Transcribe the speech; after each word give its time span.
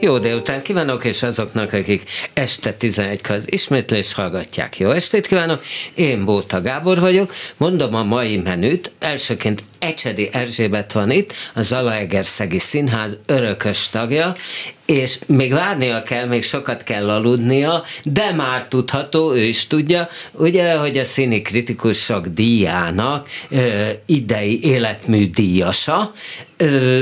Jó 0.00 0.18
délután 0.18 0.62
kívánok, 0.62 1.04
és 1.04 1.22
azoknak, 1.22 1.72
akik 1.72 2.02
este 2.32 2.72
11 2.72 3.20
az 3.28 3.52
ismétlés 3.52 4.12
hallgatják. 4.12 4.78
Jó 4.78 4.90
estét 4.90 5.26
kívánok, 5.26 5.62
én 5.94 6.24
Bóta 6.24 6.60
Gábor 6.60 7.00
vagyok, 7.00 7.34
mondom 7.56 7.94
a 7.94 8.02
mai 8.02 8.36
menüt. 8.36 8.92
Elsőként 8.98 9.64
Ecsedi 9.78 10.28
Erzsébet 10.32 10.92
van 10.92 11.10
itt, 11.10 11.32
a 11.54 11.62
Zalaegerszegi 11.62 12.58
Színház 12.58 13.16
örökös 13.26 13.88
tagja, 13.88 14.34
és 14.86 15.18
még 15.26 15.52
várnia 15.52 16.02
kell, 16.02 16.26
még 16.26 16.42
sokat 16.42 16.82
kell 16.82 17.10
aludnia, 17.10 17.84
de 18.04 18.32
már 18.32 18.66
tudható, 18.68 19.34
ő 19.34 19.42
is 19.42 19.66
tudja, 19.66 20.08
ugye, 20.32 20.74
hogy 20.74 20.98
a 20.98 21.04
színi 21.04 21.42
kritikusok 21.42 22.26
díjának 22.26 23.28
ö, 23.50 23.88
idei 24.06 24.64
életmű 24.64 25.30
díjasa, 25.30 26.12
ö, 26.56 27.00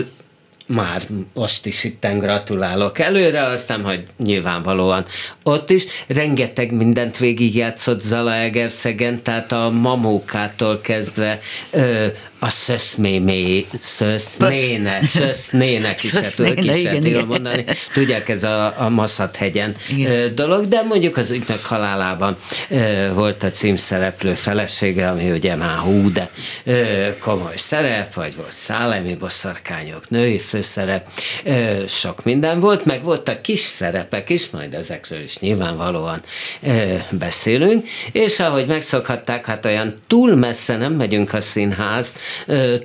már 0.70 1.02
most 1.34 1.66
is 1.66 1.84
itten 1.84 2.18
gratulálok 2.18 2.98
előre, 2.98 3.42
aztán, 3.42 3.82
hogy 3.82 4.02
nyilvánvalóan 4.18 5.04
ott 5.42 5.70
is 5.70 5.84
rengeteg 6.06 6.72
mindent 6.72 7.18
végigjátszott 7.18 8.00
Zalaegerszegen, 8.00 9.22
tehát 9.22 9.52
a 9.52 9.70
mamókától 9.70 10.80
kezdve 10.80 11.38
ö, 11.70 12.06
a 12.38 12.48
szöszmémé, 12.50 13.66
szösznéne, 13.80 15.02
szösznének 15.02 16.02
is, 16.02 16.10
hát 16.10 16.38
ők 16.38 16.64
is 16.64 16.76
igen, 16.76 17.00
tudom 17.00 17.26
mondani. 17.26 17.64
Tudják, 17.92 18.28
ez 18.28 18.42
a, 18.42 18.74
a 18.78 18.88
Maszat-hegyen 18.88 19.74
igen. 19.88 20.34
dolog, 20.34 20.68
de 20.68 20.82
mondjuk 20.82 21.16
az 21.16 21.30
ügynök 21.30 21.64
halálában 21.64 22.36
volt 23.14 23.42
a 23.42 23.50
címszereplő 23.50 24.34
felesége, 24.34 25.08
ami 25.08 25.30
ugye 25.30 25.56
már 25.56 25.76
hú, 25.76 26.12
de 26.12 26.30
komoly 27.20 27.56
szerep, 27.56 28.14
vagy 28.14 28.36
volt 28.36 28.52
szállemi 28.52 29.14
bosszarkányok, 29.14 30.10
női 30.10 30.38
főszerep, 30.60 31.06
sok 31.88 32.24
minden 32.24 32.60
volt, 32.60 32.84
meg 32.84 33.02
voltak 33.02 33.42
kis 33.42 33.60
szerepek 33.60 34.30
is, 34.30 34.50
majd 34.50 34.74
ezekről 34.74 35.20
is 35.20 35.38
nyilvánvalóan 35.38 36.20
beszélünk, 37.10 37.86
és 38.12 38.40
ahogy 38.40 38.66
megszokhatták, 38.66 39.46
hát 39.46 39.64
olyan 39.64 39.94
túl 40.06 40.34
messze 40.34 40.76
nem 40.76 40.92
megyünk 40.92 41.32
a 41.32 41.40
színház, 41.40 42.14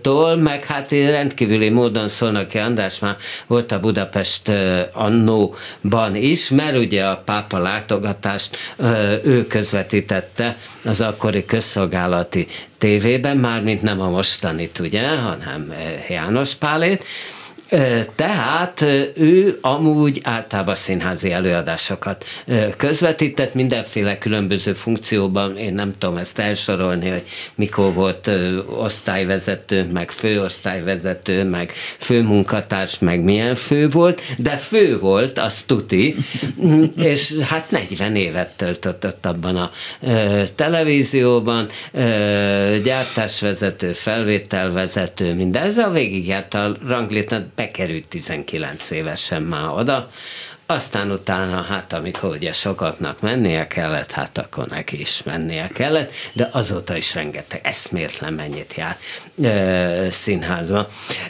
tól, 0.02 0.36
meg 0.36 0.66
hát 0.66 0.91
rendkívüli 0.91 1.69
módon 1.69 2.08
Szolnoki 2.08 2.58
András 2.58 2.99
már 2.99 3.16
volt 3.47 3.72
a 3.72 3.80
Budapest 3.80 4.52
annóban 4.94 6.16
is, 6.16 6.49
mert 6.49 6.77
ugye 6.77 7.03
a 7.05 7.21
pápa 7.25 7.58
látogatást 7.58 8.75
ő 9.23 9.47
közvetítette 9.47 10.58
az 10.83 11.02
akkori 11.02 11.45
közszolgálati 11.45 12.47
tévében, 12.77 13.38
mármint 13.38 13.81
nem 13.81 14.02
a 14.02 14.09
mostanit, 14.09 14.80
ugye, 14.80 15.08
hanem 15.17 15.73
János 16.09 16.55
Pálét, 16.55 17.03
tehát 18.15 18.81
ő 19.15 19.57
amúgy 19.61 20.19
általában 20.23 20.75
színházi 20.75 21.31
előadásokat 21.31 22.25
közvetített, 22.77 23.53
mindenféle 23.53 24.17
különböző 24.17 24.73
funkcióban, 24.73 25.57
én 25.57 25.73
nem 25.73 25.93
tudom 25.97 26.17
ezt 26.17 26.39
elsorolni, 26.39 27.09
hogy 27.09 27.23
mikor 27.55 27.93
volt 27.93 28.31
osztályvezető, 28.77 29.89
meg 29.93 30.11
főosztályvezető, 30.11 31.43
meg 31.43 31.71
főmunkatárs, 31.97 32.99
meg 32.99 33.23
milyen 33.23 33.55
fő 33.55 33.89
volt, 33.89 34.21
de 34.37 34.57
fő 34.57 34.99
volt, 34.99 35.39
az 35.39 35.63
tuti, 35.65 36.15
és 36.97 37.35
hát 37.41 37.71
40 37.71 38.15
évet 38.15 38.55
töltött 38.55 39.25
abban 39.25 39.55
a 39.55 39.71
televízióban, 40.55 41.67
gyártásvezető, 42.83 43.93
felvételvezető, 43.93 45.33
minden, 45.33 45.63
ez 45.63 45.77
a 45.77 45.89
végigjárt 45.89 46.53
a 46.53 46.77
ranglétát, 46.87 47.45
bekerült 47.66 48.08
19 48.08 48.91
évesen 48.91 49.41
már 49.41 49.69
oda, 49.69 50.09
aztán 50.67 51.11
utána, 51.11 51.61
hát 51.61 51.94
amikor 51.94 52.30
ugye 52.30 52.53
sokaknak 52.53 53.21
mennie 53.21 53.67
kellett, 53.67 54.11
hát 54.11 54.37
akkor 54.37 54.67
neki 54.67 54.99
is 54.99 55.23
mennie 55.23 55.67
kellett, 55.67 56.11
de 56.33 56.49
azóta 56.52 56.98
is 56.98 57.14
rengeteg, 57.14 57.59
eszmértlen 57.64 58.33
mennyit 58.33 58.73
jár 58.77 58.98
e, 59.43 60.11
színházba. 60.11 60.87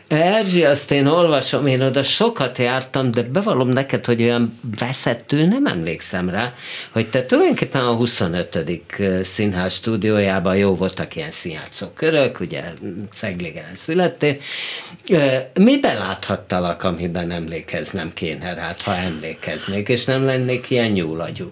Erzsi, 0.08 0.66
azt 0.66 0.92
én 0.92 1.08
olvasom, 1.08 1.68
én 1.68 1.82
oda 1.82 2.04
sokat 2.04 2.58
jártam, 2.58 3.12
de 3.12 3.24
bevallom 3.24 3.68
neked, 3.68 4.06
hogy 4.06 4.22
olyan 4.22 4.60
veszettül 4.80 5.46
nem 5.46 5.66
emlékszem 5.66 6.30
rá, 6.30 6.54
hogy 6.92 7.10
te 7.10 7.26
tulajdonképpen 7.26 7.82
a 7.82 7.94
25. 7.94 8.60
színház 9.22 9.74
stúdiójában 9.74 10.56
jó 10.56 10.76
voltak 10.76 11.16
ilyen 11.16 11.32
színjátszó 11.32 11.88
körök, 11.88 12.40
ugye 12.40 12.64
Szeglégen 13.12 13.76
születtél. 13.76 14.38
E, 15.08 15.52
miben 15.54 15.98
láthattalak, 15.98 16.84
amiben 16.84 17.32
emlékeznem 17.32 18.14
kéne 18.14 18.54
rád, 18.54 18.82
ha 18.82 18.96
emlékszem? 18.96 19.24
Emlékeznék, 19.26 19.90
és 19.90 20.06
nem 20.06 20.26
lennék 20.26 20.70
ilyen 20.70 20.92
nyúlagyú. 20.92 21.52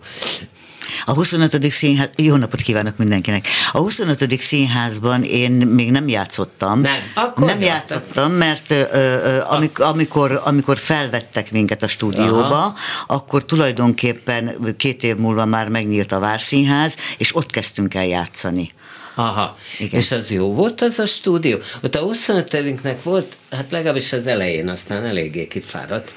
A 1.06 1.14
25. 1.14 1.72
színház, 1.72 2.10
jó 2.16 2.36
napot 2.36 2.62
kívánok 2.62 2.98
mindenkinek. 2.98 3.48
A 3.72 3.78
25. 3.78 4.40
színházban 4.40 5.24
én 5.24 5.52
még 5.52 5.92
nem 5.92 6.08
játszottam. 6.08 6.82
Nem, 6.82 7.00
akkor 7.14 7.48
Nem 7.48 7.62
játszottam, 7.62 8.32
mert 8.32 8.72
ö, 8.72 8.84
ö, 8.92 9.42
amikor, 9.48 9.86
amikor, 9.86 10.42
amikor 10.44 10.78
felvettek 10.78 11.52
minket 11.52 11.84
a 11.84 11.88
stúdióba, 11.88 12.46
Aha. 12.46 12.76
akkor 13.08 13.46
tulajdonképpen 13.46 14.76
két 14.78 15.04
év 15.04 15.16
múlva 15.16 15.46
már 15.46 15.68
megnyílt 15.68 16.12
a 16.12 16.20
Várszínház, 16.20 16.98
és 17.18 17.36
ott 17.36 17.50
kezdtünk 17.50 17.94
el 17.94 18.06
játszani. 18.06 18.72
Aha, 19.16 19.56
Igen. 19.80 20.00
és 20.00 20.12
az 20.12 20.32
jó 20.32 20.54
volt 20.54 20.82
az 20.82 21.00
a 21.00 21.06
stúdió? 21.06 21.58
Ott 21.84 21.96
a 21.96 22.00
25 22.00 23.04
volt, 23.04 23.38
hát 23.52 23.72
legalábbis 23.72 24.14
az 24.14 24.28
elején, 24.28 24.70
aztán 24.70 25.04
eléggé 25.04 25.48
kifáradt, 25.48 26.14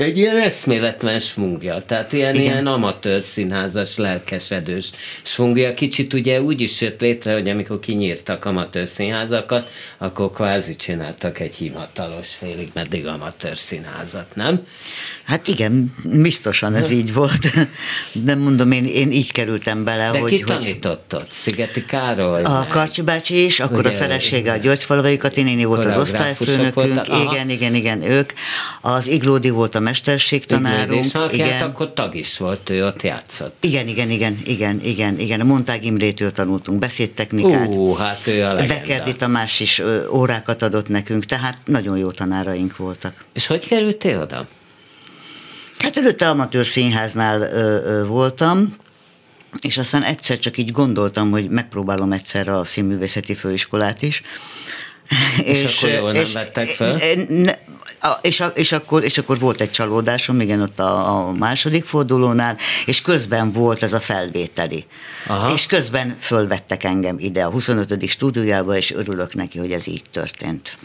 egy 0.00 0.18
ilyen 0.18 0.36
eszméletlen 0.36 1.20
svungja, 1.20 1.80
tehát 1.80 2.12
ilyen, 2.12 2.34
Igen. 2.34 2.46
ilyen 2.46 2.66
amatőr 2.66 3.22
színházas, 3.22 3.96
lelkesedős 3.96 4.90
svungja. 5.22 5.74
Kicsit 5.74 6.12
ugye 6.12 6.42
úgy 6.42 6.60
is 6.60 6.80
jött 6.80 7.00
létre, 7.00 7.32
hogy 7.32 7.48
amikor 7.48 7.78
kinyírtak 7.78 8.44
amatőr 8.44 8.88
színházakat, 8.88 9.70
akkor 9.98 10.30
kvázi 10.30 10.76
csináltak 10.76 11.38
egy 11.40 11.54
hivatalos 11.54 12.28
félig 12.28 12.70
meddig 12.74 13.06
amatőr 13.06 13.58
színházat, 13.58 14.26
nem? 14.34 14.62
Hát 15.24 15.48
igen, 15.48 15.94
biztosan 16.04 16.74
ez 16.74 16.90
így 16.90 17.14
volt. 17.14 17.46
De 18.12 18.34
mondom, 18.34 18.72
én, 18.72 18.86
én 18.86 19.12
így 19.12 19.32
kerültem 19.32 19.84
bele. 19.84 20.10
De 20.10 20.18
hogy, 20.18 20.30
ki 20.30 20.42
tanított 20.42 21.14
ott? 21.14 21.30
Szigeti 21.30 21.84
Károly? 21.84 22.42
A 22.42 22.66
Karcsi 22.70 23.02
bácsi 23.02 23.44
is, 23.44 23.60
akkor 23.60 23.78
Ugye, 23.78 23.88
a 23.88 23.92
felesége 23.92 24.52
a 24.52 24.56
Györgyfalavai 24.56 25.16
Katinéni 25.16 25.64
volt 25.64 25.84
az 25.84 25.96
osztályfőnökünk. 25.96 27.06
Igen, 27.06 27.50
igen, 27.50 27.74
igen, 27.74 28.02
ők. 28.02 28.32
Az 28.80 29.06
Iglódi 29.06 29.50
volt 29.50 29.74
a 29.74 29.80
mesterségtanárunk. 29.90 31.04
És 31.04 31.12
hát 31.12 31.32
igen. 31.32 31.62
akkor 31.62 31.92
tag 31.92 32.14
is 32.14 32.38
volt, 32.38 32.70
ő 32.70 32.86
ott 32.86 33.02
játszott. 33.02 33.56
Igen, 33.64 33.88
igen, 33.88 34.10
igen, 34.10 34.38
igen, 34.44 34.80
igen, 34.84 35.18
igen. 35.18 35.40
A 35.40 35.44
Montág 35.44 35.84
Imrétől 35.84 36.32
tanultunk 36.32 36.78
beszédtechnikát. 36.78 37.68
Ú, 37.68 37.94
hát 37.94 38.26
ő 38.26 38.44
a 38.44 38.66
Vekerdi 38.66 39.16
Tamás 39.16 39.60
is 39.60 39.82
órákat 40.12 40.62
adott 40.62 40.88
nekünk, 40.88 41.24
tehát 41.24 41.58
nagyon 41.64 41.98
jó 41.98 42.10
tanáraink 42.10 42.76
voltak. 42.76 43.24
És 43.32 43.46
hogy 43.46 43.68
kerültél 43.68 44.20
oda? 44.20 44.46
Hát 45.78 45.96
előtte 45.96 46.28
amatőr 46.28 46.66
színháznál 46.66 47.40
ö, 47.40 47.46
ö, 47.84 48.06
voltam, 48.06 48.74
és 49.60 49.78
aztán 49.78 50.02
egyszer 50.02 50.38
csak 50.38 50.56
így 50.56 50.70
gondoltam, 50.70 51.30
hogy 51.30 51.48
megpróbálom 51.48 52.12
egyszer 52.12 52.48
a 52.48 52.64
színművészeti 52.64 53.34
főiskolát 53.34 54.02
is. 54.02 54.22
És, 55.44 55.62
és 55.62 55.76
akkor 55.76 55.90
jól 55.90 56.12
nem 56.12 56.22
és, 56.22 56.32
vettek 56.32 56.68
fel? 56.70 56.98
Ne, 57.28 57.58
és, 58.22 58.42
és, 58.54 58.72
akkor, 58.72 59.04
és 59.04 59.18
akkor 59.18 59.38
volt 59.38 59.60
egy 59.60 59.70
csalódásom, 59.70 60.40
igen, 60.40 60.62
ott 60.62 60.80
a, 60.80 61.18
a 61.18 61.32
második 61.32 61.84
fordulónál, 61.84 62.56
és 62.86 63.02
közben 63.02 63.52
volt 63.52 63.82
ez 63.82 63.92
a 63.92 64.00
felvételi. 64.00 64.84
Aha. 65.26 65.52
És 65.54 65.66
közben 65.66 66.16
fölvettek 66.20 66.84
engem 66.84 67.16
ide 67.18 67.44
a 67.44 67.50
25. 67.50 68.08
stúdiójába, 68.08 68.76
és 68.76 68.92
örülök 68.92 69.34
neki, 69.34 69.58
hogy 69.58 69.72
ez 69.72 69.86
így 69.86 70.02
történt. 70.10 70.76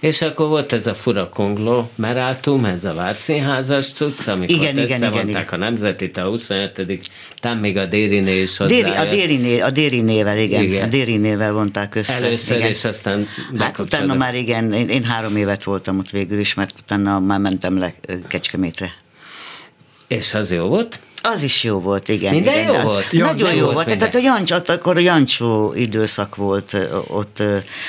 És 0.00 0.22
akkor 0.22 0.48
volt 0.48 0.72
ez 0.72 0.86
a 0.86 0.94
fura 0.94 1.28
konglomerátum, 1.28 2.64
ez 2.64 2.84
a 2.84 2.94
Várszínházas 2.94 3.92
cucc, 3.92 4.26
amikor 4.26 4.56
igen, 4.56 4.78
igen, 4.78 5.12
igen, 5.12 5.28
igen. 5.28 5.46
a 5.50 5.56
Nemzetit, 5.56 6.16
a 6.16 6.22
25 6.22 7.10
tám 7.40 7.58
még 7.58 7.76
a 7.76 7.86
Dériné 7.86 8.40
is 8.40 8.56
Déri, 8.56 8.90
a, 8.90 9.04
Dériné, 9.04 9.60
a 9.60 9.70
Dérinével, 9.70 10.38
igen, 10.38 10.62
igen. 10.62 10.82
A 10.82 10.86
Dérinével 10.86 11.52
vonták 11.52 11.94
össze. 11.94 12.12
Először, 12.12 12.56
igen. 12.56 12.68
és 12.68 12.84
aztán 12.84 13.28
Hát 13.68 13.78
utána 13.78 14.14
már 14.14 14.34
igen, 14.34 14.72
én, 14.72 14.88
én 14.88 15.04
három 15.04 15.36
évet 15.36 15.64
voltam 15.64 15.98
ott 15.98 16.10
végül 16.10 16.38
is, 16.38 16.54
mert 16.54 16.74
utána 16.78 17.20
már 17.20 17.38
mentem 17.38 17.78
le 17.78 17.94
Kecskemétre. 18.28 18.92
És 20.06 20.34
az 20.34 20.52
jó 20.52 20.64
volt? 20.66 21.00
Az 21.22 21.42
is 21.42 21.64
jó 21.64 21.78
volt, 21.78 22.08
igen. 22.08 22.32
Minden 22.34 22.54
igen, 22.54 22.66
jó 22.66 22.74
az 22.74 22.84
volt? 22.84 23.12
Nagyon 23.12 23.36
Jancsó 23.38 23.54
jó 23.54 23.62
volt 23.62 23.74
volt. 23.74 23.86
minden. 23.86 24.10
Tehát 24.10 24.26
a 24.26 24.28
Jancs, 24.36 24.50
ott 24.50 24.68
akkor 24.68 24.96
a 24.96 25.00
Jancsó 25.00 25.72
időszak 25.76 26.36
volt 26.36 26.76
ott. 27.08 27.42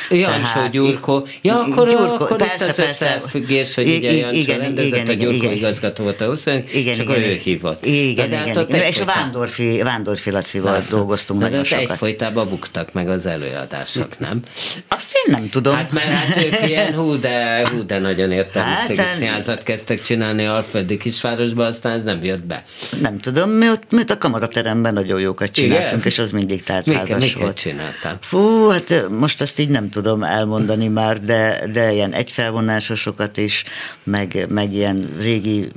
Jancsó, 0.09 0.41
tehát- 0.53 0.71
Gyurkó. 0.71 1.25
Ja, 1.41 1.59
akkor, 1.59 1.89
Gyurkó, 1.89 2.13
akkor 2.13 2.41
itt 2.41 2.47
persze, 2.47 2.65
az 2.65 2.75
persze. 2.75 3.15
összefüggés, 3.17 3.75
hogy 3.75 3.95
ugye 3.95 4.11
Jancsó 4.11 4.37
igen, 4.37 4.57
rendezett, 4.59 4.85
igen, 4.87 4.99
a 5.07 5.11
igen, 5.11 5.17
Gyurkó 5.17 5.43
igen. 5.43 5.51
igazgató 5.53 6.03
volt 6.03 6.21
a 6.21 6.25
20 6.25 6.45
Igen, 6.45 6.63
és 6.73 6.99
akkor 6.99 7.17
igen, 7.17 7.29
ő 7.29 7.33
hívott. 7.33 7.85
Igen, 7.85 8.29
De 8.29 8.35
hát 8.37 8.45
igen, 8.45 8.57
ott 8.57 8.69
igen. 8.69 8.81
És 8.83 8.99
a 8.99 9.05
Vándorfi, 9.05 9.81
Vándorfi 9.83 10.31
Lacival 10.31 10.71
László. 10.71 10.97
dolgoztunk 10.97 11.39
de 11.39 11.45
nagyon 11.45 11.59
ott 11.59 11.65
sokat. 11.65 11.89
egyfolytában 11.91 12.49
buktak 12.49 12.93
meg 12.93 13.09
az 13.09 13.25
előadások, 13.25 14.19
nem? 14.19 14.39
Azt 14.87 15.11
én 15.25 15.33
nem 15.35 15.49
tudom. 15.49 15.75
Hát 15.75 15.91
mert 15.91 16.05
hát 16.07 16.43
ők 16.43 16.67
ilyen 16.67 16.93
hú, 16.93 17.19
de, 17.19 17.67
hú, 17.71 17.85
de 17.85 17.99
nagyon 17.99 18.31
értelmiségi 18.31 18.97
Hát, 18.99 19.07
hát, 19.07 19.17
de- 19.17 19.25
színházat 19.25 19.63
kezdtek 19.63 20.01
csinálni 20.01 20.45
Alföldi 20.45 20.97
kisvárosba, 20.97 21.65
aztán 21.65 21.93
ez 21.95 22.03
nem 22.03 22.23
jött 22.23 22.43
be. 22.43 22.63
Nem 23.01 23.17
tudom, 23.19 23.49
mi 23.49 23.69
ott, 23.69 23.91
mi 23.91 23.99
ott 23.99 24.09
a 24.09 24.17
kamarateremben 24.17 24.93
nagyon 24.93 25.19
jókat 25.19 25.51
csináltunk, 25.51 25.89
Igen? 25.91 26.01
és 26.05 26.19
az 26.19 26.31
mindig 26.31 26.63
tártházas 26.63 27.23
miket 27.23 27.41
volt. 27.41 27.57
csináltál? 27.57 28.17
Fú, 28.21 28.67
hát 28.67 29.09
most 29.09 29.41
ezt 29.41 29.59
így 29.59 29.69
nem 29.69 29.89
tudom 29.89 30.23
elmondani 30.23 30.87
már, 30.87 31.21
de, 31.23 31.67
de 31.71 31.91
ilyen 31.93 32.13
egyfelvonásosokat 32.13 33.37
is, 33.37 33.63
meg, 34.03 34.45
meg 34.49 34.73
ilyen 34.73 35.15
régi 35.19 35.71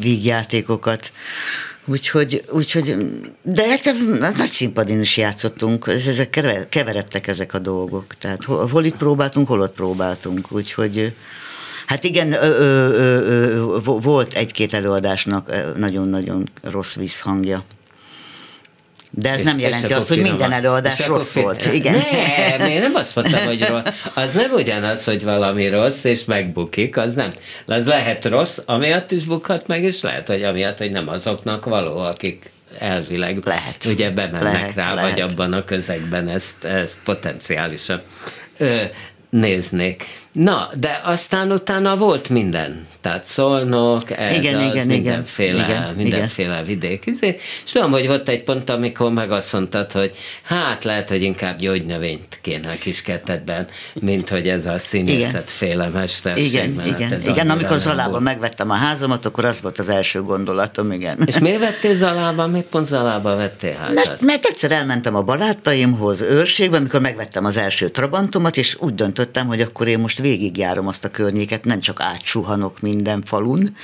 vígjátékokat. 0.00 1.10
Úgyhogy, 1.84 2.44
úgyhogy, 2.50 2.96
de 3.42 3.68
hát 3.68 4.36
nagy 4.36 4.48
színpadin 4.48 5.00
is 5.00 5.16
játszottunk, 5.16 5.86
ez- 5.86 6.06
ezek 6.06 6.30
kever- 6.30 6.68
keveredtek 6.68 7.26
ezek 7.26 7.54
a 7.54 7.58
dolgok. 7.58 8.14
Tehát 8.18 8.44
hol, 8.44 8.66
hol 8.66 8.84
itt 8.84 8.96
próbáltunk, 8.96 9.48
hol 9.48 9.60
ott 9.60 9.74
próbáltunk. 9.74 10.52
Úgyhogy 10.52 11.14
Hát 11.86 12.04
igen, 12.04 12.32
ö, 12.32 12.36
ö, 12.36 12.90
ö, 12.90 13.20
ö, 13.20 13.80
vo- 13.84 14.02
volt 14.04 14.34
egy-két 14.34 14.74
előadásnak 14.74 15.52
nagyon-nagyon 15.76 16.48
rossz 16.62 16.94
visszhangja. 16.96 17.64
De 19.10 19.30
ez 19.30 19.38
És- 19.38 19.44
nem 19.44 19.58
jelenti 19.58 19.92
azt, 19.92 20.08
hogy 20.08 20.20
minden 20.20 20.52
előadás 20.52 20.98
És 20.98 21.06
rossz 21.06 21.34
volt. 21.34 21.72
Igen. 21.72 21.94
Nem, 22.58 22.68
én 22.68 22.80
nem 22.80 22.94
azt 22.94 23.14
mondtam, 23.14 23.44
hogy 23.44 23.66
rossz. 23.66 23.82
Az 24.14 24.32
nem 24.32 24.50
ugyanaz, 24.50 25.04
hogy 25.04 25.24
valami 25.24 25.68
rossz, 25.68 26.04
és 26.04 26.24
megbukik, 26.24 26.96
az 26.96 27.14
nem. 27.14 27.30
Az 27.66 27.86
lehet 27.86 28.24
rossz, 28.24 28.58
amiatt 28.66 29.10
is 29.10 29.24
bukhat 29.24 29.66
meg, 29.66 29.82
és 29.82 30.00
lehet, 30.02 30.26
hogy 30.28 30.42
amiatt, 30.42 30.78
hogy 30.78 30.90
nem 30.90 31.08
azoknak 31.08 31.64
való, 31.64 31.98
akik 31.98 32.50
elvileg 32.78 33.38
Lehet. 33.44 33.84
ugye 33.84 34.10
bemennek 34.10 34.42
Lehet, 34.52 34.74
rá, 34.74 34.94
lehet. 34.94 35.10
vagy 35.10 35.20
abban 35.20 35.52
a 35.52 35.64
közegben 35.64 36.28
ezt, 36.28 36.64
ezt 36.64 36.98
potenciálisan 37.04 38.02
ö, 38.58 38.76
néznék. 39.30 40.04
Na, 40.36 40.70
de 40.80 41.00
aztán 41.04 41.52
utána 41.52 41.96
volt 41.96 42.28
minden. 42.28 42.86
Tehát 43.00 43.24
szolnok, 43.24 44.10
ez 44.10 44.36
Igen, 44.36 44.54
az, 44.54 44.60
igen, 44.60 44.70
igen. 44.70 44.86
mindenféle, 44.86 45.64
Igen, 45.64 45.94
mindenféle 45.96 46.62
vidék. 46.62 47.06
Izé. 47.06 47.26
És 47.64 47.72
tudom, 47.72 47.90
hogy 47.90 48.06
volt 48.06 48.28
egy 48.28 48.42
pont, 48.42 48.70
amikor 48.70 49.12
meg 49.12 49.30
azt 49.30 49.52
mondtad, 49.52 49.92
hogy 49.92 50.16
hát 50.42 50.84
lehet, 50.84 51.08
hogy 51.08 51.22
inkább 51.22 51.58
gyógynövényt 51.58 52.38
kéne 52.42 52.70
a 52.70 52.78
kiskertedben, 52.78 53.66
mint 53.94 54.28
hogy 54.28 54.48
ez 54.48 54.66
a 54.66 54.78
színészetféle 54.78 55.88
mesterség. 55.88 56.44
Igen, 56.44 56.70
mert 56.70 56.88
hát 56.88 56.98
igen, 56.98 57.20
igen. 57.20 57.50
Amikor 57.50 57.78
Zalában 57.78 58.10
volt. 58.10 58.22
megvettem 58.22 58.70
a 58.70 58.74
házamat, 58.74 59.24
akkor 59.24 59.44
az 59.44 59.60
volt 59.60 59.78
az 59.78 59.88
első 59.88 60.22
gondolatom, 60.22 60.92
igen. 60.92 61.22
És 61.26 61.38
miért 61.38 61.58
vettél 61.58 61.94
Zalában? 61.94 62.50
Miért 62.50 62.66
pont 62.66 62.86
Zalában 62.86 63.36
vettél 63.36 63.74
házat? 63.74 63.94
Mert, 63.94 64.20
mert 64.20 64.44
egyszer 64.44 64.72
elmentem 64.72 65.14
a 65.14 65.22
barátaimhoz 65.22 66.20
őrségbe, 66.20 66.76
amikor 66.76 67.00
megvettem 67.00 67.44
az 67.44 67.56
első 67.56 67.88
Trabantomat, 67.88 68.56
és 68.56 68.76
úgy 68.80 68.94
döntöttem, 68.94 69.46
hogy 69.46 69.60
akkor 69.60 69.88
én 69.88 69.98
most 69.98 70.18
végigjárom 70.28 70.86
azt 70.88 71.04
a 71.04 71.10
környéket, 71.10 71.64
nem 71.64 71.80
csak 71.80 72.00
átsuhanok 72.00 72.80
minden 72.80 73.22
falun. 73.26 73.76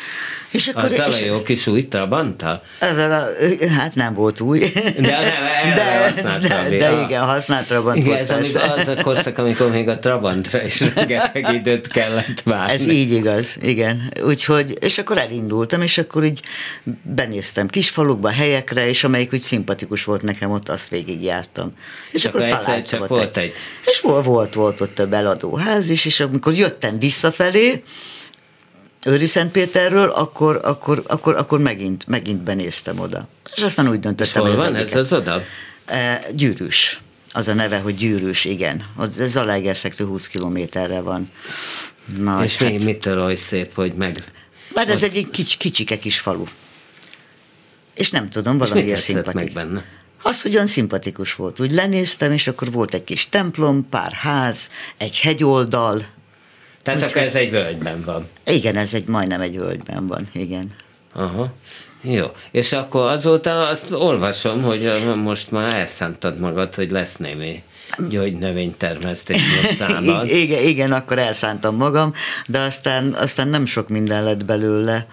És 0.51 0.67
akkor, 0.69 0.85
Az 0.85 0.99
a 0.99 1.05
és 1.07 1.21
jó 1.25 1.43
kis 1.43 1.67
új 1.67 1.89
Trabanttal? 1.89 2.63
ezzel 2.79 3.13
a, 3.13 3.25
hát 3.79 3.95
nem 3.95 4.15
volt 4.15 4.41
új. 4.41 4.59
De 4.99 5.19
nem, 5.75 6.03
használtam 6.03 6.49
de, 6.63 6.69
még. 6.69 6.79
de 6.79 6.89
Ah. 6.89 7.03
igen, 7.03 7.23
használt 7.25 7.67
Trabant 7.67 7.97
Igen, 7.97 8.09
volt 8.09 8.21
ez 8.21 8.31
amíg, 8.31 8.53
persze. 8.53 8.73
az 8.73 8.89
a 8.89 9.03
korszak, 9.03 9.39
amikor 9.39 9.71
még 9.71 9.89
a 9.89 9.99
Trabantra 9.99 10.63
is 10.65 10.81
rengeteg 10.95 11.53
időt 11.55 11.87
kellett 11.89 12.41
várni. 12.41 12.73
Ez 12.73 12.87
így 12.87 13.13
igaz, 13.13 13.57
igen. 13.61 14.13
Úgyhogy, 14.25 14.77
és 14.81 14.99
akkor 14.99 15.19
elindultam, 15.19 15.83
és 15.83 15.99
akkor 15.99 16.25
így 16.25 16.41
benéztem 17.03 17.69
kisfalukba, 17.69 18.31
helyekre, 18.31 18.89
és 18.89 19.05
amelyik 19.05 19.33
úgy 19.33 19.41
szimpatikus 19.41 20.05
volt 20.05 20.23
nekem, 20.23 20.51
ott 20.51 20.69
azt 20.69 20.89
végigjártam. 20.89 21.73
És 22.11 22.25
akkor 22.25 22.43
egyszer 22.43 22.59
találtam 22.61 22.85
csak 22.91 23.01
ott 23.03 23.09
volt 23.09 23.37
egy- 23.37 23.57
És 23.87 24.01
volt, 24.01 24.25
volt, 24.25 24.55
volt 24.55 24.81
ott 24.81 24.95
több 24.95 25.13
eladóház 25.13 25.91
is, 25.91 26.05
és 26.05 26.21
amikor 26.33 26.55
jöttem 26.55 26.99
visszafelé, 26.99 27.83
Őri 29.07 29.27
Szentpéterről, 29.27 30.09
akkor, 30.09 30.61
akkor, 30.63 31.03
akkor, 31.07 31.37
akkor 31.37 31.59
megint, 31.59 32.07
megint 32.07 32.43
benéztem 32.43 32.99
oda. 32.99 33.29
És 33.57 33.63
aztán 33.63 33.89
úgy 33.89 34.01
döntöttem, 34.01 34.43
hogy 34.43 34.57
van 34.57 34.75
ez 34.75 34.95
az 34.95 35.13
oda? 35.13 35.43
E, 35.85 36.27
Gyűrűs. 36.35 37.01
Az 37.33 37.49
a 37.49 37.55
neve, 37.55 37.79
hogy 37.79 37.95
Gyűrűs, 37.95 38.45
igen. 38.45 38.85
Az 38.97 39.23
Zalaegerszektől 39.27 40.07
20 40.07 40.27
kilométerre 40.27 41.01
van. 41.01 41.29
Na, 42.19 42.45
És 42.45 42.59
mi, 42.59 42.79
mitől 42.79 43.23
oly 43.23 43.35
szép, 43.35 43.75
hogy 43.75 43.93
meg... 43.93 44.25
Mert 44.75 44.89
ez 44.89 45.03
egy 45.03 45.29
kics, 45.33 45.57
kicsike 45.57 45.99
kis 45.99 46.19
falu. 46.19 46.45
És 47.95 48.11
nem 48.11 48.31
tudom, 48.31 48.55
És 48.55 48.61
mi 48.61 48.69
valamiért 48.69 49.07
tetszett 49.07 49.15
meg 49.15 49.25
szimpatikus. 49.25 49.53
benne? 49.53 49.85
Az, 50.23 50.43
hogy 50.43 50.55
olyan 50.55 50.67
szimpatikus 50.67 51.35
volt. 51.35 51.61
Úgy 51.61 51.73
lenéztem, 51.73 52.33
és 52.33 52.47
akkor 52.47 52.73
volt 52.73 52.95
egy 52.95 53.05
kis 53.05 53.29
templom, 53.29 53.89
pár 53.89 54.13
ház, 54.13 54.71
egy 54.97 55.19
hegyoldal. 55.21 56.07
Tehát 56.83 57.03
akkor 57.03 57.23
ez 57.23 57.35
egy 57.35 57.51
völgyben 57.51 58.03
van. 58.05 58.29
Igen, 58.47 58.77
ez 58.77 58.95
egy 58.95 59.07
majdnem 59.09 59.41
egy 59.41 59.59
völgyben 59.59 60.07
van, 60.07 60.29
igen. 60.33 60.71
Aha. 61.13 61.53
Jó. 62.01 62.27
És 62.51 62.73
akkor 62.73 63.11
azóta 63.11 63.67
azt 63.67 63.91
olvasom, 63.91 64.63
hogy 64.63 65.03
most 65.17 65.51
már 65.51 65.73
elszántad 65.73 66.39
magad, 66.39 66.75
hogy 66.75 66.91
lesz 66.91 67.17
némi 67.17 67.63
gyógynövénytermesztés 68.09 69.43
mostában. 69.63 70.27
I- 70.27 70.41
igen, 70.41 70.63
igen, 70.63 70.93
akkor 70.93 71.19
elszántam 71.19 71.77
magam, 71.77 72.13
de 72.47 72.59
aztán, 72.59 73.13
aztán 73.15 73.49
nem 73.49 73.67
sok 73.67 73.89
minden 73.89 74.25
lett 74.25 74.45
belőle, 74.45 75.07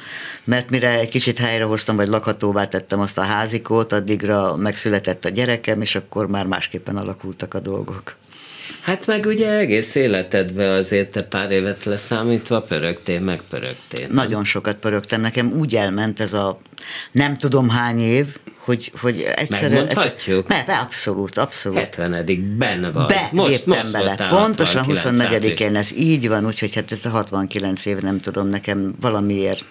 mert 0.44 0.69
mire 0.69 0.89
egy 1.00 1.10
kicsit 1.10 1.38
helyrehoztam, 1.38 1.95
vagy 1.95 2.07
lakhatóvá 2.07 2.65
tettem 2.65 3.00
azt 3.00 3.18
a 3.18 3.22
házikót, 3.22 3.92
addigra 3.92 4.56
megszületett 4.56 5.25
a 5.25 5.30
gyerekem, 5.30 5.81
és 5.81 5.95
akkor 5.95 6.27
már 6.27 6.45
másképpen 6.45 6.98
alakultak 6.98 7.54
a 7.54 7.60
dolgok. 7.60 8.15
Hát 8.81 9.07
meg 9.07 9.25
ugye 9.25 9.57
egész 9.57 9.95
életedben 9.95 10.77
azért 10.77 11.12
te 11.12 11.24
pár 11.24 11.51
évet 11.51 11.83
leszámítva 11.83 12.62
pörögtél, 12.62 13.19
meg 13.19 13.42
pörögtél. 13.50 14.07
Nagyon 14.12 14.44
sokat 14.44 14.75
pörögtem, 14.75 15.21
nekem 15.21 15.51
úgy 15.60 15.75
elment 15.75 16.19
ez 16.19 16.33
a 16.33 16.60
nem 17.12 17.38
tudom 17.38 17.69
hány 17.69 18.00
év, 18.00 18.27
hogy, 18.57 18.92
hogy 19.01 19.25
egyszerűen... 19.36 19.71
Megmondhatjuk? 19.71 20.48
Ne, 20.48 20.63
be, 20.63 20.77
abszolút, 20.77 21.38
abszolút. 21.38 21.77
70 21.77 22.56
benne 22.57 22.92
vagy. 22.92 23.07
Be, 23.07 23.30
most, 23.31 23.66
most 23.66 23.92
bele. 23.92 24.16
Pontosan 24.30 24.83
69 24.83 25.57
24-én 25.57 25.75
ez 25.75 25.92
így 25.94 26.27
van, 26.27 26.45
úgyhogy 26.45 26.75
hát 26.75 26.92
ez 26.92 27.06
a 27.06 27.10
69 27.10 27.86
év, 27.86 27.98
nem 27.98 28.19
tudom, 28.19 28.48
nekem 28.48 28.95
valamiért 29.00 29.63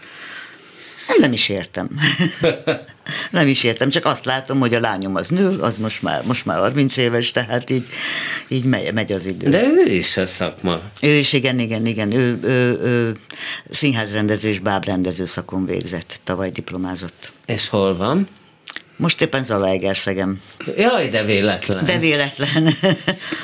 nem 1.17 1.33
is 1.33 1.49
értem. 1.49 1.89
nem 3.31 3.49
is 3.49 3.65
értem, 3.65 3.89
csak 3.89 4.05
azt 4.05 4.25
látom, 4.25 4.59
hogy 4.59 4.75
a 4.75 4.81
lányom 4.81 5.15
az 5.15 5.29
nő, 5.29 5.59
az 5.59 5.79
most 5.79 6.03
már, 6.03 6.23
most 6.25 6.45
már 6.45 6.59
30 6.59 6.97
éves, 6.97 7.31
tehát 7.31 7.71
így, 7.71 7.89
így 8.49 8.65
megy, 8.65 8.93
megy 8.93 9.13
az 9.13 9.27
idő. 9.27 9.51
De 9.51 9.63
ő 9.63 9.93
is 9.93 10.17
a 10.17 10.27
szakma. 10.27 10.81
Ő 11.03 11.15
is, 11.15 11.33
igen, 11.33 11.59
igen, 11.59 11.87
igen. 11.87 12.13
Ő, 12.13 12.39
ő, 12.43 12.81
ő 12.83 13.17
színházrendező 13.71 14.49
és 14.49 14.59
bábrendező 14.59 15.25
szakon 15.25 15.67
végzett, 15.67 16.21
tavaly 16.25 16.51
diplomázott. 16.51 17.33
És 17.47 17.69
hol 17.69 17.97
van? 17.97 18.29
Most 18.97 19.23
éppen 19.23 19.43
Zalaegerszegem. 19.43 20.41
Jaj, 20.77 21.09
de 21.09 21.25
véletlen. 21.25 21.85
De 21.85 21.99
véletlen. 21.99 22.69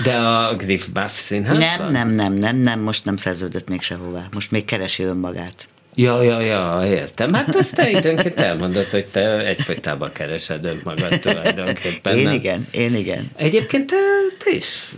De 0.04 0.16
a 0.16 0.54
Griff 0.54 0.86
Buff 0.86 1.18
színházban? 1.18 1.92
nem, 1.92 1.92
nem, 1.92 2.10
nem, 2.10 2.32
nem, 2.32 2.56
nem, 2.56 2.80
most 2.80 3.04
nem 3.04 3.16
szerződött 3.16 3.68
még 3.68 3.82
sehová. 3.82 4.26
Most 4.32 4.50
még 4.50 4.64
keresi 4.64 5.02
önmagát. 5.02 5.68
Ja, 5.96 6.22
ja, 6.22 6.40
ja, 6.40 6.82
értem. 6.86 7.32
Hát 7.32 7.54
azt 7.54 7.74
te 7.74 7.90
időnként 7.90 8.36
elmondod, 8.36 8.90
hogy 8.90 9.06
te 9.06 9.46
egyfolytában 9.46 10.12
keresed 10.12 10.64
önmagad 10.64 11.20
tulajdonképpen. 11.20 12.16
Én 12.16 12.22
nem? 12.22 12.34
igen, 12.34 12.66
én 12.70 12.94
igen. 12.94 13.30
Egyébként 13.36 13.86
te, 13.86 13.96
te 14.44 14.50
is 14.50 14.94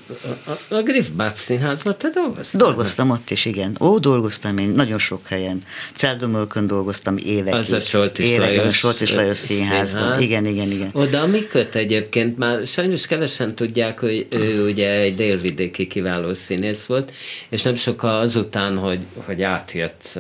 a, 0.69 0.75
a 0.75 0.83
Griff 0.83 1.07
színházban 1.35 1.95
te 1.99 2.09
dolgoztál? 2.09 2.61
Dolgoztam 2.61 3.11
ott 3.11 3.31
is, 3.31 3.45
igen. 3.45 3.77
Ó, 3.81 3.99
dolgoztam 3.99 4.59
én 4.59 4.69
nagyon 4.69 4.99
sok 4.99 5.27
helyen. 5.27 5.63
Celdomölkön 5.95 6.67
dolgoztam 6.67 7.17
évekig. 7.17 7.59
Az 7.59 7.73
a 7.73 7.81
Solt 7.81 8.19
és 8.19 8.31
Évekig, 8.33 8.57
Lajos 8.57 8.85
a 8.85 8.93
Lajos 9.15 9.37
színházban. 9.37 9.87
színház. 9.87 10.21
Igen, 10.21 10.47
igen, 10.47 10.71
igen. 10.71 10.91
Oda 10.93 11.27
mi 11.27 11.47
köt 11.47 11.75
egyébként? 11.75 12.39
Már 12.39 12.67
sajnos 12.67 13.07
kevesen 13.07 13.55
tudják, 13.55 14.01
hogy 14.01 14.27
ő 14.31 14.69
ugye 14.69 14.91
egy 14.91 15.15
délvidéki 15.15 15.87
kiváló 15.87 16.35
színész 16.35 16.85
volt, 16.85 17.13
és 17.49 17.63
nem 17.63 17.75
sokkal 17.75 18.21
azután, 18.21 18.79
hogy, 18.79 19.01
hogy 19.15 19.43
átjött 19.43 20.19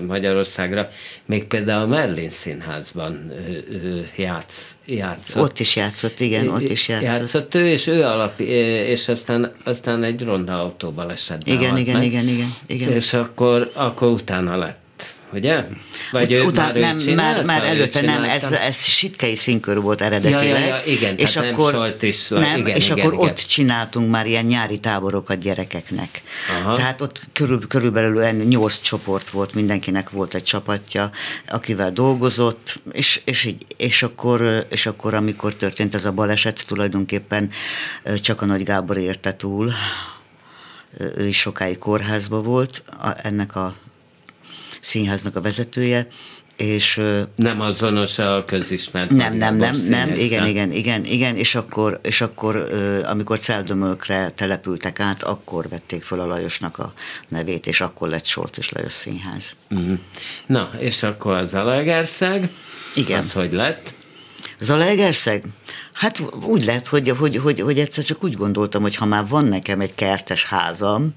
Magyarországra, 0.66 0.88
még 1.26 1.44
például 1.44 1.82
a 1.82 1.86
Merlin 1.86 2.30
színházban 2.30 3.32
játsz, 4.16 4.76
játszott. 4.86 5.42
Ott 5.42 5.58
is 5.58 5.76
játszott, 5.76 6.20
igen, 6.20 6.48
ott 6.48 6.60
is 6.60 6.88
játszott. 6.88 7.08
Játszott 7.08 7.54
ő, 7.54 7.66
és 7.66 7.86
ő 7.86 8.02
alap, 8.02 8.40
és 8.40 9.08
aztán, 9.08 9.52
aztán 9.64 10.02
egy 10.02 10.22
ronda 10.22 10.60
autóbalesetben 10.60 11.54
Igen, 11.54 11.76
igen, 11.76 11.96
meg. 11.96 12.06
igen, 12.06 12.28
igen, 12.28 12.48
igen. 12.66 12.90
És 12.90 13.12
akkor, 13.12 13.70
akkor 13.74 14.08
utána 14.08 14.56
lett 14.56 14.84
ugye? 15.36 15.64
Vagy 16.12 16.32
ő 16.32 16.42
Után, 16.42 16.64
már, 16.64 16.74
nem, 16.74 16.98
csinálta, 16.98 17.44
már, 17.44 17.60
már 17.60 17.70
előtte 17.70 18.00
nem, 18.00 18.24
ez, 18.24 18.42
ez 18.42 18.84
sitkei 18.84 19.34
színkör 19.34 19.80
volt 19.80 20.00
eredetileg. 20.00 20.48
Ja, 20.48 20.58
ja, 20.58 20.66
ja, 20.66 20.82
igen, 20.84 21.16
és 21.16 21.32
tehát 21.32 21.50
nem 21.50 21.60
akkor, 21.60 21.72
Solt 21.72 22.02
is, 22.02 22.28
nem, 22.28 22.58
igen, 22.58 22.76
és 22.76 22.84
igen, 22.84 22.98
akkor 22.98 23.12
igen. 23.12 23.24
ott 23.26 23.36
csináltunk 23.36 24.10
már 24.10 24.26
ilyen 24.26 24.44
nyári 24.44 24.78
táborokat 24.78 25.38
gyerekeknek. 25.38 26.22
Aha. 26.62 26.76
Tehát 26.76 27.00
ott 27.00 27.20
körül, 27.32 27.66
körülbelül 27.66 28.30
nyolc 28.30 28.80
csoport 28.80 29.28
volt, 29.28 29.54
mindenkinek 29.54 30.10
volt 30.10 30.34
egy 30.34 30.42
csapatja, 30.42 31.10
akivel 31.48 31.92
dolgozott, 31.92 32.80
és, 32.92 33.20
és, 33.24 33.44
így, 33.44 33.66
és, 33.76 34.02
akkor, 34.02 34.66
és 34.68 34.86
akkor, 34.86 35.14
amikor 35.14 35.54
történt 35.54 35.94
ez 35.94 36.04
a 36.04 36.12
baleset, 36.12 36.66
tulajdonképpen 36.66 37.50
csak 38.22 38.42
a 38.42 38.44
Nagy 38.44 38.62
Gábor 38.62 38.96
érte 38.96 39.36
túl, 39.36 39.72
ő 40.98 41.26
is 41.26 41.38
sokáig 41.38 41.78
kórházba 41.78 42.42
volt, 42.42 42.82
a, 42.86 43.16
ennek 43.22 43.56
a 43.56 43.74
színháznak 44.86 45.36
a 45.36 45.40
vezetője, 45.40 46.08
és 46.56 47.00
Nem 47.36 47.60
azonos 47.60 48.18
a 48.18 48.44
közismert. 48.46 49.10
nem, 49.10 49.34
nem, 49.34 49.56
nem, 49.56 49.74
nem, 49.88 50.12
igen, 50.16 50.46
igen, 50.46 50.72
igen, 50.72 51.04
igen, 51.04 51.36
és 51.36 51.54
akkor, 51.54 51.98
és 52.02 52.20
akkor 52.20 52.56
amikor 53.04 53.38
Celdömölkre 53.40 54.30
települtek 54.30 55.00
át, 55.00 55.22
akkor 55.22 55.68
vették 55.68 56.02
fel 56.02 56.20
a 56.20 56.26
Lajosnak 56.26 56.78
a 56.78 56.92
nevét, 57.28 57.66
és 57.66 57.80
akkor 57.80 58.08
lett 58.08 58.24
Sort 58.24 58.58
és 58.58 58.70
Lajos 58.70 58.92
Színház. 58.92 59.54
Mhm. 59.68 59.92
Na, 60.46 60.70
és 60.78 61.02
akkor 61.02 61.34
az 61.34 61.48
Zalaegerszeg, 61.48 62.50
Igen. 62.94 63.18
az 63.18 63.32
hogy 63.32 63.52
lett? 63.52 63.94
Zalaegerszeg? 64.60 65.44
Hát 65.92 66.22
úgy 66.42 66.64
lett, 66.64 66.86
hogy, 66.86 67.08
hogy, 67.08 67.36
hogy, 67.36 67.60
hogy 67.60 67.78
egyszer 67.78 68.04
csak 68.04 68.24
úgy 68.24 68.34
gondoltam, 68.34 68.82
hogy 68.82 68.96
ha 68.96 69.04
már 69.04 69.28
van 69.28 69.44
nekem 69.44 69.80
egy 69.80 69.94
kertes 69.94 70.44
házam, 70.44 71.14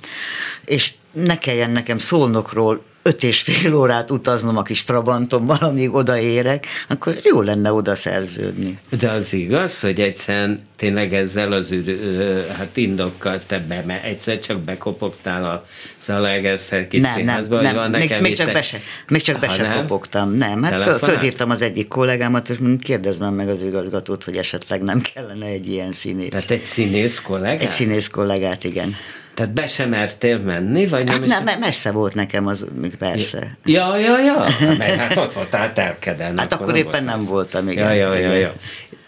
és 0.66 0.94
ne 1.12 1.38
kelljen 1.38 1.70
nekem 1.70 1.98
szolnokról 1.98 2.84
öt 3.02 3.24
és 3.24 3.42
fél 3.42 3.76
órát 3.76 4.12
utaznom 4.12 4.58
a 4.58 4.62
kis 4.62 4.84
Trabantommal, 4.84 5.58
amíg 5.62 5.94
odaérek, 5.94 6.66
akkor 6.88 7.16
jó 7.24 7.42
lenne 7.42 7.74
oda 7.74 7.96
szerződni. 7.96 8.78
De 9.00 9.10
az 9.10 9.34
igaz, 9.34 9.80
hogy 9.80 10.00
egyszerűen 10.00 10.60
tényleg 10.76 11.14
ezzel 11.14 11.52
az 11.52 11.72
ö, 11.72 12.42
hát 12.58 12.78
indokkal 12.78 13.42
te 13.48 13.60
be, 13.60 13.84
mert 13.88 14.04
egyszer 14.04 14.40
csak 14.40 14.60
bekopogtál 14.60 15.46
a 15.46 15.66
Zalaegerszer 16.00 16.88
kis 16.88 17.02
Nem, 17.02 17.12
nem, 17.12 17.20
színházba, 17.20 17.56
hogy 17.56 17.64
nem. 17.64 17.76
van 17.76 17.90
Még, 17.90 18.00
nekem 18.00 18.22
még 18.22 18.36
csak 18.36 18.48
egy- 18.48 18.54
be 18.54 18.62
se, 18.62 18.78
még 19.08 19.22
csak 19.22 19.40
be 19.40 19.48
Ha 19.48 19.54
se 19.54 19.62
nem? 19.62 19.82
kopogtam. 19.82 20.32
Nem, 20.34 20.64
hát 20.64 20.82
föl, 20.82 20.98
fölhívtam 20.98 21.50
az 21.50 21.62
egyik 21.62 21.88
kollégámat, 21.88 22.50
és 22.50 22.58
mondom, 22.58 22.78
kérdezd 22.80 23.34
meg 23.34 23.50
az 23.50 23.64
igazgatót, 23.64 24.24
hogy 24.24 24.38
esetleg 24.38 24.82
nem 24.82 25.02
kellene 25.14 25.46
egy 25.46 25.68
ilyen 25.68 25.92
színész. 25.92 26.30
Tehát 26.30 26.52
egy 26.52 26.64
színész 26.64 27.20
kollégát? 27.22 27.62
egy 27.62 27.70
színész 27.70 28.08
kollégát, 28.08 28.64
igen. 28.64 28.96
Tehát 29.40 29.54
be 29.54 29.68
sem 29.68 29.90
mertél 29.90 30.38
menni, 30.40 30.88
vagy 30.88 31.04
nem 31.06 31.14
Hát 31.16 31.24
is? 31.26 31.30
nem, 31.32 31.44
me- 31.44 31.60
messze 31.60 31.92
volt 31.92 32.14
nekem 32.14 32.48
az, 32.48 32.66
persze. 32.98 33.58
Ja, 33.66 33.98
ja, 33.98 34.20
ja, 34.20 34.46
mert 34.78 34.96
hát 34.96 35.18
ott 35.18 35.34
voltál 35.34 35.74
telkeden. 35.74 36.38
Hát 36.38 36.54
akkor 36.54 36.76
éppen 36.76 37.04
nem 37.04 37.16
messze. 37.18 37.32
voltam, 37.32 37.70
igen. 37.70 37.96
Ja, 37.96 38.14
ja, 38.14 38.20
ja, 38.20 38.34
ja. 38.34 38.54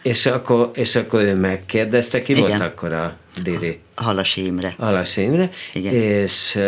És 0.01 0.25
akkor, 0.25 0.71
és 0.73 0.95
akkor 0.95 1.21
ő 1.21 1.35
megkérdezte, 1.35 2.21
ki 2.21 2.31
Igen. 2.31 2.47
volt 2.47 2.61
akkor 2.61 2.93
a 2.93 3.17
Diri? 3.43 3.79
Halasi 3.95 4.45
Imre. 4.45 4.75
Alas 4.77 5.17
Imre, 5.17 5.50
Igen. 5.73 5.93
és, 5.93 6.59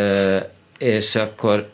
és 0.78 1.16
akkor 1.16 1.70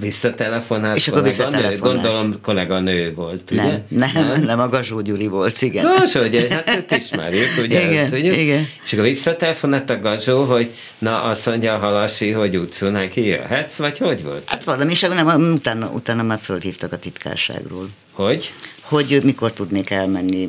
visszatelefonált 0.00 0.96
És 0.96 1.08
akkor 1.08 1.22
visszatelefonált. 1.22 1.78
Gondolom 1.78 2.40
kolléganő 2.40 3.12
volt, 3.14 3.50
ugye? 3.50 3.62
Nem, 3.88 4.10
nem, 4.14 4.42
nem, 4.42 4.60
a 4.60 4.68
Gazsó 4.68 5.00
Gyuri 5.00 5.26
volt, 5.26 5.62
igen. 5.62 5.84
Gazsó, 5.84 6.20
ugye, 6.20 6.48
hát 6.50 6.76
őt 6.76 6.90
ismerjük, 6.90 7.48
ugye? 7.58 7.90
Igen, 7.90 8.10
tudjuk? 8.10 8.36
igen. 8.36 8.66
És 8.84 8.92
akkor 8.92 9.04
visszatelefonált 9.04 9.90
a 9.90 9.98
Gazsó, 9.98 10.44
hogy 10.44 10.70
na 10.98 11.22
azt 11.22 11.46
mondja 11.46 11.74
a 11.74 11.78
Halasi, 11.78 12.30
hogy 12.30 12.56
utcú 12.56 12.86
neki 12.86 13.26
jöhetsz, 13.26 13.76
vagy 13.76 13.98
hogy 13.98 14.22
volt? 14.22 14.42
Hát 14.46 14.64
valami, 14.64 14.90
és 14.90 15.00
nem, 15.00 15.52
utána, 15.52 15.90
utána 15.94 16.22
már 16.22 16.38
fölhívtak 16.42 16.92
a 16.92 16.98
titkárságról. 16.98 17.88
Hogy? 18.12 18.52
hogy 18.88 19.20
mikor 19.24 19.52
tudnék 19.52 19.90
elmenni, 19.90 20.48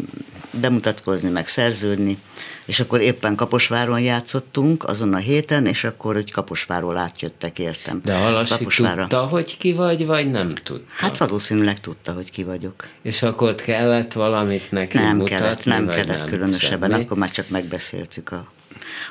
bemutatkozni, 0.60 1.30
meg 1.30 1.48
szerződni, 1.48 2.18
és 2.66 2.80
akkor 2.80 3.02
éppen 3.02 3.36
Kaposváron 3.36 4.00
játszottunk 4.00 4.84
azon 4.84 5.14
a 5.14 5.18
héten, 5.18 5.66
és 5.66 5.84
akkor 5.84 6.14
hogy 6.14 6.32
Kaposváról 6.32 6.98
átjöttek, 6.98 7.60
értem. 7.60 8.02
De 8.04 8.16
Halasi 8.18 8.58
Kaposvárra. 8.58 9.02
tudta, 9.02 9.26
hogy 9.26 9.58
ki 9.58 9.74
vagy, 9.74 10.06
vagy 10.06 10.32
nem 10.32 10.50
tudta? 10.50 10.94
Hát 10.96 11.18
valószínűleg 11.18 11.80
tudta, 11.80 12.14
hogy 12.14 12.32
ki 12.32 12.44
vagyok. 12.44 12.88
És 13.02 13.22
akkor 13.22 13.50
ott 13.50 13.62
kellett 13.62 14.14
valamit 14.14 14.72
neki 14.72 14.98
Nem 14.98 15.16
mutatni, 15.18 15.36
kellett, 15.36 15.66
nem 15.66 15.88
kellett 15.88 16.18
nem, 16.18 16.28
különösebben, 16.28 16.90
semmi? 16.90 17.04
akkor 17.04 17.18
már 17.18 17.32
csak 17.32 17.50
megbeszéltük, 17.50 18.32
a, 18.32 18.52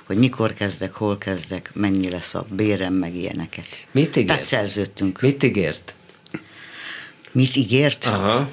hogy 0.07 0.17
mikor 0.17 0.55
kezdek, 0.55 0.95
hol 0.95 1.19
kezdek, 1.19 1.71
mennyi 1.75 2.11
lesz 2.11 2.35
a 2.35 2.47
bérem, 2.49 2.93
meg 2.93 3.15
ilyeneket. 3.15 3.67
Mit 3.91 4.09
ígért? 4.09 4.27
Tehát 4.27 4.43
szerződtünk. 4.43 5.21
Mit 5.21 5.43
ígért? 5.43 5.95
Mit 7.33 7.57
ígért? 7.57 8.05
Aha. 8.05 8.49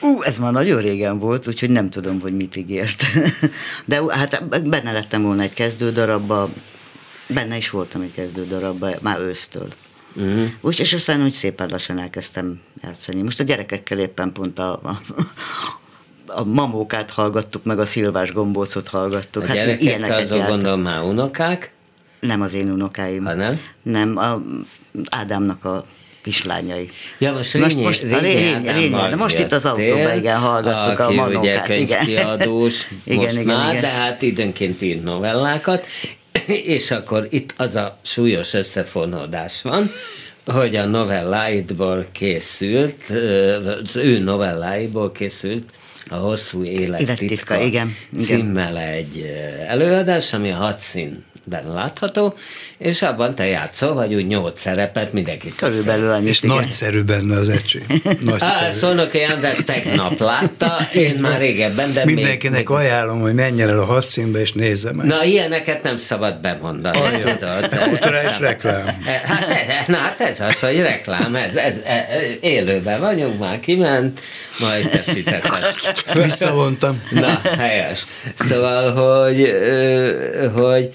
Ú, 0.00 0.22
ez 0.22 0.38
már 0.38 0.52
nagyon 0.52 0.80
régen 0.80 1.18
volt, 1.18 1.46
úgyhogy 1.46 1.70
nem 1.70 1.90
tudom, 1.90 2.20
hogy 2.20 2.36
mit 2.36 2.56
ígért. 2.56 3.02
De 3.84 4.02
hát 4.08 4.48
benne 4.68 4.92
lettem 4.92 5.22
volna 5.22 5.42
egy 5.42 5.54
kezdődarabba, 5.54 6.48
benne 7.28 7.56
is 7.56 7.70
voltam 7.70 8.00
egy 8.00 8.12
kezdődarabba, 8.12 8.90
már 9.00 9.20
ősztől. 9.20 9.68
Uh-huh. 10.16 10.46
Úgy, 10.60 10.80
és 10.80 10.92
aztán 10.92 11.22
úgy 11.22 11.32
szépen 11.32 11.68
lassan 11.70 11.98
elkezdtem 11.98 12.60
játszani. 12.82 13.22
Most 13.22 13.40
a 13.40 13.44
gyerekekkel 13.44 13.98
éppen 13.98 14.32
pont 14.32 14.58
a, 14.58 14.80
a, 14.82 15.00
a 16.26 16.44
mamókát 16.44 17.10
hallgattuk, 17.10 17.64
meg 17.64 17.78
a 17.78 17.86
szilvás 17.86 18.32
gombócot 18.32 18.88
hallgattuk. 18.88 19.42
A 19.42 19.46
hát 19.46 19.56
gyerekek 19.56 19.82
ilyeneket 19.82 20.20
azok 20.20 20.38
jártam. 20.38 20.56
gondolom 20.56 20.80
már 20.80 21.02
unokák, 21.02 21.72
Nem 22.20 22.40
az 22.40 22.52
én 22.52 22.70
unokáim. 22.70 23.24
Ha 23.24 23.34
nem? 23.34 23.60
Nem, 23.82 24.16
a 24.16 24.42
Ádámnak 25.10 25.64
a 25.64 25.84
kislányai. 26.26 26.88
Ja, 27.18 27.32
most, 27.32 27.52
Rényi, 27.52 27.82
most- 27.82 28.00
Rényi 28.02 28.20
Rényi- 28.20 28.46
Ádámmal 28.52 28.72
Rényi, 28.74 29.08
de 29.10 29.16
most 29.16 29.38
itt 29.38 29.52
az 29.52 29.66
autóban, 29.66 30.16
igen, 30.16 30.38
hallgattuk 30.38 30.98
a 30.98 31.04
aki 31.04 31.12
ugye 31.14 31.22
manókát, 31.22 31.66
könyvkiadós 31.66 32.86
Igen, 33.04 33.22
most 33.22 33.34
igen, 33.36 33.56
már, 33.56 33.68
igen. 33.70 33.80
de 33.80 33.88
hát 33.88 34.22
időnként 34.22 34.82
ír 34.82 35.02
novellákat, 35.02 35.86
és 36.76 36.90
akkor 36.90 37.26
itt 37.30 37.54
az 37.56 37.74
a 37.76 37.98
súlyos 38.02 38.54
összefonódás 38.54 39.62
van, 39.62 39.92
hogy 40.46 40.76
a 40.76 40.84
novelláidból 40.84 42.06
készült, 42.12 43.10
az 43.84 43.96
ő 43.96 44.18
novelláiból 44.18 45.12
készült 45.12 45.62
a 46.10 46.14
hosszú 46.14 46.62
élet 46.62 47.00
Élettitka, 47.00 47.26
titka 47.34 47.60
igen, 47.60 47.92
igen. 48.12 48.24
címmel 48.24 48.78
egy 48.78 49.24
előadás, 49.68 50.32
ami 50.32 50.50
a 50.50 50.54
hat 50.56 50.78
színben 51.50 51.74
látható, 51.74 52.34
és 52.78 53.02
abban 53.02 53.34
te 53.34 53.46
játszol, 53.46 53.94
vagy 53.94 54.14
úgy 54.14 54.26
nyolc 54.26 54.60
szerepet, 54.60 55.12
mindenki 55.12 55.52
Körülbelül 55.56 56.10
annyit, 56.12 56.28
És 56.28 56.42
igen. 56.42 56.56
nagyszerű 56.56 57.02
benne 57.02 57.38
az 57.38 57.48
ecsi. 57.48 57.82
Á, 57.88 58.10
Nagyszerű. 58.20 58.72
Szónoki 58.72 59.18
András 59.20 59.58
tegnap 59.64 60.18
látta, 60.18 60.88
én 60.94 61.14
már 61.20 61.38
régebben, 61.38 61.92
de 61.92 62.04
Mindenkinek 62.04 62.68
még, 62.68 62.76
ajánlom, 62.78 63.20
hogy 63.20 63.34
menjen 63.34 63.68
el 63.68 63.78
a 63.78 63.84
hadszínbe 63.84 64.40
és 64.40 64.52
nézze 64.52 64.92
meg. 64.92 65.06
Na, 65.06 65.24
ilyeneket 65.24 65.82
nem 65.82 65.96
szabad 65.96 66.40
bemondani? 66.40 66.98
Kulturális 66.98 68.30
Ez- 68.30 68.38
reklám. 68.38 68.84
Hát, 69.24 69.50
ez- 69.50 69.86
na, 69.86 69.96
hát 69.96 70.20
ez 70.20 70.40
az, 70.40 70.60
hogy 70.60 70.80
reklám, 70.80 71.34
ez, 71.34 71.54
ez, 71.54 71.76
ez, 71.84 72.02
élőben 72.40 73.00
vagyunk, 73.00 73.38
már 73.38 73.60
kiment, 73.60 74.20
majd 74.58 74.88
te 74.90 74.98
fizetett. 74.98 76.12
Visszavontam. 76.14 77.02
Na, 77.10 77.40
helyes. 77.58 78.06
Szóval, 78.34 78.92
hogy, 78.92 79.54
hogy 80.54 80.94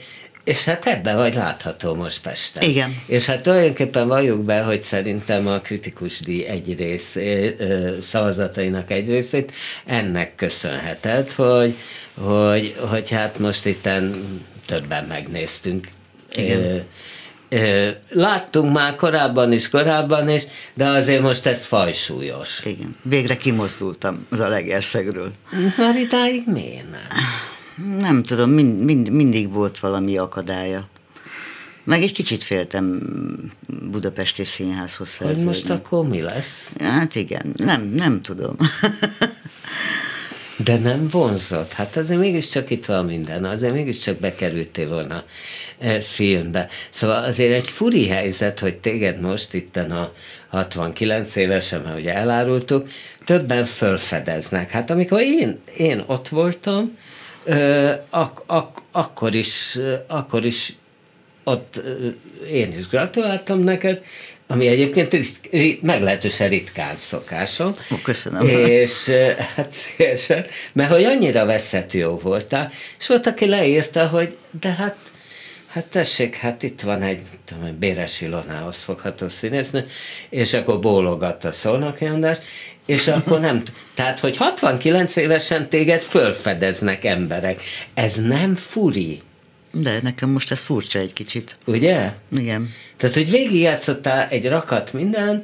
és 0.51 0.63
hát 0.63 0.85
ebben 0.85 1.15
vagy 1.15 1.35
látható 1.35 1.95
most 1.95 2.21
Pesten. 2.21 2.63
Igen. 2.63 2.95
És 3.05 3.25
hát 3.25 3.41
tulajdonképpen 3.41 4.07
valljuk 4.07 4.43
be, 4.43 4.61
hogy 4.61 4.81
szerintem 4.81 5.47
a 5.47 5.59
kritikus 5.59 6.19
díj 6.19 6.45
egy 6.45 6.77
rész, 6.77 7.17
szavazatainak 8.01 8.91
egy 8.91 9.09
részét 9.09 9.51
ennek 9.85 10.35
köszönheted, 10.35 11.31
hogy, 11.31 11.75
hogy, 12.13 12.75
hogy 12.89 13.09
hát 13.09 13.39
most 13.39 13.65
itten 13.65 14.23
többen 14.65 15.03
megnéztünk. 15.05 15.87
Igen. 16.31 16.83
Ö, 17.49 17.89
Láttunk 18.09 18.73
már 18.73 18.95
korábban 18.95 19.51
is, 19.51 19.69
korábban 19.69 20.29
is, 20.29 20.43
de 20.73 20.87
azért 20.87 21.21
most 21.21 21.45
ez 21.45 21.65
fajsúlyos. 21.65 22.61
Igen. 22.65 22.95
Végre 23.03 23.37
kimozdultam 23.37 24.27
az 24.29 24.39
a 24.39 24.47
legerszegről. 24.47 25.31
Már 25.77 25.95
idáig 25.95 26.43
miért 26.45 26.89
nem? 26.91 27.01
Nem 27.99 28.23
tudom, 28.23 28.49
mind, 28.49 28.83
mind, 28.83 29.09
mindig 29.09 29.51
volt 29.51 29.79
valami 29.79 30.17
akadálya. 30.17 30.87
Meg 31.83 32.01
egy 32.01 32.11
kicsit 32.11 32.43
féltem 32.43 33.01
Budapesti 33.91 34.43
Színházhoz 34.43 35.17
Hogy 35.17 35.27
szerződni. 35.27 35.45
most 35.45 35.69
akkor 35.69 36.07
mi 36.07 36.21
lesz? 36.21 36.75
Hát 36.79 37.15
igen, 37.15 37.53
nem, 37.57 37.81
nem 37.81 38.21
tudom. 38.21 38.55
De 40.63 40.77
nem 40.77 41.07
vonzott. 41.11 41.73
Hát 41.73 41.97
azért 41.97 42.19
mégiscsak 42.19 42.69
itt 42.69 42.85
van 42.85 43.05
minden, 43.05 43.45
azért 43.45 43.73
mégiscsak 43.73 44.17
bekerültél 44.19 44.87
volna 44.87 45.23
e, 45.79 46.01
filmbe. 46.01 46.67
Szóval 46.89 47.23
azért 47.23 47.53
egy 47.53 47.67
furi 47.67 48.07
helyzet, 48.07 48.59
hogy 48.59 48.77
téged 48.77 49.21
most 49.21 49.53
itten 49.53 49.91
a 49.91 50.11
69 50.49 51.35
évesen, 51.35 51.81
mert 51.81 51.97
ugye 51.99 52.13
elárultuk, 52.15 52.89
többen 53.25 53.65
fölfedeznek. 53.65 54.69
Hát 54.69 54.89
amikor 54.89 55.21
én, 55.21 55.59
én 55.77 56.03
ott 56.05 56.27
voltam, 56.27 56.97
ak, 58.09 58.43
ak, 58.45 58.81
akkor 58.91 59.35
is, 59.35 59.77
akkor 60.07 60.45
is 60.45 60.75
ott 61.43 61.81
én 62.51 62.73
is 62.77 62.87
gratuláltam 62.87 63.59
neked, 63.59 64.03
ami 64.47 64.67
egyébként 64.67 65.13
rit, 65.13 65.39
rit, 65.51 65.81
meglehetősen 65.81 66.49
ritkán 66.49 66.95
szokásom. 66.95 67.71
Ó, 67.93 67.95
köszönöm. 68.03 68.47
És 68.47 69.09
hát 69.55 69.71
szívesen, 69.71 70.45
mert 70.73 70.91
hogy 70.91 71.03
annyira 71.03 71.45
veszető 71.45 71.97
jó 71.97 72.17
voltál, 72.17 72.71
és 72.99 73.07
volt, 73.07 73.27
aki 73.27 73.47
leírta, 73.47 74.07
hogy 74.07 74.37
de 74.61 74.69
hát 74.69 74.95
Hát 75.71 75.87
tessék, 75.87 76.35
hát 76.35 76.63
itt 76.63 76.81
van 76.81 77.01
egy 77.01 77.21
tudom, 77.45 77.79
Béres 77.79 78.21
Ilonához 78.21 78.83
fogható 78.83 79.27
színésznő, 79.27 79.85
és 80.29 80.53
akkor 80.53 80.79
bólogat 80.79 81.43
a 81.43 81.51
Szolnoki 81.51 82.05
András, 82.05 82.37
és 82.85 83.07
akkor 83.07 83.39
nem, 83.39 83.63
tehát, 83.93 84.19
hogy 84.19 84.37
69 84.37 85.15
évesen 85.15 85.69
téged 85.69 86.01
fölfedeznek 86.01 87.05
emberek. 87.05 87.61
Ez 87.93 88.15
nem 88.15 88.55
furi. 88.55 89.21
De 89.71 89.99
nekem 90.01 90.29
most 90.29 90.51
ez 90.51 90.61
furcsa 90.61 90.99
egy 90.99 91.13
kicsit. 91.13 91.57
Ugye? 91.65 92.11
Igen. 92.37 92.73
Tehát, 92.97 93.15
hogy 93.15 93.29
végigjátszottál 93.29 94.27
egy 94.29 94.47
rakat 94.47 94.93
minden, 94.93 95.43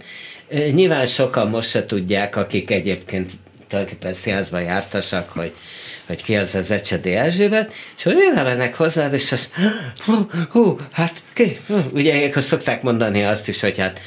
nyilván 0.49 1.05
sokan 1.05 1.49
most 1.49 1.69
se 1.69 1.85
tudják, 1.85 2.35
akik 2.35 2.71
egyébként 2.71 3.31
tulajdonképpen 3.67 4.13
színházban 4.13 4.61
jártasak, 4.61 5.31
hogy, 5.31 5.53
hogy 6.07 6.23
ki 6.23 6.35
az 6.35 6.55
az 6.55 6.71
Ecsedi 6.71 7.15
Erzsébet, 7.15 7.73
és 7.97 8.03
hogy 8.03 8.13
ő 8.13 8.33
mennek 8.33 8.75
hozzád, 8.75 9.13
és 9.13 9.31
az, 9.31 9.49
hú, 10.05 10.27
hú 10.49 10.75
hát 10.91 11.23
ki? 11.33 11.59
Ugye 11.91 12.27
akkor 12.27 12.43
szokták 12.43 12.81
mondani 12.81 13.23
azt 13.23 13.47
is, 13.47 13.59
hogy 13.59 13.77
hát 13.77 14.01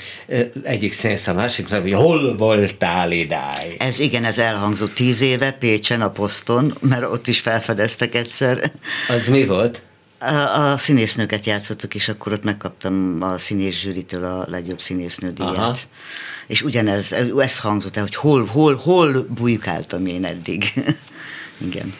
egyik 0.63 0.93
színész 0.93 1.27
a 1.27 1.35
másiknak, 1.35 1.83
hogy 1.83 1.93
hol 1.93 2.37
voltál 2.37 3.13
idáig? 3.13 3.77
Ez 3.79 3.99
igen, 3.99 4.25
ez 4.25 4.39
elhangzott 4.39 4.95
tíz 4.95 5.21
éve 5.21 5.53
Pécsen 5.53 6.01
a 6.01 6.11
poszton, 6.11 6.77
mert 6.81 7.03
ott 7.03 7.27
is 7.27 7.41
felfedeztek 7.41 8.15
egyszer. 8.15 8.73
Az 9.09 9.27
mi 9.27 9.45
volt? 9.45 9.83
A, 10.19 10.35
a 10.35 10.79
színésznőket 10.79 11.47
játszottuk, 11.47 11.95
és 11.95 12.09
akkor 12.09 12.33
ott 12.33 12.45
megkaptam 12.45 13.19
a 13.23 13.39
színész 13.39 13.81
zsűritől 13.81 14.25
a 14.25 14.45
legjobb 14.49 14.81
színésznő 14.81 15.33
díjat. 15.33 15.57
Aha. 15.57 15.77
És 16.47 16.63
ugyanez, 16.63 17.13
ez, 17.13 17.27
ez 17.39 17.59
hangzott 17.59 17.97
el, 17.97 18.03
hogy 18.03 18.15
hol, 18.15 18.45
hol, 18.45 18.75
hol 18.75 19.27
bujkáltam 19.29 20.07
én 20.07 20.25
eddig. 20.25 20.73
Igen. 21.67 21.95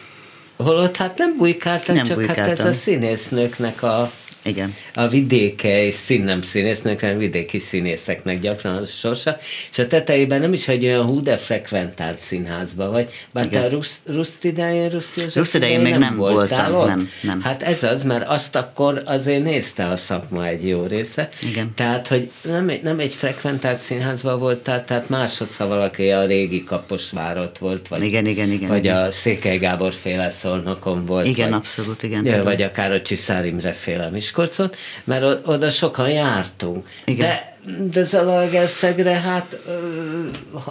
Holott 0.57 0.97
hát 0.97 1.17
nem 1.17 1.37
bujkáltam, 1.37 1.95
nem 1.95 2.03
csak 2.03 2.15
bujkáltam. 2.15 2.43
hát 2.43 2.59
ez 2.59 2.65
a 2.65 2.71
színésznőknek 2.71 3.83
a 3.83 4.11
igen. 4.43 4.75
A 4.93 5.07
vidéke 5.07 5.83
és 5.83 5.95
szín 5.95 6.23
nem 6.23 6.41
színésznek, 6.41 6.99
hanem 6.99 7.17
vidéki 7.17 7.57
színészeknek 7.59 8.39
gyakran 8.39 8.75
az 8.75 8.89
sorsa, 8.89 9.37
és 9.71 9.77
a 9.77 9.87
tetejében 9.87 10.41
nem 10.41 10.53
is 10.53 10.67
egy 10.67 10.85
olyan 10.85 11.05
hú, 11.05 11.21
de 11.21 11.37
frekventált 11.37 12.17
színházba 12.17 12.89
vagy, 12.89 13.11
bár 13.33 13.45
Igen. 13.45 13.61
te 13.61 13.67
a 13.67 13.69
Ruszt, 13.69 13.99
Ruszt 14.05 14.45
idején, 14.45 14.89
Ruszt, 14.89 15.35
Ruszt 15.35 15.55
idején 15.55 15.79
még 15.79 15.91
nem, 15.91 15.99
nem 15.99 16.15
voltam, 16.15 16.75
ott? 16.75 16.87
nem, 16.87 17.09
nem. 17.21 17.41
Hát 17.41 17.61
ez 17.61 17.83
az, 17.83 18.03
mert 18.03 18.27
azt 18.27 18.55
akkor 18.55 19.01
azért 19.05 19.43
nézte 19.43 19.87
a 19.87 19.95
szakma 19.95 20.45
egy 20.45 20.67
jó 20.67 20.85
része. 20.85 21.29
Igen. 21.51 21.71
Tehát, 21.75 22.07
hogy 22.07 22.31
nem, 22.41 22.69
egy, 22.69 22.81
nem 22.81 22.99
egy 22.99 23.13
frekventált 23.13 23.77
színházban 23.77 24.39
voltál, 24.39 24.83
tehát 24.83 25.09
másodszor 25.09 25.67
valaki 25.67 26.09
a 26.09 26.25
régi 26.25 26.63
Kaposvárot 26.63 27.57
volt, 27.57 27.87
vagy, 27.87 28.03
igen, 28.03 28.25
igen, 28.25 28.51
igen, 28.51 28.69
vagy 28.69 28.83
igen. 28.83 28.97
a 28.97 29.11
Székely 29.11 29.57
Gábor 29.57 29.93
féle 29.93 30.29
szolnokon 30.29 31.05
volt. 31.05 31.27
Igen, 31.27 31.49
vagy, 31.49 31.57
abszolút, 31.57 32.03
igen. 32.03 32.25
Ja, 32.25 32.43
vagy 32.43 32.61
akár 32.61 32.91
a 32.91 33.01
Csiszár 33.01 33.45
Imre 33.45 33.71
féle 33.71 34.09
Miskolcon, 34.31 34.71
mert 35.03 35.47
oda 35.47 35.69
sokan 35.69 36.09
jártunk. 36.09 36.87
Igen. 37.05 37.27
De, 37.27 37.55
de 37.91 38.03
Zalaegerszegre, 38.03 39.13
hát 39.13 39.57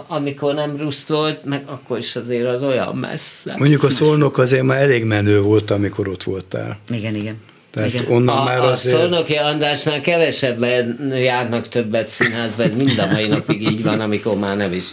amikor 0.07 0.53
nem 0.53 0.77
ruszt 0.77 1.07
volt, 1.07 1.45
meg 1.45 1.63
akkor 1.65 1.97
is 1.97 2.15
azért 2.15 2.47
az 2.47 2.63
olyan 2.63 2.95
messze. 2.95 3.55
Mondjuk 3.57 3.83
a 3.83 3.89
szolnok 3.89 4.37
azért 4.37 4.63
már 4.63 4.81
elég 4.81 5.03
menő 5.03 5.41
volt, 5.41 5.71
amikor 5.71 6.07
ott 6.07 6.23
voltál. 6.23 6.77
Igen, 6.89 7.15
igen. 7.15 7.35
Tehát 7.71 7.93
Igen. 7.93 8.05
onnan 8.09 8.37
a, 8.37 8.43
már 8.43 8.59
a 8.59 8.71
azért... 8.71 8.95
Szolnoki 8.95 9.35
Andrásnál 9.35 10.01
kevesebben 10.01 11.11
járnak 11.15 11.67
többet 11.67 12.07
színházba, 12.07 12.63
ez 12.63 12.73
mind 12.73 12.99
a 12.99 13.05
mai 13.05 13.27
napig 13.27 13.61
így 13.61 13.83
van, 13.83 13.99
amikor 13.99 14.37
már 14.37 14.57
nem 14.57 14.73
is 14.73 14.85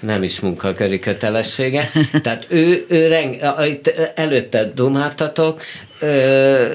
nem 0.00 0.22
is 0.22 0.40
munkaköri 0.40 0.98
kötelessége. 0.98 1.90
Tehát 2.22 2.46
ő, 2.48 2.84
ő 2.88 3.06
reng, 3.06 3.36
előtte 4.14 4.64
dumáltatok, 4.74 5.60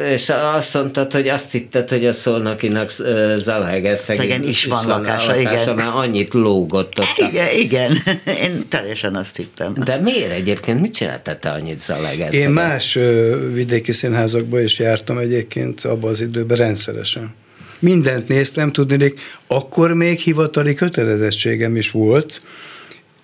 és 0.10 0.32
azt 0.54 0.74
mondtad, 0.74 1.14
hogy 1.14 1.28
azt 1.28 1.52
hitted, 1.52 1.90
hogy 1.90 2.06
a 2.06 2.14
Szolnokinak 2.14 2.90
Zalaegerszegen 3.36 4.44
is 4.44 4.66
van 4.66 4.88
lakása, 4.88 5.36
lakása, 5.36 5.72
igen. 5.72 5.76
már 5.76 5.92
annyit 5.96 6.34
lógott 6.34 7.00
ott. 7.00 7.30
Igen, 7.30 7.48
igen, 7.56 7.98
én 8.44 8.66
teljesen 8.70 9.16
azt 9.16 9.36
hittem. 9.36 9.74
De 9.84 9.98
miért 9.98 10.32
egyébként? 10.32 10.82
Mit 10.82 10.94
csináltál 10.94 11.40
te 11.40 11.50
annyit 11.50 11.80
Zalaegerszegen? 11.80 12.48
Én 12.48 12.54
más 12.54 12.94
vidéki 13.54 13.92
színházakba 13.92 14.62
is 14.62 14.80
jártam 14.80 15.18
egyébként 15.18 15.82
abban 15.82 16.12
az 16.12 16.22
időben 16.22 16.58
rendszeresen. 16.58 17.34
Mindent 17.80 18.28
néztem, 18.28 18.72
tudni, 18.72 19.14
akkor 19.48 19.94
még 19.94 20.20
hivatali 20.20 20.74
kötelezettségem 20.74 21.76
is 21.76 21.92
volt, 21.92 22.42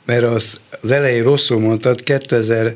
mert 0.09 0.23
az, 0.23 0.59
az 0.81 0.91
elején 0.91 1.23
rosszul 1.23 1.59
mondtad, 1.59 2.03
2000 2.03 2.75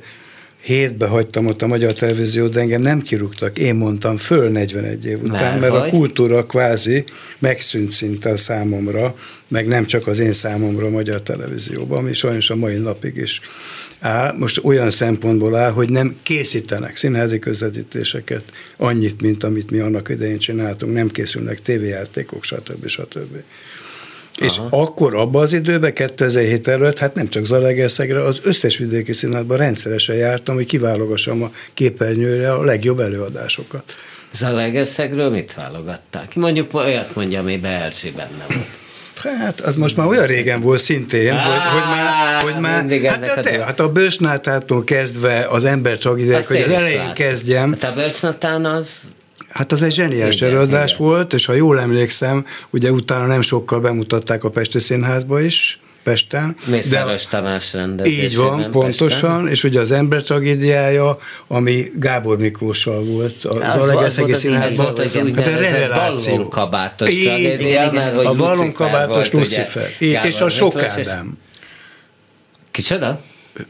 hétbe 0.61 1.07
hagytam 1.07 1.45
ott 1.45 1.61
a 1.61 1.67
magyar 1.67 1.93
televíziót, 1.93 2.53
de 2.53 2.59
engem 2.59 2.81
nem 2.81 3.01
kirúgtak. 3.01 3.57
Én 3.57 3.75
mondtam 3.75 4.17
föl 4.17 4.49
41 4.49 5.05
év 5.05 5.21
után, 5.23 5.31
Már 5.31 5.59
mert 5.59 5.71
vagy? 5.71 5.87
a 5.87 5.89
kultúra 5.89 6.45
kvázi 6.45 7.03
megszűnt 7.39 7.91
szinte 7.91 8.29
a 8.29 8.37
számomra, 8.37 9.15
meg 9.47 9.67
nem 9.67 9.85
csak 9.85 10.07
az 10.07 10.19
én 10.19 10.33
számomra 10.33 10.85
a 10.85 10.89
magyar 10.89 11.21
televízióban, 11.21 11.97
ami 11.97 12.13
sajnos 12.13 12.49
a 12.49 12.55
mai 12.55 12.77
napig 12.77 13.15
is 13.15 13.41
áll. 13.99 14.35
Most 14.37 14.59
olyan 14.63 14.89
szempontból 14.89 15.55
áll, 15.55 15.71
hogy 15.71 15.89
nem 15.89 16.15
készítenek 16.23 16.95
színházi 16.95 17.39
közvetítéseket 17.39 18.43
annyit, 18.77 19.21
mint 19.21 19.43
amit 19.43 19.71
mi 19.71 19.79
annak 19.79 20.09
idején 20.09 20.37
csináltunk, 20.37 20.93
nem 20.93 21.07
készülnek 21.09 21.61
tévéjátékok, 21.61 22.43
stb. 22.43 22.87
stb. 22.87 23.35
Aha. 23.35 23.43
És 24.39 24.59
akkor 24.69 25.15
abban 25.15 25.41
az 25.41 25.53
időben, 25.53 25.93
2007 25.93 26.67
előtt, 26.67 26.99
hát 26.99 27.15
nem 27.15 27.29
csak 27.29 27.45
Zalaegerszegre, 27.45 28.23
az 28.23 28.39
összes 28.43 28.77
vidéki 28.77 29.13
színházban 29.13 29.57
rendszeresen 29.57 30.15
jártam, 30.15 30.55
hogy 30.55 30.65
kiválogassam 30.65 31.43
a 31.43 31.51
képernyőre 31.73 32.53
a 32.53 32.63
legjobb 32.63 32.99
előadásokat. 32.99 33.95
Zalaegerszegről 34.31 35.29
mit 35.29 35.53
válogattál? 35.53 36.27
Ki 36.27 36.39
mondjuk 36.39 36.73
olyat 36.73 37.15
mondja, 37.15 37.39
ami 37.39 37.59
Erzsi 37.63 38.11
benne 38.11 38.45
volt. 38.47 38.81
Hát, 39.39 39.61
az 39.61 39.75
most 39.75 39.97
már 39.97 40.07
olyan 40.07 40.25
régen 40.25 40.61
volt 40.61 40.79
szintén, 40.79 41.33
Á, 41.33 41.43
hogy, 41.43 41.71
hogy 41.71 41.89
már, 41.89 42.41
hogy 42.41 42.61
már 42.61 43.11
hát, 43.11 43.37
a 43.37 43.41
te, 43.41 43.63
hát 43.63 43.79
a 43.79 43.91
Bősnátától 43.91 44.83
kezdve 44.83 45.45
az 45.49 45.65
ember 45.65 45.97
tragédiák, 45.97 46.47
hogy 46.47 46.61
az 46.61 46.71
elején 46.71 47.13
kezdjem. 47.13 47.71
Hát 47.71 47.83
a 47.83 47.93
Bősnátán 47.93 48.65
az 48.65 49.15
Hát 49.53 49.71
az 49.71 49.83
egy 49.83 49.93
zseniás 49.93 50.35
igen, 50.35 50.49
előadás 50.49 50.93
igen. 50.93 51.05
volt, 51.05 51.33
és 51.33 51.45
ha 51.45 51.53
jól 51.53 51.79
emlékszem, 51.79 52.45
ugye 52.69 52.91
utána 52.91 53.25
nem 53.25 53.41
sokkal 53.41 53.79
bemutatták 53.79 54.43
a 54.43 54.49
Pesti 54.49 54.79
Színházba 54.79 55.41
is, 55.41 55.79
Pesten. 56.03 56.55
Mészáros 56.65 57.25
Tamás 57.25 57.73
rendezésében 57.73 58.25
Így 58.25 58.37
van, 58.37 58.71
pontosan, 58.71 59.31
Pesten. 59.31 59.47
és 59.47 59.63
ugye 59.63 59.79
az 59.79 59.91
ember 59.91 60.21
tragédiája, 60.21 61.19
ami 61.47 61.91
Gábor 61.95 62.37
Miklóssal 62.37 63.03
volt 63.03 63.43
az, 63.43 63.55
az 63.55 63.87
Alegeszegi 63.87 64.33
Színházban. 64.33 64.85
Volt 64.85 64.99
az 64.99 65.13
hát 65.13 65.47
a 65.47 65.59
reveláció. 65.59 66.47
kabátos 66.47 67.15
tragédia, 67.15 67.91
mert 67.91 68.15
hogy 68.15 68.25
A 68.25 68.33
ballonkabátos 68.33 69.31
Lucifer. 69.31 69.87
És 69.99 70.39
a 70.39 70.49
sok 70.49 70.81
Ádám. 70.81 71.37
Kicsoda? 72.71 73.21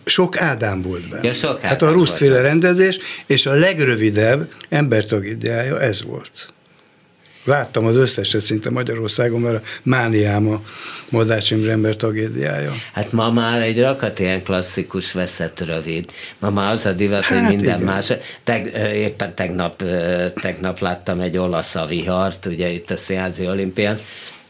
Sok 0.06 0.42
Ádám 0.42 0.82
volt 0.82 1.10
benne. 1.10 1.24
Ja, 1.24 1.34
sok 1.34 1.62
hát 1.62 1.82
a 1.82 1.92
Rusztféle 1.92 2.42
rendezés, 2.42 3.00
és 3.26 3.46
a 3.46 3.54
legrövidebb 3.54 4.50
embertragédiája 4.70 5.80
ez 5.82 6.04
volt. 6.04 6.48
Láttam 7.46 7.86
az 7.86 7.96
összeset 7.96 8.42
szinte 8.42 8.70
Magyarországon, 8.70 9.42
mert 9.42 9.56
a 9.56 9.68
mániám 9.84 10.50
a 10.50 10.62
Modács 11.10 11.52
Imre 11.52 11.72
ember 11.72 11.96
tragédiája. 11.96 12.74
Hát 12.94 13.12
ma 13.12 13.32
már 13.32 13.62
egy 13.62 13.80
rakat 13.80 14.20
ilyen 14.20 14.44
klasszikus 14.44 15.12
veszett 15.12 15.66
rövid. 15.66 16.12
Ma 16.40 16.50
már 16.50 16.72
az 16.72 16.86
a 16.86 16.92
divat, 16.92 17.22
hát 17.22 17.40
hogy 17.40 17.48
minden 17.48 17.76
igen. 17.76 17.94
más. 17.94 18.14
Teg, 18.44 18.66
éppen 18.94 19.36
tegnap, 19.36 19.84
tegnap 20.34 20.80
láttam 20.80 21.20
egy 21.20 21.38
olasz 21.38 21.76
a 21.76 21.86
vihart, 21.86 22.46
ugye 22.46 22.70
itt 22.70 22.90
a 22.90 22.98
Színházi 22.98 23.48
olimpián, 23.48 24.00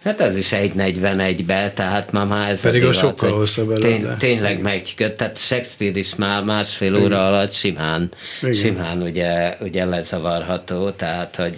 Hát 0.04 0.22
az 0.22 0.36
is 0.36 0.52
egy 0.52 0.72
41-be, 0.78 1.72
tehát 1.76 2.12
ma 2.12 2.26
már 2.26 2.52
ez 2.52 2.62
Pedig 2.62 2.84
a 2.84 2.90
divat, 2.90 3.04
sokkal 3.04 3.32
hosszabb 3.32 3.80
tény, 3.80 4.08
Tényleg 4.18 4.62
megy, 4.62 4.94
tehát 5.18 5.38
Shakespeare 5.38 6.00
is 6.00 6.16
már 6.16 6.44
másfél 6.44 6.96
óra 6.96 7.06
Igen. 7.06 7.20
alatt 7.20 7.52
simán, 7.52 8.12
Igen. 8.42 8.54
simán 8.54 9.02
ugye, 9.02 9.58
ugye 9.60 9.86
lezavarható, 9.86 10.90
tehát 10.90 11.36
hogy, 11.36 11.58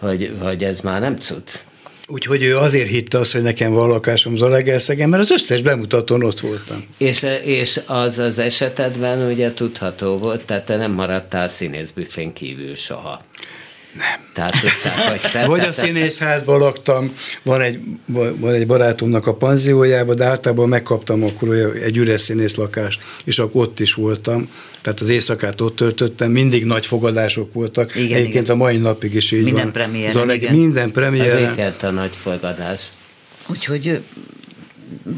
hogy, 0.00 0.32
hogy 0.40 0.64
ez 0.64 0.80
már 0.80 1.00
nem 1.00 1.16
cucc. 1.16 1.50
Úgyhogy 2.10 2.42
ő 2.42 2.56
azért 2.56 2.88
hitte 2.88 3.18
azt, 3.18 3.32
hogy 3.32 3.42
nekem 3.42 3.72
van 3.72 3.88
lakásom 3.88 4.36
Zalegerszegen, 4.36 5.08
mert 5.08 5.22
az 5.22 5.30
összes 5.30 5.62
bemutatón 5.62 6.24
ott 6.24 6.40
voltam. 6.40 6.84
És, 6.98 7.26
és 7.44 7.80
az 7.86 8.18
az 8.18 8.38
esetedben 8.38 9.30
ugye 9.30 9.52
tudható 9.52 10.16
volt, 10.16 10.44
tehát 10.44 10.64
te 10.64 10.76
nem 10.76 10.92
maradtál 10.92 11.48
színészbüfén 11.48 12.32
kívül 12.32 12.74
soha. 12.74 13.22
Nem. 13.96 14.20
Tehát 14.34 14.52
tudták, 14.60 15.08
hogy 15.08 15.30
te, 15.32 15.46
Vagy 15.46 15.60
a 15.60 15.72
színészházban 15.72 16.58
laktam, 16.58 17.14
van 17.42 17.60
egy, 17.60 17.78
van 18.36 18.52
egy 18.52 18.66
barátomnak 18.66 19.26
a 19.26 19.34
panziójában, 19.34 20.16
de 20.16 20.24
általában 20.24 20.68
megkaptam 20.68 21.24
akkor 21.24 21.54
egy 21.84 21.96
üres 21.96 22.20
színészlakást, 22.20 23.02
és 23.24 23.38
akkor 23.38 23.62
ott 23.62 23.80
is 23.80 23.94
voltam. 23.94 24.50
tehát 24.80 25.00
az 25.00 25.08
éjszakát 25.08 25.60
ott 25.60 25.76
töltöttem, 25.76 26.30
mindig 26.30 26.64
nagy 26.64 26.86
fogadások 26.86 27.52
voltak. 27.52 27.94
Igen, 27.94 28.16
Egyébként 28.16 28.44
igen. 28.44 28.56
a 28.56 28.58
mai 28.58 28.76
napig 28.76 29.14
is 29.14 29.30
így 29.32 29.42
Minden 29.44 29.62
van. 29.62 29.72
premiéren, 29.72 30.10
Zale- 30.10 30.34
igen. 30.34 30.54
Minden 30.54 30.92
mit 31.10 31.24
jelent 31.56 31.82
a 31.82 31.90
nagy 31.90 32.16
fogadás? 32.16 32.82
Úgyhogy 33.46 34.00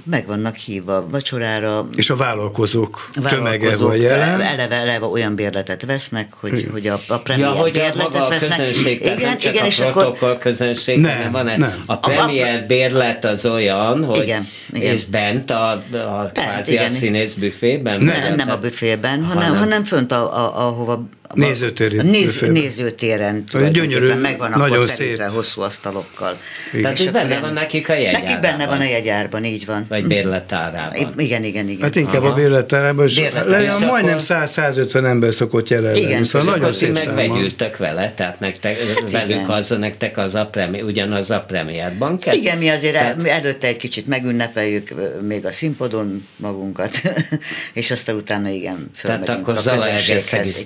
meg 0.04 0.26
vannak 0.26 0.56
hívva 0.56 1.06
vacsorára, 1.10 1.88
És 1.96 2.10
a 2.10 2.16
vállalkozók, 2.16 3.08
tömege 3.12 3.40
vállalkozók 3.40 3.88
van 3.88 3.96
jelen. 3.96 4.40
eleve, 4.40 4.74
eleve 4.74 5.06
olyan 5.06 5.34
bérletet 5.34 5.84
vesznek, 5.84 6.32
hogy, 6.32 6.68
hogy 6.72 6.86
a, 6.86 7.00
a 7.08 7.18
premier 7.18 7.48
Ja, 7.48 7.54
hogy 7.54 7.68
a 7.68 7.72
bérletet 7.72 8.02
maga 8.02 8.24
a 8.24 8.28
vesznek. 8.28 8.56
közönség, 8.58 9.00
tehát 9.00 9.20
nem 9.20 9.38
csak 9.38 9.54
a 9.86 9.90
protokoll 9.92 10.38
közönség, 10.38 11.00
Nem, 11.00 11.32
hanem 11.32 11.32
van 11.32 11.44
nem. 11.58 11.74
a 11.86 11.96
premier 11.96 12.66
bérlet 12.66 13.24
az 13.24 13.46
olyan, 13.46 14.04
hogy 14.04 14.22
Igen, 14.22 14.46
igen. 14.72 14.94
és 14.94 15.04
bent 15.04 15.50
a, 15.50 15.70
a 15.92 16.30
kvázi 16.32 16.70
a 16.70 16.74
igen. 16.74 16.88
színész 16.88 17.34
büfében? 17.34 18.00
Nem, 18.00 18.20
vagy 18.22 18.36
nem 18.36 18.50
a 18.50 18.56
büfében, 18.56 19.24
hanem, 19.24 19.42
hanem- 19.42 19.58
hanem 19.58 19.84
fönt, 19.84 20.12
a, 20.12 20.36
a, 20.36 20.66
ahova... 20.66 21.08
a 21.32 22.02
néz, 22.02 22.40
nézőtéren 22.40 23.44
gyönyörű, 23.72 24.12
megvan 24.14 24.50
nagyon 24.56 24.86
szép. 24.86 24.98
terítve 24.98 25.26
hosszú 25.26 25.60
asztalokkal. 25.60 26.36
Tehát 26.82 26.98
És 26.98 27.10
benne 27.10 27.38
van 27.38 27.52
nekik 27.52 27.88
a 27.88 27.92
jegyárában. 27.92 28.22
Nekik 28.24 28.40
benne 28.40 28.66
van 28.66 28.80
a 28.80 28.84
jegyárban, 28.84 29.44
így 29.44 29.66
van. 29.66 29.86
Vagy 29.88 30.06
bérletárában. 30.06 31.14
Igen, 31.16 31.44
igen, 31.44 31.68
igen. 31.68 31.82
Hát 31.82 31.96
inkább 31.96 32.22
Aha. 32.22 32.30
a 32.30 32.34
bérletárában, 32.34 33.06
és 33.06 33.14
Bérletárában. 33.14 33.50
le- 33.60 33.64
És 33.64 33.78
majdnem 33.78 34.18
akkor- 34.18 34.20
100-150 34.20 35.04
ember 35.06 35.34
szokott 35.34 35.68
jelen 35.68 35.84
lenni, 35.92 35.98
Igen, 36.04 36.24
szóval 36.24 36.48
és 36.48 36.54
nagyon 36.54 36.72
szép 36.72 36.92
meg 36.92 37.02
száma. 37.02 37.16
vegyültök 37.16 37.76
vele, 37.76 38.10
tehát 38.10 38.40
nektek, 38.40 38.78
Hát 38.78 39.10
velük 39.10 39.28
igen. 39.28 39.44
az, 39.44 39.68
nektek 39.78 40.18
az 40.18 40.34
a 40.34 40.46
premier, 40.46 40.82
ugyanaz 40.84 41.30
a 41.30 41.40
premiérban 41.40 42.18
kell. 42.18 42.34
Igen, 42.34 42.58
mi 42.58 42.68
azért 42.68 42.92
Tehát- 42.94 43.24
előtte 43.24 43.66
egy 43.66 43.76
kicsit 43.76 44.06
megünnepeljük 44.06 44.94
még 45.26 45.46
a 45.46 45.52
színpadon 45.52 46.26
magunkat, 46.36 46.90
és 47.72 47.90
aztán 47.90 48.14
utána 48.16 48.48
igen, 48.48 48.90
Tehát 49.02 49.28
akkor 49.28 49.54
a 49.56 49.60
Zalaegerszegi 49.60 50.12
közönséghez. 50.12 50.64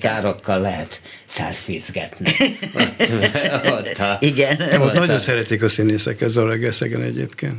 Igen. 0.59 0.61
sztárokkal 0.61 0.61
lehet 0.61 1.01
szelfizgetni. 1.25 2.33
ott, 2.75 3.11
ott 3.67 3.99
a, 3.99 4.17
Igen. 4.21 4.61
Ott 4.61 4.81
ott 4.81 4.95
a- 4.95 4.99
nagyon 4.99 5.19
szeretik 5.19 5.63
a 5.63 5.69
színészeket 5.69 6.29
Zalaegerszegen 6.29 7.03
egyébként. 7.03 7.55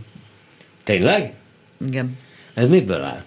Tényleg? 0.83 1.33
Igen. 1.87 2.17
Ez 2.53 2.67
miből 2.67 3.01
áll? 3.03 3.23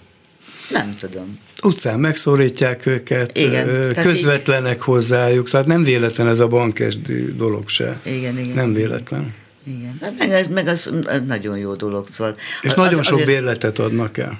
Nem 0.71 0.95
tudom. 1.01 1.39
Utcán 1.63 2.01
megszólítják 2.01 2.87
őket, 2.87 3.39
Igen, 3.39 3.93
közvetlenek 3.95 4.81
hozzájuk, 4.81 5.49
szóval 5.49 5.67
nem 5.67 5.85
véletlen 5.85 6.29
ez 6.29 6.39
a 6.39 6.47
bankesdi 6.47 7.35
dolog 7.37 7.69
se. 7.69 8.01
Igen, 8.03 8.39
igen. 8.39 8.55
Nem 8.55 8.73
véletlen. 8.73 9.35
Igen. 9.67 9.99
Hát 10.01 10.15
meg, 10.19 10.31
ez, 10.31 10.47
meg 10.47 10.67
az 10.67 10.91
nagyon 11.27 11.59
jó 11.59 11.75
dolog, 11.75 12.09
szóval. 12.09 12.37
És 12.63 12.71
az, 12.71 12.77
nagyon 12.77 13.03
sok 13.03 13.13
azért 13.13 13.29
bérletet 13.29 13.79
adnak 13.79 14.19
el. 14.19 14.39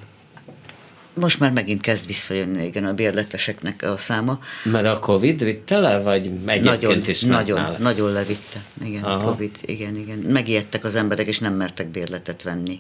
Most 1.21 1.41
már 1.41 1.53
megint 1.53 1.81
kezd 1.81 2.07
visszajönni 2.07 2.67
igen, 2.67 2.85
a 2.85 2.95
bérleteseknek 2.95 3.83
a 3.83 3.97
száma. 3.97 4.41
Mert 4.65 4.87
a 4.87 4.99
Covid 4.99 5.45
vitte 5.45 5.79
le, 5.79 5.99
vagy 5.99 6.31
egyébként 6.47 6.81
Nagyon, 6.81 7.03
is 7.09 7.21
nagyon, 7.21 7.61
nála? 7.61 7.77
nagyon 7.79 8.13
levitte. 8.13 8.63
Igen, 8.85 9.03
Aha. 9.03 9.31
Covid, 9.31 9.51
igen, 9.65 9.97
igen. 9.97 10.19
Megijedtek 10.19 10.85
az 10.85 10.95
emberek, 10.95 11.27
és 11.27 11.39
nem 11.39 11.55
mertek 11.55 11.87
bérletet 11.89 12.43
venni. 12.43 12.79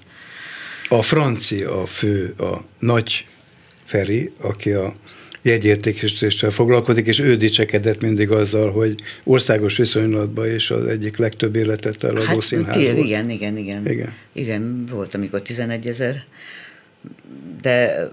A 0.88 1.02
francia 1.02 1.82
a 1.82 1.86
fő, 1.86 2.34
a 2.38 2.64
nagy 2.78 3.26
Feri, 3.84 4.32
aki 4.40 4.70
a 4.70 4.94
jegyértékesítéssel 5.42 6.50
foglalkozik, 6.50 7.06
és 7.06 7.18
ő 7.18 7.36
dicsekedett 7.36 8.00
mindig 8.00 8.30
azzal, 8.30 8.70
hogy 8.70 8.94
országos 9.24 9.76
viszonylatban 9.76 10.54
is 10.54 10.70
az 10.70 10.86
egyik 10.86 11.16
legtöbb 11.16 11.56
életet 11.56 12.04
eladó 12.04 12.24
Hát 12.24 12.40
színház 12.40 12.76
tél, 12.76 12.94
volt. 12.94 13.06
igen, 13.06 13.30
igen, 13.30 13.56
igen. 13.56 13.86
Igen. 13.86 14.12
Igen, 14.32 14.86
volt, 14.90 15.14
amikor 15.14 15.42
11 15.42 15.86
ezer, 15.86 16.24
de, 17.62 18.08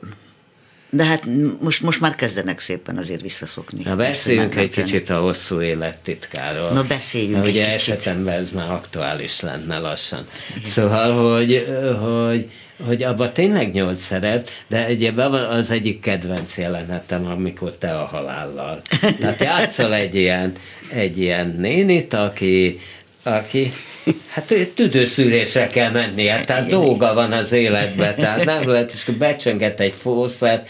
de 0.90 1.04
hát 1.06 1.24
most, 1.62 1.82
most 1.82 2.00
már 2.00 2.16
kezdenek 2.16 2.60
szépen 2.60 2.98
azért 2.98 3.22
visszaszokni. 3.22 3.84
Na 3.84 3.96
beszéljünk 3.96 4.56
egy 4.56 4.70
kicsit 4.70 5.10
a 5.10 5.20
hosszú 5.20 5.62
élettitkáról. 5.62 6.70
Na, 6.72 6.84
beszéljünk 6.84 7.34
Mert 7.34 7.46
egy 7.46 7.52
ugye 7.52 7.64
kicsit. 7.64 7.76
esetemben 7.76 8.40
ez 8.40 8.52
már 8.52 8.72
aktuális 8.72 9.40
lenne 9.40 9.78
lassan. 9.78 10.28
Szóval, 10.64 11.36
hogy, 11.36 11.66
hogy, 12.02 12.50
hogy 12.86 13.04
abban 13.04 13.34
tényleg 13.34 13.72
nyolc 13.72 14.02
szeret, 14.02 14.64
de 14.68 14.86
egyébben 14.86 15.34
az 15.34 15.72
egyik 15.72 16.00
kedvenc 16.00 16.58
jelenetem, 16.58 17.26
amikor 17.26 17.76
te 17.76 18.00
a 18.00 18.06
halállal. 18.06 18.82
Tehát 19.20 19.42
játszol 19.42 19.94
egy 19.94 20.16
ilyen, 20.16 20.52
egy 20.90 21.20
ilyen 21.20 21.48
nénit, 21.48 22.14
aki, 22.14 22.80
aki 23.24 23.74
Hát 24.28 24.54
tüdőszűrésre 24.76 25.68
kell 25.68 25.92
mennie, 25.92 26.44
tehát 26.44 26.70
dolga 26.70 27.14
van 27.14 27.32
az 27.32 27.52
életben, 27.52 28.16
tehát 28.16 28.46
nem 28.46 28.70
lehet, 28.70 28.94
és 28.94 29.02
akkor 29.02 29.14
becsönget 29.14 29.80
egy 29.80 29.94
fószer, 30.02 30.64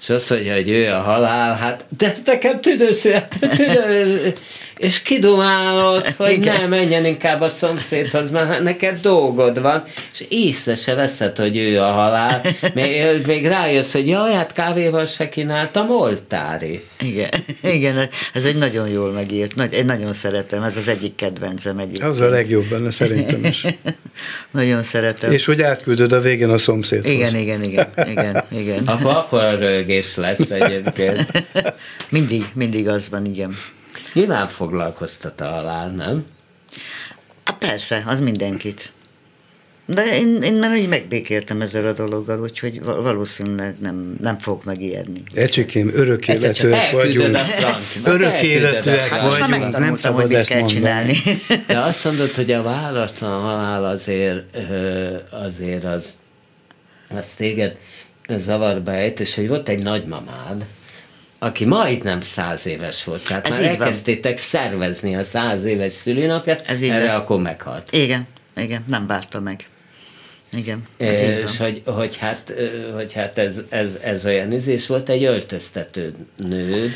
és 0.00 0.08
azt 0.08 0.30
mondja, 0.30 0.54
hogy 0.54 0.68
ő 0.68 0.92
a 0.92 1.00
halál, 1.00 1.54
hát 1.54 1.84
de 1.98 2.12
nekem 2.24 2.60
tüdőszűr, 2.60 3.22
tüdő, 3.56 4.32
és 4.78 5.02
kidumálod, 5.02 6.08
hogy 6.16 6.32
Igen. 6.32 6.60
ne 6.60 6.66
menjen 6.66 7.04
inkább 7.04 7.40
a 7.40 7.48
szomszédhoz, 7.48 8.30
mert 8.30 8.48
hát 8.48 8.62
neked 8.62 9.00
dolgod 9.00 9.60
van, 9.60 9.82
és 10.12 10.24
észre 10.28 10.74
se 10.74 10.94
veszed, 10.94 11.36
hogy 11.36 11.56
ő 11.56 11.80
a 11.80 11.90
halál, 11.90 12.40
még, 12.74 13.26
még 13.26 13.46
rájössz, 13.46 13.92
hogy 13.92 14.08
jaj, 14.08 14.32
hát 14.32 14.52
kávéval 14.52 15.04
se 15.04 15.28
kínáltam 15.28 15.90
oltári. 15.90 16.82
Igen, 17.00 17.30
igen, 17.76 18.08
ez 18.32 18.44
egy 18.44 18.56
nagyon 18.56 18.88
jól 18.88 19.10
megírt, 19.10 19.54
nagy, 19.54 19.72
én 19.72 19.84
nagyon 19.84 20.12
szeretem, 20.12 20.62
ez 20.62 20.76
az 20.76 20.88
egyik 20.88 21.14
kedvencem 21.14 21.78
egyébként. 21.78 22.10
Az 22.10 22.20
a 22.20 22.28
legjobb 22.28 22.64
benne 22.64 22.90
szerintem 22.90 23.44
is. 23.44 23.64
nagyon 24.50 24.82
szeretem. 24.82 25.32
És 25.32 25.44
hogy 25.44 25.62
átküldöd 25.62 26.12
a 26.12 26.20
végén 26.20 26.50
a 26.50 26.58
szomszédhoz. 26.58 27.10
Igen, 27.10 27.34
igen, 27.34 27.62
igen, 27.62 27.88
igen, 28.08 28.44
igen. 28.48 28.86
Akkor, 28.86 29.10
akkor 29.10 29.42
a 29.42 29.58
rögés 29.58 30.16
lesz 30.16 30.50
egyébként. 30.50 31.44
mindig, 32.08 32.44
mindig 32.54 32.88
az 32.88 33.08
van, 33.10 33.26
igen. 33.26 33.56
Nyilván 34.12 34.48
foglalkoztat 34.48 35.40
a 35.40 35.46
halál, 35.48 35.88
nem? 35.88 36.24
Hát 37.44 37.58
persze, 37.58 38.02
az 38.06 38.20
mindenkit. 38.20 38.92
De 39.88 40.18
én, 40.18 40.42
én 40.42 40.54
már 40.54 40.76
így 40.76 40.88
megbékéltem 40.88 41.60
ezzel 41.60 41.86
a 41.86 41.92
dologgal, 41.92 42.40
úgyhogy 42.40 42.82
val- 42.82 43.02
valószínűleg 43.02 43.76
nem, 43.80 44.16
nem 44.20 44.38
fogok 44.38 44.64
megijedni. 44.64 45.22
Ecsikém, 45.34 45.90
örök 45.94 46.28
életűek 46.28 46.90
vagyunk. 46.90 47.36
Örök 48.04 48.42
életűek 48.42 49.10
már 49.10 49.28
vagyunk, 49.38 49.78
nem 49.78 49.88
hogy 49.88 49.98
szabad 49.98 50.28
mit 50.28 50.36
ezt 50.36 50.48
kell 50.48 50.60
mondani. 50.60 50.78
csinálni. 50.80 51.16
De 51.66 51.78
azt 51.78 52.04
mondod, 52.04 52.34
hogy 52.34 52.52
a 52.52 52.62
váratlan 52.62 53.40
halál 53.40 53.84
azért, 53.84 54.56
azért 55.30 55.84
az, 55.84 56.18
az 57.16 57.28
téged 57.30 57.76
zavarba 58.28 58.92
ejt, 58.92 59.20
és 59.20 59.34
hogy 59.34 59.48
volt 59.48 59.68
egy 59.68 59.82
nagymamád, 59.82 60.64
aki 61.38 61.64
majdnem 61.64 62.20
száz 62.20 62.66
éves 62.66 63.04
volt, 63.04 63.26
tehát 63.26 63.46
Ez 63.46 63.50
már 63.52 63.60
így 63.60 63.66
van. 63.68 63.80
elkezdtétek 63.80 64.36
szervezni 64.36 65.16
a 65.16 65.24
száz 65.24 65.64
éves 65.64 65.92
szülinapját, 65.92 66.68
Ez 66.68 66.80
erre 66.82 67.06
van. 67.06 67.14
akkor 67.14 67.40
meghalt. 67.40 67.92
Igen, 67.92 68.26
igen, 68.56 68.84
nem 68.88 69.06
várta 69.06 69.40
meg. 69.40 69.68
Igen, 70.52 70.82
És 70.96 71.56
hogy, 71.56 71.82
hogy 71.84 72.16
hát, 72.16 72.52
hogy 72.94 73.12
hát 73.12 73.38
ez, 73.38 73.62
ez, 73.68 73.98
ez 74.02 74.24
olyan 74.24 74.52
izés 74.52 74.86
volt 74.86 75.08
egy 75.08 75.24
öltöztető 75.24 76.14
nőd, 76.36 76.90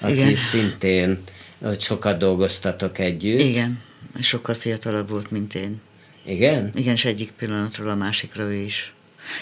aki 0.00 0.12
Igen. 0.12 0.36
szintén, 0.36 1.22
hogy 1.62 1.80
sokat 1.80 2.18
dolgoztatok 2.18 2.98
együtt. 2.98 3.40
Igen, 3.40 3.82
sokkal 4.20 4.54
fiatalabb 4.54 5.08
volt, 5.10 5.30
mint 5.30 5.54
én. 5.54 5.80
Igen? 6.26 6.70
Igen, 6.74 6.94
és 6.94 7.04
egyik 7.04 7.30
pillanatról 7.30 7.88
a 7.88 7.94
másikra 7.94 8.42
ő 8.42 8.54
is. 8.54 8.92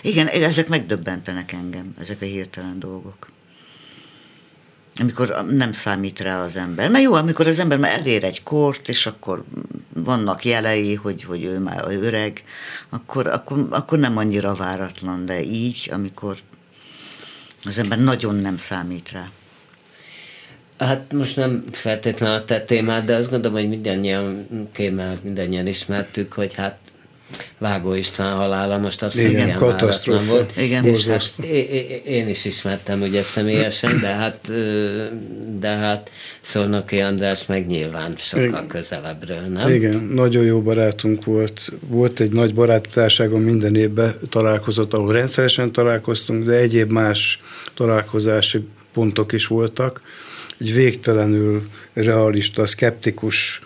Igen, 0.02 0.26
ezek 0.28 0.68
megdöbbentenek 0.68 1.52
engem, 1.52 1.94
ezek 2.00 2.20
a 2.22 2.24
hirtelen 2.24 2.78
dolgok. 2.78 3.26
Amikor 5.00 5.44
nem 5.50 5.72
számít 5.72 6.20
rá 6.20 6.42
az 6.42 6.56
ember. 6.56 6.90
Mert 6.90 7.04
jó, 7.04 7.12
amikor 7.12 7.46
az 7.46 7.58
ember 7.58 7.78
már 7.78 7.98
elér 7.98 8.24
egy 8.24 8.42
kort, 8.42 8.88
és 8.88 9.06
akkor 9.06 9.44
vannak 9.94 10.44
jelei, 10.44 10.94
hogy, 10.94 11.22
hogy 11.22 11.44
ő 11.44 11.58
már 11.58 11.84
öreg, 11.88 12.42
akkor, 12.88 13.26
akkor, 13.26 13.66
akkor 13.70 13.98
nem 13.98 14.16
annyira 14.16 14.54
váratlan, 14.54 15.26
de 15.26 15.42
így, 15.42 15.88
amikor 15.92 16.36
az 17.64 17.78
ember 17.78 17.98
nagyon 17.98 18.34
nem 18.34 18.56
számít 18.56 19.10
rá. 19.10 19.30
Hát 20.78 21.12
most 21.12 21.36
nem 21.36 21.64
feltétlenül 21.72 22.36
a 22.36 22.44
te 22.44 22.60
témád, 22.60 23.04
de 23.04 23.16
azt 23.16 23.30
gondolom, 23.30 23.58
hogy 23.58 23.68
mindannyian 23.68 24.46
kémelt, 24.72 25.24
mindannyian 25.24 25.66
ismertük, 25.66 26.32
hogy 26.32 26.54
hát 26.54 26.78
Vágó 27.58 27.94
István 27.94 28.36
halála 28.36 28.78
most 28.78 29.02
abszolút 29.02 29.30
Igen, 29.30 29.58
váratlan 29.58 30.26
volt. 30.26 30.56
Igen. 30.56 30.84
És 30.84 31.06
hát 31.06 31.38
én 32.04 32.28
is 32.28 32.44
ismertem 32.44 33.02
ugye 33.02 33.22
személyesen, 33.22 34.00
de 34.00 34.06
hát, 34.06 34.52
de 35.58 35.68
hát 35.68 36.10
Szolnoki 36.40 37.00
András 37.00 37.46
meg 37.46 37.66
nyilván 37.66 38.14
sokkal 38.16 38.46
Igen. 38.46 38.66
közelebbről, 38.66 39.40
nem? 39.40 39.68
Igen, 39.68 40.10
nagyon 40.14 40.44
jó 40.44 40.62
barátunk 40.62 41.24
volt. 41.24 41.72
Volt 41.86 42.20
egy 42.20 42.32
nagy 42.32 42.54
barátságon 42.54 43.40
minden 43.40 43.76
évben 43.76 44.18
találkozott, 44.28 44.94
ahol 44.94 45.12
rendszeresen 45.12 45.72
találkoztunk, 45.72 46.44
de 46.44 46.52
egyéb 46.52 46.90
más 46.90 47.40
találkozási 47.74 48.66
pontok 48.92 49.32
is 49.32 49.46
voltak. 49.46 50.02
Egy 50.58 50.74
végtelenül 50.74 51.68
realista, 51.92 52.66
szkeptikus 52.66 53.60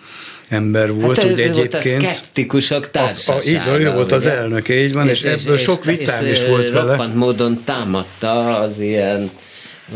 ember 0.49 0.93
volt, 0.93 1.17
hát 1.17 1.25
ő, 1.25 1.31
ugye 1.33 1.47
ő 1.47 1.51
volt 1.51 1.73
a 1.73 1.77
egyébként. 1.77 2.13
szkeptikusok 2.13 2.83
A, 2.83 2.87
a, 2.87 2.89
társasága. 2.91 3.49
így 3.49 3.65
van, 3.65 3.81
ő 3.81 3.91
volt 3.91 4.11
az 4.11 4.25
ugye? 4.25 4.37
elnöke, 4.37 4.83
így 4.83 4.93
van, 4.93 5.07
és, 5.07 5.23
és 5.23 5.43
ebből 5.43 5.57
sok 5.57 5.85
vitám 5.85 6.25
is 6.25 6.45
volt 6.45 6.69
vele. 6.69 7.07
Módon 7.13 7.61
támadta 7.63 8.59
az 8.59 8.79
ilyen 8.79 9.31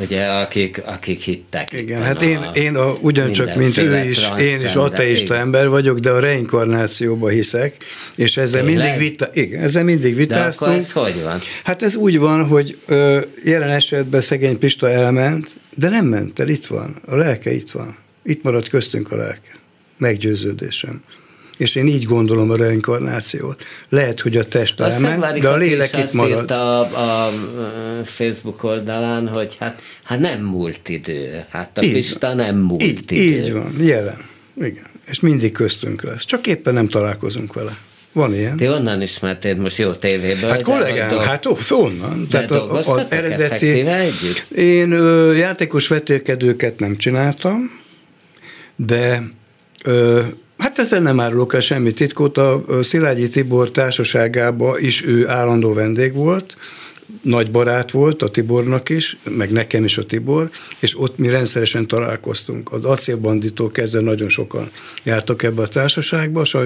ugye, 0.01 0.25
akik, 0.25 0.81
akik 0.85 1.21
hittek. 1.21 1.73
Igen, 1.73 2.03
hát 2.03 2.21
én, 2.21 2.37
a, 2.37 2.51
én 2.53 2.75
a, 2.75 2.97
ugyancsak, 3.01 3.55
mint 3.55 3.77
ő 3.77 3.97
is, 3.97 4.29
én 4.39 4.61
is 4.63 4.75
ateista 4.75 5.33
igen. 5.33 5.37
ember 5.37 5.69
vagyok, 5.69 5.99
de 5.99 6.09
a 6.09 6.19
reinkarnációba 6.19 7.27
hiszek, 7.27 7.77
és 8.15 8.37
ezzel 8.37 8.63
Tényleg? 8.63 8.89
mindig, 8.89 9.09
vita, 9.09 9.29
igen, 9.33 9.63
ezzel 9.63 9.83
mindig 9.83 10.15
vitáztunk. 10.15 10.59
De 10.59 10.65
akkor 10.65 10.75
ez 10.75 10.91
hogy 10.91 11.23
van? 11.23 11.39
Hát 11.63 11.81
ez 11.81 11.95
úgy 11.95 12.19
van, 12.19 12.47
hogy 12.47 12.77
ö, 12.85 13.21
jelen 13.43 13.69
esetben 13.69 14.21
szegény 14.21 14.59
Pista 14.59 14.89
elment, 14.89 15.55
de 15.75 15.89
nem 15.89 16.05
ment 16.05 16.39
el, 16.39 16.47
itt 16.47 16.65
van, 16.65 16.95
a 17.05 17.15
lelke 17.15 17.53
itt 17.53 17.71
van. 17.71 17.97
Itt 18.23 18.43
maradt 18.43 18.69
köztünk 18.69 19.11
a 19.11 19.15
lelke. 19.15 19.61
Meggyőződésem 19.97 21.03
és 21.57 21.75
én 21.75 21.87
így 21.87 22.03
gondolom 22.03 22.51
a 22.51 22.55
reinkarnációt. 22.55 23.65
Lehet, 23.89 24.19
hogy 24.19 24.37
a 24.37 24.47
test 24.47 24.79
a 24.79 24.91
elment, 24.91 25.39
de 25.39 25.49
a 25.49 25.57
lélek 25.57 25.97
itt 25.97 26.13
marad. 26.13 26.51
a, 26.51 26.79
a 27.25 27.31
Facebook 28.03 28.63
oldalán, 28.63 29.27
hogy 29.27 29.55
hát, 29.59 29.81
hát 30.03 30.19
nem 30.19 30.41
múlt 30.41 30.89
idő. 30.89 31.45
Hát 31.49 31.77
a 31.77 31.83
így 31.83 31.93
Pista 31.93 32.27
van. 32.27 32.35
nem 32.35 32.57
múlt 32.57 32.83
így, 32.83 33.11
idő. 33.11 33.21
Így 33.21 33.53
van, 33.53 33.75
jelen. 33.79 34.25
Igen. 34.57 34.85
És 35.05 35.19
mindig 35.19 35.51
köztünk 35.51 36.03
lesz. 36.03 36.25
Csak 36.25 36.47
éppen 36.47 36.73
nem 36.73 36.87
találkozunk 36.87 37.53
vele. 37.53 37.77
Van 38.11 38.33
ilyen. 38.33 38.55
Ti 38.55 38.67
onnan 38.67 39.01
ismertél 39.01 39.55
most 39.55 39.77
jó 39.77 39.93
tévéből? 39.93 40.49
Hát 40.49 40.61
kollégám, 40.61 41.09
dolg... 41.09 41.23
hát 41.23 41.45
ó, 41.45 41.57
onnan. 41.69 42.27
De 42.29 42.45
Tehát 42.45 42.71
az 42.71 43.05
eredeti, 43.09 43.79
együtt? 43.79 44.45
Én 44.55 44.91
ö, 44.91 45.33
játékos 45.33 45.87
vetélkedőket 45.87 46.79
nem 46.79 46.97
csináltam, 46.97 47.81
de 48.75 49.23
Hát 50.57 50.79
ezzel 50.79 51.01
nem 51.01 51.19
árulok 51.19 51.53
el 51.53 51.59
semmi 51.59 51.91
titkot. 51.91 52.37
A 52.37 52.63
Szilágyi 52.81 53.27
Tibor 53.27 53.71
társaságában 53.71 54.79
is 54.79 55.05
ő 55.05 55.27
állandó 55.27 55.73
vendég 55.73 56.13
volt, 56.13 56.55
nagy 57.21 57.51
barát 57.51 57.91
volt 57.91 58.21
a 58.21 58.29
Tibornak 58.29 58.89
is, 58.89 59.17
meg 59.29 59.51
nekem 59.51 59.83
is 59.83 59.97
a 59.97 60.05
Tibor, 60.05 60.49
és 60.79 60.99
ott 60.99 61.17
mi 61.17 61.29
rendszeresen 61.29 61.87
találkoztunk. 61.87 62.71
Az 62.71 62.83
acélbanditól 62.83 63.71
kezdve 63.71 64.01
nagyon 64.01 64.29
sokan 64.29 64.69
jártak 65.03 65.43
ebbe 65.43 65.61
a 65.61 65.67
társaságba, 65.67 66.41
és 66.41 66.57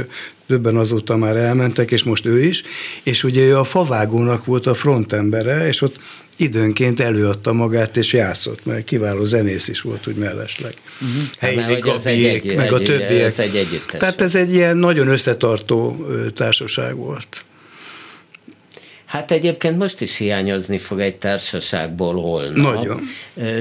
többen 0.47 0.75
azóta 0.75 1.15
már 1.15 1.35
elmentek, 1.35 1.91
és 1.91 2.03
most 2.03 2.25
ő 2.25 2.43
is, 2.43 2.63
és 3.03 3.23
ugye 3.23 3.41
ő 3.41 3.57
a 3.57 3.63
favágónak 3.63 4.45
volt 4.45 4.67
a 4.67 4.73
frontembere, 4.73 5.67
és 5.67 5.81
ott 5.81 5.99
időnként 6.37 6.99
előadta 6.99 7.53
magát 7.53 7.97
és 7.97 8.13
játszott, 8.13 8.65
mert 8.65 8.83
kiváló 8.83 9.25
zenész 9.25 9.67
is 9.67 9.81
volt 9.81 10.07
úgy 10.07 10.15
mellesleg. 10.15 10.73
Uh-huh. 11.01 11.23
Helyi 11.39 11.79
Gabiék, 11.79 12.55
meg 12.55 12.73
a 12.73 12.77
többiek. 12.77 13.23
Ez 13.23 13.39
egy 13.39 13.55
együttes. 13.55 13.99
Tehát 13.99 14.21
ez 14.21 14.35
egy 14.35 14.53
ilyen 14.53 14.77
nagyon 14.77 15.07
összetartó 15.07 16.07
társaság 16.35 16.95
volt. 16.95 17.45
Hát 19.07 19.31
egyébként 19.31 19.77
most 19.77 20.01
is 20.01 20.17
hiányozni 20.17 20.77
fog 20.77 20.99
egy 20.99 21.15
társaságból 21.15 22.13
holnap. 22.21 22.73
Nagyon. 22.75 23.01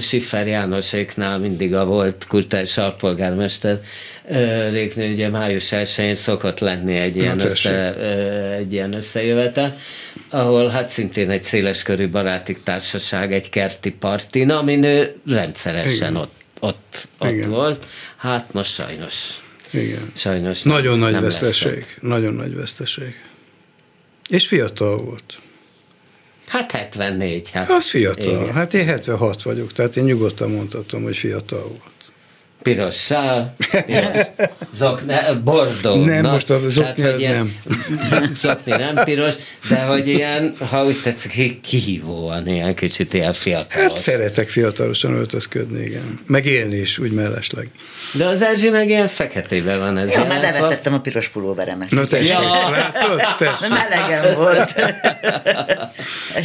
Siffer 0.00 0.46
Jánoséknál 0.46 1.38
mindig 1.38 1.74
a 1.74 1.85
volt 1.85 2.24
kultúrás 2.28 2.78
alpolgármester 2.78 3.80
Réknő, 4.70 5.12
ugye 5.12 5.28
május 5.28 5.72
1 5.72 6.16
szokott 6.16 6.59
lenni 6.59 6.96
egy 6.96 7.16
ilyen, 7.16 7.40
össze, 7.40 7.94
egy 8.56 8.72
ilyen 8.72 8.92
összejövetel, 8.92 9.76
ahol 10.30 10.68
hát 10.68 10.88
szintén 10.88 11.30
egy 11.30 11.42
széleskörű 11.42 12.09
baráti 12.09 12.56
társaság, 12.64 13.32
egy 13.32 13.48
kerti 13.48 13.90
partin, 13.90 14.50
amin 14.50 14.85
ő 14.85 15.14
rendszeresen 15.26 16.11
Igen. 16.11 16.16
ott, 16.16 16.35
ott, 16.61 17.09
ott 17.18 17.44
volt. 17.44 17.87
Hát 18.16 18.52
most 18.52 18.72
sajnos. 18.72 19.44
Igen. 19.70 20.11
Sajnos 20.14 20.62
Nagyon 20.62 20.90
nem, 20.90 21.00
nagy 21.00 21.12
nem 21.12 21.22
veszteség. 21.22 21.87
Nagyon 22.00 22.35
nagy 22.35 22.54
veszteség. 22.54 23.14
És 24.28 24.46
fiatal 24.46 24.96
volt. 24.96 25.38
Hát 26.46 26.70
74. 26.70 27.50
Hát. 27.50 27.70
Az 27.70 27.88
fiatal. 27.88 28.42
Igen. 28.42 28.52
Hát 28.52 28.74
én 28.74 28.86
76 28.86 29.42
vagyok, 29.42 29.72
tehát 29.72 29.96
én 29.96 30.04
nyugodtan 30.04 30.50
mondhatom, 30.50 31.02
hogy 31.02 31.16
fiatal 31.16 31.62
volt 31.62 31.95
piros 32.66 32.94
szál, 32.94 33.57
zokne, 34.74 35.33
bordó. 35.44 36.05
Nem, 36.05 36.22
na, 36.22 36.31
most 36.31 36.50
a 36.50 36.68
zokni 36.68 37.02
tehát, 37.02 37.20
nem. 37.20 37.57
Zokni 38.35 38.72
nem 38.72 39.05
piros, 39.05 39.35
de 39.68 39.79
hogy 39.79 40.09
ilyen, 40.09 40.57
ha 40.70 40.85
úgy 40.85 41.00
tetszik, 41.02 41.61
kihívóan, 41.61 42.48
ilyen 42.48 42.74
kicsit 42.74 43.14
ilyen 43.14 43.33
fiatal. 43.33 43.83
Hát 43.83 43.98
szeretek 43.98 44.48
fiatalosan 44.48 45.14
öltözködni, 45.14 45.85
igen. 45.85 46.20
Meg 46.26 46.46
élni 46.46 46.76
is, 46.76 46.98
úgy 46.98 47.12
mellesleg. 47.12 47.70
De 48.12 48.26
az 48.26 48.42
Erzsi 48.42 48.68
meg 48.68 48.88
ilyen 48.88 49.09
feketébe 49.09 49.76
van. 49.76 49.98
Ez 49.98 50.14
ja, 50.14 50.24
már 50.24 50.40
levetettem 50.40 50.94
a 50.94 51.00
piros 51.00 51.29
pulóveremet. 51.29 51.90
Na 51.90 52.05
tessék, 52.05 52.29
ja. 52.29 52.70
látod? 52.70 53.20
Tessék. 53.38 53.68
Melegem 53.68 54.35
volt. 54.35 54.74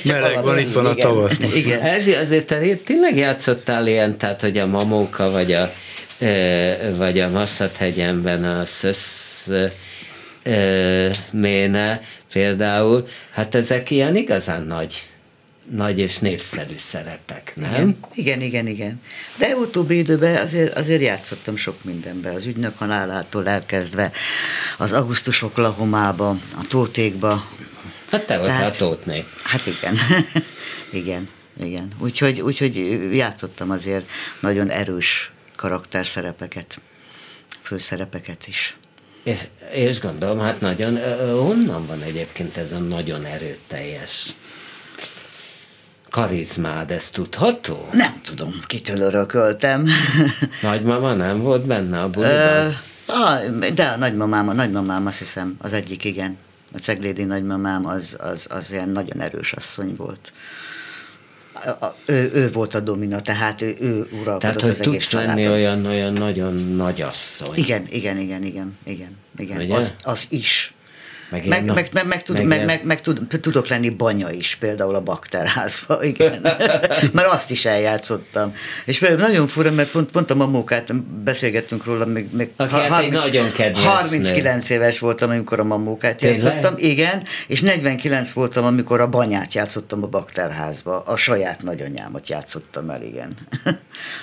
Meleg 0.05 0.43
van, 0.43 0.59
itt 0.59 0.71
van 0.71 0.85
a 0.85 0.93
tavasz 0.93 1.37
most. 1.37 1.55
Igen. 1.55 1.81
Erzsi, 1.81 2.13
azért 2.13 2.45
te 2.45 2.59
tényleg 2.85 3.17
játszottál 3.17 3.87
ilyen, 3.87 4.17
tehát 4.17 4.41
hogy 4.41 4.57
a 4.57 4.65
mamóka 4.65 5.31
vagy 5.31 5.53
a 5.53 5.71
vagy 6.97 7.19
a 7.19 7.29
Masszathegyenben 7.29 8.43
a 8.43 8.65
Szösz 8.65 9.49
méne 11.31 12.01
például, 12.33 13.07
hát 13.31 13.55
ezek 13.55 13.89
ilyen 13.89 14.15
igazán 14.15 14.61
nagy 14.61 15.05
nagy 15.71 15.99
és 15.99 16.17
népszerű 16.17 16.73
szerepek, 16.75 17.53
nem? 17.55 17.71
Igen, 17.71 17.95
igen, 18.13 18.41
igen. 18.41 18.67
igen. 18.67 19.01
De 19.37 19.55
utóbbi 19.55 19.97
időben 19.97 20.37
azért, 20.37 20.77
azért 20.77 21.01
játszottam 21.01 21.55
sok 21.55 21.83
mindenbe, 21.83 22.31
az 22.31 22.45
ügynök 22.45 22.77
halálától 22.77 23.47
elkezdve, 23.47 24.11
az 24.77 24.93
augusztus 24.93 25.41
Oklahomába, 25.41 26.29
a 26.29 26.67
Tótékba. 26.67 27.45
Hát 28.11 28.25
te 28.25 28.37
voltál 28.37 28.69
a 28.69 28.75
Tótné. 28.75 29.25
Hát 29.43 29.65
igen, 29.65 29.97
igen, 31.01 31.27
igen. 31.63 31.87
Úgyhogy, 31.99 32.41
úgyhogy 32.41 32.75
játszottam 33.13 33.71
azért 33.71 34.05
nagyon 34.39 34.69
erős 34.69 35.31
karakterszerepeket, 35.61 36.81
főszerepeket 37.61 38.47
is. 38.47 38.77
És, 39.23 39.47
és 39.71 39.99
gondolom, 39.99 40.39
hát 40.39 40.61
nagyon, 40.61 40.97
honnan 41.27 41.85
van 41.85 42.01
egyébként 42.01 42.57
ez 42.57 42.71
a 42.71 42.77
nagyon 42.77 43.25
erőteljes 43.25 44.35
karizmád, 46.09 46.91
ez 46.91 47.09
tudható? 47.09 47.87
Nem 47.91 48.21
tudom, 48.23 48.53
kitől 48.65 49.01
örököltem. 49.01 49.87
Nagymama 50.61 51.13
nem 51.13 51.41
volt 51.41 51.65
benne 51.65 52.01
a 52.01 52.09
buliban? 52.09 52.79
de 53.75 53.85
a 53.85 53.97
nagymamám, 53.97 54.49
a 54.49 54.53
nagymamám 54.53 55.05
azt 55.05 55.17
hiszem, 55.19 55.55
az 55.59 55.73
egyik 55.73 56.03
igen. 56.03 56.37
A 56.73 56.77
ceglédi 56.77 57.23
nagymamám 57.23 57.85
az, 57.85 58.17
az, 58.19 58.47
az 58.49 58.71
ilyen 58.71 58.89
nagyon 58.89 59.21
erős 59.21 59.53
asszony 59.53 59.95
volt 59.95 60.33
a, 61.65 61.95
ő, 62.05 62.31
ő 62.33 62.51
volt 62.51 62.73
a 62.75 62.79
domina, 62.79 63.21
tehát 63.21 63.61
ő, 63.61 63.75
ő 63.79 64.07
uralkodott 64.11 64.39
tehát, 64.39 64.61
hogy 64.61 64.69
az 64.69 64.81
egész 64.81 65.09
tudsz 65.09 65.11
lenni 65.11 65.47
olyan, 65.47 65.85
olyan 65.85 66.13
nagyon 66.13 66.53
nagy 66.53 67.01
asszony. 67.01 67.57
Igen, 67.57 67.87
igen, 67.89 68.17
igen, 68.17 68.43
igen, 68.43 68.77
igen, 68.85 69.17
igen. 69.37 69.71
Az, 69.77 69.93
az 70.03 70.27
is. 70.29 70.73
Meg, 71.31 71.47
meg, 71.47 71.65
meg, 71.65 71.89
meg, 71.93 72.07
meg, 72.07 72.23
tud, 72.23 72.35
meg, 72.35 72.47
meg, 72.47 72.65
meg, 72.65 72.83
meg 72.83 73.01
tud, 73.01 73.39
tudok 73.41 73.67
lenni 73.67 73.89
banya 73.89 74.31
is, 74.31 74.55
például 74.59 74.95
a 74.95 75.01
bakterházba, 75.01 76.03
igen. 76.11 76.41
mert 77.13 77.31
azt 77.31 77.51
is 77.51 77.65
eljátszottam. 77.65 78.55
És 78.85 78.99
nagyon 79.17 79.47
fura, 79.47 79.71
mert 79.71 79.91
pont, 79.91 80.11
pont 80.11 80.31
a 80.31 80.35
mamókát 80.35 80.95
beszélgettünk 81.23 81.85
róla, 81.85 82.05
még, 82.05 82.27
még 82.33 82.49
Aki 82.55 82.73
ha, 82.73 82.79
30, 82.79 83.13
hát 83.13 83.23
nagyon 83.23 83.51
kedves 83.51 83.85
39 83.85 84.69
nő. 84.69 84.75
éves 84.75 84.99
voltam, 84.99 85.29
amikor 85.29 85.59
a 85.59 85.63
mamókát 85.63 86.17
Tényleg? 86.17 86.41
játszottam, 86.41 86.73
igen, 86.77 87.23
és 87.47 87.61
49 87.61 88.31
voltam, 88.31 88.65
amikor 88.65 88.99
a 89.01 89.09
banyát 89.09 89.53
játszottam 89.53 90.03
a 90.03 90.07
bakterházba. 90.07 91.03
A 91.05 91.15
saját 91.15 91.63
nagyanyámat 91.63 92.29
játszottam 92.29 92.89
el, 92.89 93.01
igen. 93.01 93.35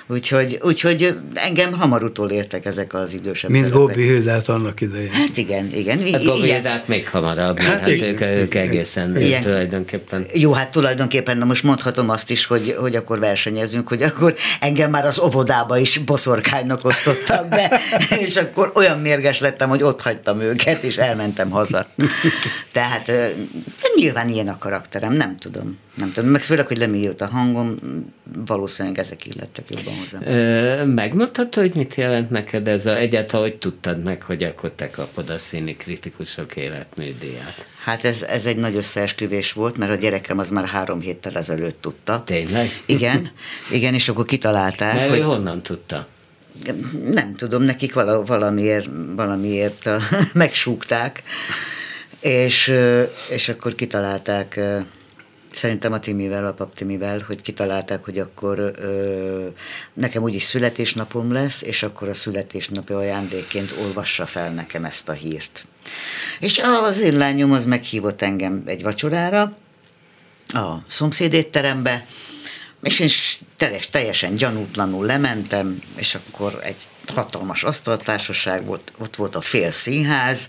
úgyhogy, 0.07 0.59
úgyhogy 0.63 1.17
engem 1.35 1.73
hamar 1.73 2.05
utolértek 2.05 2.65
ezek 2.65 2.95
az 2.95 3.13
idősebb 3.13 3.51
Mint 3.51 3.71
Gobbi 3.71 4.03
Hildát 4.03 4.49
annak 4.49 4.81
idején. 4.81 5.11
Hát 5.11 5.37
igen, 5.37 5.71
igen. 5.75 6.13
Hát 6.13 6.25
Gobbi 6.25 6.53
Hildát 6.53 6.89
még 6.99 7.09
hamarabb, 7.09 7.59
hát, 7.59 7.81
hát 7.81 7.89
ők, 7.89 8.21
ők 8.21 8.55
egészen 8.55 9.17
ilyen. 9.17 9.43
tulajdonképpen. 9.43 10.27
Jó, 10.33 10.53
hát 10.53 10.71
tulajdonképpen 10.71 11.37
na 11.37 11.45
most 11.45 11.63
mondhatom 11.63 12.09
azt 12.11 12.31
is, 12.31 12.47
hogy, 12.47 12.77
hogy 12.79 12.97
akkor 12.97 13.19
versenyezünk, 13.19 13.89
hogy 13.89 14.03
akkor 14.03 14.35
engem 14.61 14.91
már 14.91 15.07
az 15.07 15.19
óvodába 15.19 15.79
is 15.79 15.99
boszorkánynak 15.99 16.85
osztottak 16.85 17.49
be, 17.49 17.81
és 18.27 18.37
akkor 18.37 18.73
olyan 18.75 18.99
mérges 18.99 19.41
lettem, 19.41 19.69
hogy 19.69 19.83
ott 19.83 20.03
hagytam 20.03 20.41
őket, 20.41 20.83
és 20.83 20.97
elmentem 20.97 21.51
haza. 21.51 21.87
Tehát 22.73 23.13
nyilván 23.97 24.29
ilyen 24.29 24.49
a 24.49 24.59
karakterem, 24.59 25.13
nem 25.13 25.37
tudom. 25.37 25.79
Nem 25.95 26.13
tudom, 26.13 26.31
meg 26.31 26.41
főleg, 26.41 26.67
hogy 26.67 26.79
lemélyült 26.79 27.21
a 27.21 27.27
hangom, 27.27 27.79
valószínűleg 28.47 28.99
ezek 28.99 29.27
illettek 29.27 29.65
jobban 29.69 29.95
hozzám. 29.95 30.89
megmondhatod, 30.89 31.55
hogy 31.55 31.75
mit 31.75 31.95
jelent 31.95 32.31
neked 32.31 32.69
ez 32.69 32.87
a, 32.87 32.97
egyáltalán, 32.97 33.47
hogy 33.49 33.57
tudtad 33.57 34.03
meg, 34.03 34.23
hogy 34.23 34.43
akkor 34.43 34.71
te 34.71 34.91
kapod 34.91 35.31
a 35.31 35.39
színi 35.39 35.77
kritikusok 35.77 36.57
életműdíját? 36.57 37.67
Hát 37.83 38.05
ez, 38.05 38.23
ez 38.23 38.47
egy 38.47 38.57
nagy 38.57 38.77
összeesküvés 38.77 39.53
volt, 39.53 39.77
mert 39.77 39.91
a 39.91 39.95
gyerekem 39.95 40.39
az 40.39 40.51
már 40.51 40.67
három 40.67 41.01
héttel 41.01 41.37
ezelőtt 41.37 41.81
tudta. 41.81 42.23
Tényleg? 42.25 42.83
Igen, 42.87 43.31
igen, 43.71 43.95
és 43.95 44.09
akkor 44.09 44.25
kitalálták. 44.25 44.95
Mert 44.95 45.11
hogy 45.11 45.23
honnan 45.23 45.63
tudta? 45.63 46.07
Nem 47.13 47.35
tudom, 47.35 47.63
nekik 47.63 47.95
valamiért, 48.27 48.89
valamiért 49.17 49.87
a, 49.87 50.01
megsúgták, 50.35 51.23
és, 52.21 52.73
és 53.29 53.49
akkor 53.49 53.75
kitalálták 53.75 54.61
Szerintem 55.51 55.93
a 55.93 56.01
Timivel, 56.01 56.47
a 56.47 56.53
pap 56.53 56.75
Timivel, 56.75 57.25
hogy 57.27 57.43
kitalálták, 57.43 58.05
hogy 58.05 58.19
akkor 58.19 58.59
ö, 58.59 59.47
nekem 59.93 60.23
úgyis 60.23 60.43
születésnapom 60.43 61.33
lesz, 61.33 61.63
és 61.63 61.83
akkor 61.83 62.09
a 62.09 62.15
születésnapi 62.15 62.93
ajándékként 62.93 63.75
olvassa 63.81 64.27
fel 64.27 64.51
nekem 64.51 64.85
ezt 64.85 65.09
a 65.09 65.13
hírt. 65.13 65.67
És 66.41 66.61
az 66.83 67.01
én 67.01 67.17
lányom 67.17 67.53
az 67.53 67.65
meghívott 67.65 68.23
engem 68.23 68.63
egy 68.67 68.83
vacsorára, 68.83 69.57
a 70.49 70.77
szomszédétterembe, 70.87 72.07
és 72.83 72.99
én 72.99 73.09
teljes, 73.57 73.89
teljesen 73.91 74.35
gyanútlanul 74.35 75.07
lementem, 75.07 75.79
és 75.97 76.15
akkor 76.15 76.59
egy 76.63 76.89
hatalmas 77.15 77.65
asztaltársaság 77.65 78.65
volt, 78.65 78.93
ott 78.99 79.17
volt 79.17 79.37
a 79.37 79.41
fél 79.41 79.71
színház, 79.71 80.49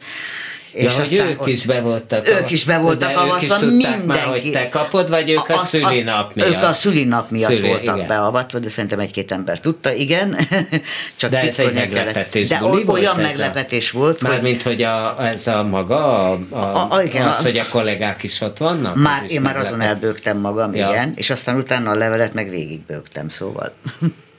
és 0.72 0.96
ja, 0.96 1.00
hogy 1.00 1.14
ők 1.14 1.46
is 1.46 1.66
be 1.66 1.82
voltak 1.82 2.28
Ők 2.28 2.50
is 2.52 2.64
be 2.64 2.78
voltak 2.78 3.18
avatva, 3.18 3.36
ők 3.36 3.42
is 3.42 3.50
tudták 3.50 3.70
mindenki. 3.70 4.06
már, 4.06 4.24
hogy 4.24 4.52
te 4.52 4.70
kapod, 4.70 5.10
vagy 5.10 5.30
ők 5.30 5.50
a, 5.50 5.54
a 5.54 5.58
szülinap 5.58 6.34
miatt? 6.34 6.50
Ők 6.50 6.62
a 6.62 6.74
szülinap 6.74 7.30
miatt 7.30 7.50
Szüli, 7.50 7.68
voltak 7.68 7.96
igen. 7.96 8.08
beavatva, 8.08 8.60
de 8.60 8.70
szerintem 8.70 9.00
egy-két 9.00 9.32
ember 9.32 9.60
tudta, 9.60 9.94
igen. 9.94 10.36
Csak 11.20 11.32
de 11.32 11.42
ez 11.42 11.60
egy 11.60 11.74
meglepetés 11.74 12.48
De 12.48 12.64
olyan 12.64 12.86
volt 12.86 13.18
meglepetés 13.18 13.94
a, 13.94 13.98
volt. 13.98 14.22
Mármint, 14.22 14.62
hogy 14.62 14.82
a, 14.82 15.26
ez 15.26 15.48
a 15.48 15.64
maga, 15.64 16.30
a, 16.32 16.40
a, 16.50 16.88
a, 16.90 17.04
igen, 17.04 17.28
az, 17.28 17.42
hogy 17.42 17.58
a 17.58 17.66
kollégák 17.70 18.24
is 18.24 18.42
ott 18.42 18.58
vannak? 18.58 18.96
Már, 18.96 19.24
én 19.28 19.42
már 19.42 19.58
azon 19.58 19.82
elbőgtem 19.82 20.38
magam, 20.38 20.76
ja. 20.76 20.90
igen, 20.90 21.14
és 21.16 21.30
aztán 21.30 21.56
utána 21.56 21.90
a 21.90 21.96
levelet 21.96 22.34
meg 22.34 22.50
végigbőgtem, 22.50 23.30
szóval. 23.30 23.74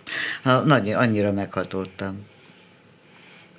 Nagy, 0.64 0.92
annyira 0.92 1.32
meghatódtam. 1.32 2.26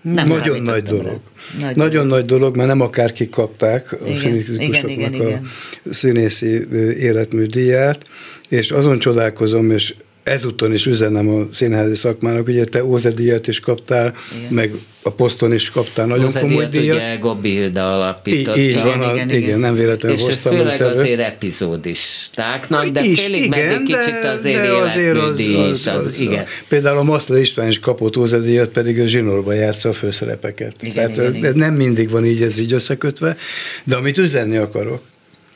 Nem 0.02 0.28
nagyon 0.28 0.62
nagy 0.62 0.84
dolog. 0.84 1.20
Nagy 1.60 1.76
nagyon 1.76 2.08
dolog. 2.08 2.08
nagy 2.08 2.26
dolog, 2.26 2.56
mert 2.56 2.68
nem 2.68 2.82
akárki 2.82 3.30
kapták 3.30 3.92
a 3.92 4.16
színikusoknak 4.16 5.20
a 5.20 5.40
színészi 5.90 6.68
életműdíját, 6.98 8.06
és 8.50 8.72
azon 8.72 9.00
csodálkozom, 9.00 9.72
és 9.72 9.94
ezúton 10.24 10.74
is 10.74 10.86
üzenem 10.86 11.30
a 11.30 11.48
színházi 11.52 11.96
szakmának, 11.96 12.48
ugye 12.48 12.66
te 12.66 12.84
Ózedíjat 12.84 13.48
is 13.48 13.60
kaptál, 13.60 14.16
Igen. 14.38 14.54
meg 14.54 14.74
a 15.04 15.10
poszton 15.12 15.54
is 15.54 15.70
kaptál 15.70 16.06
nagyon 16.06 16.26
Ózedíjat 16.26 16.50
komoly 16.50 16.68
díjat. 16.68 16.96
ugye 16.96 17.16
Gobbi 17.16 17.50
Hilda 17.50 17.94
alapította. 17.96 18.60
Így 18.60 18.76
van, 18.76 18.86
igen, 18.86 19.02
igen, 19.02 19.30
igen, 19.30 19.42
igen, 19.42 19.60
nem 19.60 19.76
véletlenül 19.76 20.18
és 20.18 20.24
hoztam. 20.24 20.54
És 20.54 20.60
főleg 20.60 20.82
azért 20.82 21.20
epizódistáknak, 21.20 22.88
de 22.88 23.04
is, 23.04 23.20
félig 23.22 23.44
igen, 23.46 23.68
meddig 23.68 23.86
kicsit 23.86 24.24
azért 24.24 24.62
de 24.62 24.72
azért 24.72 25.18
az, 25.18 25.40
az, 25.40 25.88
az, 25.88 26.06
az, 26.06 26.20
igen. 26.20 26.46
Például 26.68 26.98
a 26.98 27.04
Maszla 27.04 27.38
István 27.38 27.68
is 27.68 27.80
kapott 27.80 28.18
Ózedíjat, 28.18 28.70
pedig 28.70 29.00
a 29.00 29.08
zsinórba 29.08 29.54
játsza 29.54 29.90
a 29.90 29.94
főszerepeket. 29.94 30.76
Igen, 30.82 30.94
Tehát 30.94 31.18
igen, 31.18 31.36
igen. 31.36 31.56
nem 31.56 31.74
mindig 31.74 32.10
van 32.10 32.26
így 32.26 32.42
ez 32.42 32.58
így 32.58 32.74
összekötve, 32.74 33.36
de 33.84 33.96
amit 33.96 34.18
üzenni 34.18 34.58
akarok, 34.58 35.02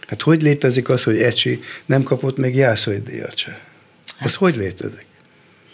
hát 0.08 0.22
hogy 0.22 0.42
létezik 0.42 0.90
az, 0.90 1.04
hogy 1.04 1.18
Ecsi 1.18 1.60
nem 1.86 2.04
kapott 2.04 2.38
még 2.38 2.56
Jászai 2.56 3.02
díjat 3.06 3.38
se? 3.38 3.60
Ez 4.20 4.36
hogy 4.36 4.56
létezik? 4.56 5.06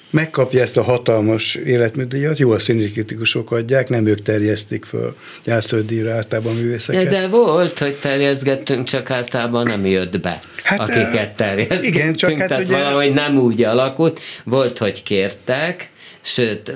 Megkapja 0.09 0.61
ezt 0.61 0.77
a 0.77 0.83
hatalmas 0.83 1.55
életműdíjat, 1.55 2.37
jó 2.37 2.51
a 2.51 2.59
színikritikusok 2.59 3.51
adják, 3.51 3.89
nem 3.89 4.05
ők 4.05 4.21
terjesztik 4.21 4.85
föl 4.85 5.15
gyászöldíjra 5.43 6.13
általában 6.13 6.55
művészeket. 6.55 7.03
De, 7.03 7.09
de 7.09 7.27
volt, 7.27 7.79
hogy 7.79 7.95
terjeszgettünk, 7.95 8.87
csak 8.87 9.09
általában 9.11 9.63
nem 9.63 9.85
jött 9.85 10.19
be, 10.19 10.39
hát, 10.63 10.79
akiket 10.79 11.35
terjesztettünk. 11.35 11.95
Igen, 11.95 12.13
csak 12.13 12.37
hát 12.37 12.47
tehát 12.47 12.67
ugye... 12.67 12.77
valahogy 12.77 13.13
nem 13.13 13.37
úgy 13.37 13.63
alakult. 13.63 14.19
Volt, 14.43 14.77
hogy 14.77 15.03
kértek, 15.03 15.89
Sőt, 16.23 16.73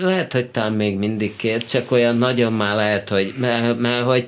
lehet, 0.00 0.32
hogy 0.32 0.46
talán 0.46 0.72
még 0.72 0.96
mindig 0.96 1.36
kér, 1.36 1.64
csak 1.64 1.90
olyan 1.90 2.16
nagyon 2.16 2.52
már 2.52 2.76
lehet, 2.76 3.08
hogy, 3.08 3.34
mert, 3.38 3.78
mert 3.78 4.04
hogy 4.04 4.26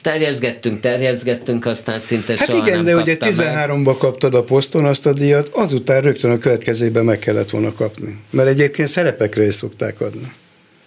terjeszgettünk, 0.00 0.80
terjeszgettünk, 0.80 1.66
aztán 1.66 1.98
szinte 1.98 2.34
hát 2.36 2.48
soha 2.48 2.66
igen, 2.66 2.82
nem 2.82 2.84
de 2.84 3.02
ugye 3.02 3.16
13-ba 3.20 3.96
kaptad 3.98 4.34
a 4.34 4.42
poszton 4.42 4.84
azt 4.84 5.06
a 5.06 5.12
díjat, 5.12 5.48
azután 5.52 6.00
rögtön 6.00 6.30
a 6.30 6.38
következőben 6.38 7.04
meg 7.04 7.18
kellett 7.18 7.50
volna 7.50 7.74
kapni. 7.74 8.18
Mert 8.30 8.48
egyébként 8.48 8.88
szerepekre 8.88 9.46
is 9.46 9.54
szokták 9.54 10.00
adni. 10.00 10.32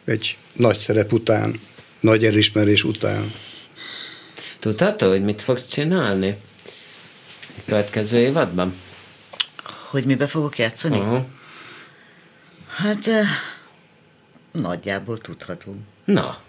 Egy 0.05 0.38
nagy 0.53 0.75
szerep 0.75 1.13
után, 1.13 1.59
nagy 1.99 2.25
elismerés 2.25 2.83
után. 2.83 3.33
Tudhatod, 4.59 5.09
hogy 5.09 5.23
mit 5.23 5.41
fogsz 5.41 5.67
csinálni? 5.67 6.35
A 7.57 7.62
következő 7.67 8.17
évadban? 8.17 8.73
Hogy 9.89 10.05
mibe 10.05 10.27
fogok 10.27 10.57
játszani? 10.57 10.97
Uh-huh. 10.97 11.25
Hát 12.81 13.09
nagyjából 14.51 15.17
tudhatom. 15.17 15.83
Na. 16.05 16.41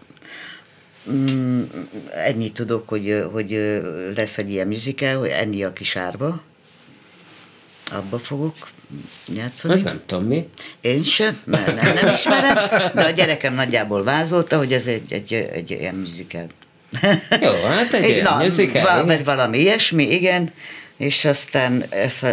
Mm, 1.10 1.62
ennyit 2.14 2.54
tudok, 2.54 2.88
hogy, 2.88 3.24
hogy 3.32 3.80
lesz 4.16 4.38
egy 4.38 4.50
ilyen 4.50 4.66
musical, 4.66 5.18
hogy 5.18 5.28
Enni 5.28 5.64
a 5.64 5.72
kis 5.72 5.96
árva. 5.96 6.42
Abba 7.92 8.18
fogok 8.18 8.54
játszani. 9.26 9.74
Ez 9.74 9.82
nem 9.82 10.00
tudom 10.06 10.24
mi. 10.24 10.48
Én 10.80 11.02
sem, 11.02 11.40
mert 11.44 11.82
nem, 11.82 11.94
nem 11.94 12.14
ismerem, 12.14 12.54
de 12.94 13.04
a 13.04 13.10
gyerekem 13.10 13.54
nagyjából 13.54 14.04
vázolta, 14.04 14.56
hogy 14.56 14.72
ez 14.72 14.86
egy, 14.86 15.12
egy, 15.12 15.32
egy 15.32 15.70
ilyen 15.70 15.94
musical. 15.94 16.46
Jó, 17.40 17.52
hát 17.52 17.92
egy, 17.92 18.02
egy 18.02 18.10
ilyen 18.10 18.24
na, 18.24 18.36
musical. 18.36 19.04
Vagy 19.04 19.24
valami 19.24 19.58
ilyesmi, 19.58 20.12
igen, 20.12 20.52
és 20.96 21.24
aztán, 21.24 21.84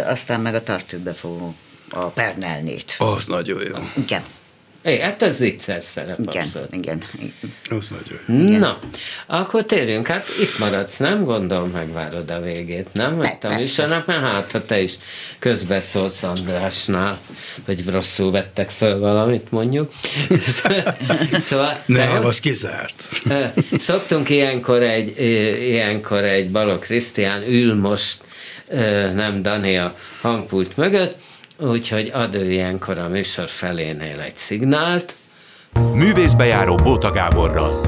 aztán 0.06 0.40
meg 0.40 0.54
a 0.54 0.62
tartőbe 0.62 1.12
fogom 1.12 1.56
a 1.90 2.04
Pernelnét. 2.04 2.94
Az 2.98 3.24
nagyon 3.24 3.62
jó. 3.62 4.02
Igen. 4.02 4.22
É, 4.82 4.98
hát 5.00 5.22
ez 5.22 5.38
vicces 5.38 5.84
szerep 5.84 6.18
igen, 6.18 6.42
abszolút. 6.42 6.74
Igen, 6.74 7.02
igen. 7.14 7.32
Az 7.78 7.88
nagyon 7.88 8.50
jó. 8.50 8.58
Na, 8.58 8.78
akkor 9.26 9.64
térjünk, 9.64 10.06
hát 10.06 10.28
itt 10.40 10.58
maradsz, 10.58 10.96
nem? 10.96 11.24
Gondolom 11.24 11.70
megvárod 11.70 12.30
a 12.30 12.40
végét, 12.40 12.88
nem? 12.92 13.14
Mert 13.14 13.44
a 13.44 13.54
műsornak, 13.54 14.06
mert 14.06 14.20
hát, 14.20 14.52
ha 14.52 14.64
te 14.64 14.80
is 14.80 14.94
közbeszólsz 15.38 16.22
Andrásnál, 16.22 17.20
hogy 17.64 17.86
rosszul 17.86 18.30
vettek 18.30 18.70
föl 18.70 18.98
valamit, 18.98 19.50
mondjuk. 19.50 19.92
szóval, 21.32 21.82
nem, 21.86 22.24
az 22.24 22.40
kizárt. 22.40 23.08
Szoktunk 23.78 24.28
ilyenkor 24.28 24.82
egy, 24.82 25.20
ilyenkor 25.60 26.24
egy 26.24 26.50
Balok 26.50 26.80
Krisztián 26.80 27.42
ül 27.42 27.74
most, 27.74 28.18
nem 29.14 29.42
Dani 29.42 29.78
a 29.78 29.96
hangpult 30.20 30.76
mögött, 30.76 31.16
úgyhogy 31.60 32.10
ad 32.12 32.34
ő 32.34 32.50
ilyenkor 32.50 32.98
a 32.98 33.08
műsor 33.08 33.48
felénél 33.48 34.20
egy 34.20 34.36
szignált. 34.36 35.16
Művészbejáró 35.94 36.74
Bóta 36.74 37.10
Gáborral. 37.10 37.80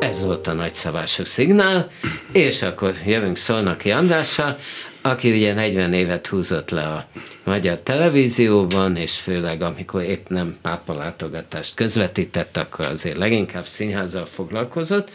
Ez 0.00 0.24
volt 0.24 0.46
a 0.46 0.52
nagyszabású 0.52 1.24
szignál, 1.24 1.88
és 2.32 2.62
akkor 2.62 2.94
jövünk 3.06 3.36
Szolnoki 3.36 3.90
Andrással, 3.90 4.56
aki 5.02 5.32
ugye 5.32 5.52
40 5.52 5.92
évet 5.92 6.26
húzott 6.26 6.70
le 6.70 6.82
a 6.82 7.06
magyar 7.44 7.80
televízióban, 7.80 8.96
és 8.96 9.16
főleg 9.16 9.62
amikor 9.62 10.02
épp 10.02 10.28
nem 10.28 10.56
pápalátogatást 10.62 11.74
közvetített, 11.74 12.56
akkor 12.56 12.86
azért 12.86 13.16
leginkább 13.16 13.64
színházzal 13.64 14.26
foglalkozott, 14.26 15.10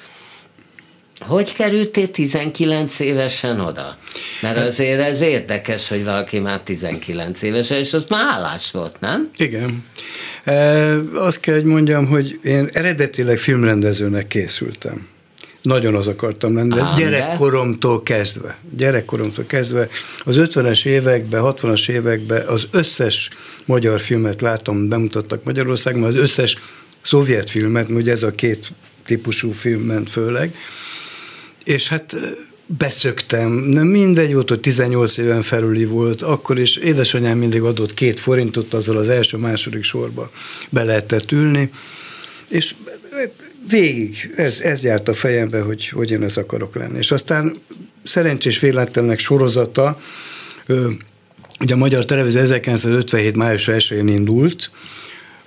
hogy 1.19 1.53
kerültél 1.53 2.11
19 2.11 2.99
évesen 2.99 3.59
oda? 3.59 3.97
Mert 4.41 4.57
azért 4.57 4.99
ez 4.99 5.21
érdekes, 5.21 5.89
hogy 5.89 6.03
valaki 6.03 6.39
már 6.39 6.61
19 6.61 7.41
évesen, 7.41 7.77
és 7.77 7.93
az 7.93 8.05
már 8.09 8.33
állás 8.33 8.71
volt, 8.71 8.99
nem? 8.99 9.29
Igen. 9.37 9.83
E, 10.43 10.97
azt 11.13 11.39
kell, 11.39 11.55
hogy 11.55 11.63
mondjam, 11.63 12.05
hogy 12.05 12.39
én 12.43 12.69
eredetileg 12.71 13.37
filmrendezőnek 13.37 14.27
készültem. 14.27 15.07
Nagyon 15.61 15.95
az 15.95 16.07
akartam 16.07 16.55
lenni, 16.55 16.69
de 16.69 16.91
gyerekkoromtól 16.95 18.03
kezdve, 18.03 18.57
gyerekkoromtól 18.77 19.45
kezdve, 19.45 19.87
az 20.23 20.35
50-es 20.39 20.85
években, 20.85 21.41
60-as 21.45 21.89
években 21.89 22.47
az 22.47 22.67
összes 22.71 23.29
magyar 23.65 23.99
filmet 24.01 24.41
látom, 24.41 24.87
bemutattak 24.87 25.43
Magyarországon, 25.43 26.03
az 26.03 26.15
összes 26.15 26.57
szovjet 27.01 27.49
filmet, 27.49 27.89
ugye 27.89 28.11
ez 28.11 28.23
a 28.23 28.31
két 28.31 28.71
típusú 29.05 29.51
film 29.51 29.81
ment 29.81 30.11
főleg, 30.11 30.55
és 31.63 31.87
hát 31.87 32.15
beszöktem, 32.65 33.51
nem 33.51 33.87
mindegy 33.87 34.33
volt, 34.33 34.49
hogy 34.49 34.59
18 34.59 35.17
éven 35.17 35.41
felüli 35.41 35.85
volt, 35.85 36.21
akkor 36.21 36.59
is 36.59 36.75
édesanyám 36.75 37.37
mindig 37.37 37.61
adott 37.61 37.93
két 37.93 38.19
forintot, 38.19 38.73
azzal 38.73 38.97
az 38.97 39.09
első-második 39.09 39.83
sorba 39.83 40.31
be 40.69 40.83
lehetett 40.83 41.31
ülni, 41.31 41.71
és 42.49 42.75
végig 43.69 44.33
ez, 44.35 44.59
ez 44.59 44.83
járt 44.83 45.07
a 45.07 45.13
fejembe, 45.13 45.61
hogy, 45.61 45.89
hogy 45.89 46.11
én 46.11 46.23
ez 46.23 46.37
akarok 46.37 46.75
lenni. 46.75 46.97
És 46.97 47.11
aztán 47.11 47.61
szerencsés 48.03 48.59
véletlennek 48.59 49.19
sorozata, 49.19 49.99
ugye 51.59 51.73
a 51.73 51.77
Magyar 51.77 52.05
Televízió 52.05 52.41
1957. 52.41 53.35
május 53.35 53.65
1-én 53.67 54.07
indult, 54.07 54.71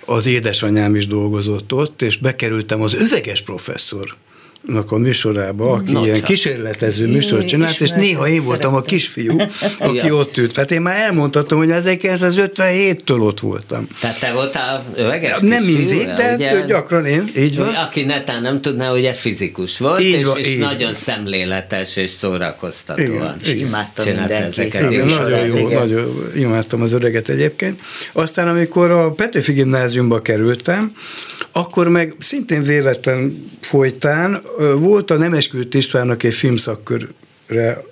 az 0.05 0.25
édesanyám 0.25 0.95
is 0.95 1.07
dolgozott 1.07 1.73
ott, 1.73 2.01
és 2.01 2.17
bekerültem 2.17 2.81
az 2.81 2.93
öveges 2.93 3.41
professzor 3.41 4.15
a 4.87 4.97
műsorába, 4.97 5.71
aki 5.71 5.91
no, 5.91 6.03
ilyen 6.03 6.15
csak. 6.15 6.23
kísérletező 6.23 7.07
műsor 7.07 7.45
csinált, 7.45 7.81
és 7.81 7.89
néha 7.89 8.27
én 8.27 8.43
voltam 8.43 8.75
a 8.75 8.81
kisfiú, 8.81 9.37
aki 9.77 10.07
ja. 10.07 10.13
ott 10.13 10.37
ült. 10.37 10.53
Tehát 10.53 10.71
én 10.71 10.81
már 10.81 10.99
elmondhatom, 10.99 11.57
hogy 11.57 11.69
1957-től 11.71 13.19
ott 13.19 13.39
voltam. 13.39 13.87
Tehát 13.99 14.19
te 14.19 14.31
voltál 14.31 14.83
öveges 14.95 15.39
Nem 15.39 15.57
kisfiú, 15.57 15.77
mindig, 15.77 16.05
de 16.05 16.33
ugye, 16.35 16.65
gyakran 16.67 17.05
én, 17.05 17.23
így 17.37 17.57
van. 17.57 17.73
Aki 17.75 18.03
netán 18.03 18.41
nem 18.41 18.61
tudná, 18.61 18.91
ugye 18.91 19.13
fizikus 19.13 19.77
volt, 19.77 20.01
így 20.01 20.13
és, 20.13 20.25
van, 20.25 20.37
és 20.37 20.53
így. 20.53 20.59
nagyon 20.59 20.93
szemléletes 20.93 21.95
és 21.95 22.09
szórakoztatóan. 22.09 23.35
Igen, 23.43 23.57
imádtam 23.57 24.05
ezeket. 24.29 24.91
Igen, 24.91 25.07
nagyon 25.07 25.45
jó, 25.45 25.55
igen. 25.55 25.79
nagyon 25.79 26.31
imádtam 26.35 26.81
az 26.81 26.91
öreget 26.91 27.29
egyébként. 27.29 27.79
Aztán, 28.11 28.47
amikor 28.47 28.91
a 28.91 29.11
Petőfi 29.11 29.53
gimnáziumba 29.53 30.21
kerültem, 30.21 30.91
akkor 31.51 31.87
meg 31.87 32.15
szintén 32.17 32.63
véletlen 32.63 33.49
folytán 33.61 34.41
volt 34.77 35.11
a 35.11 35.17
Nemeskült 35.17 35.73
Istvánnak 35.73 36.23
egy 36.23 36.33
filmszakkör 36.33 37.07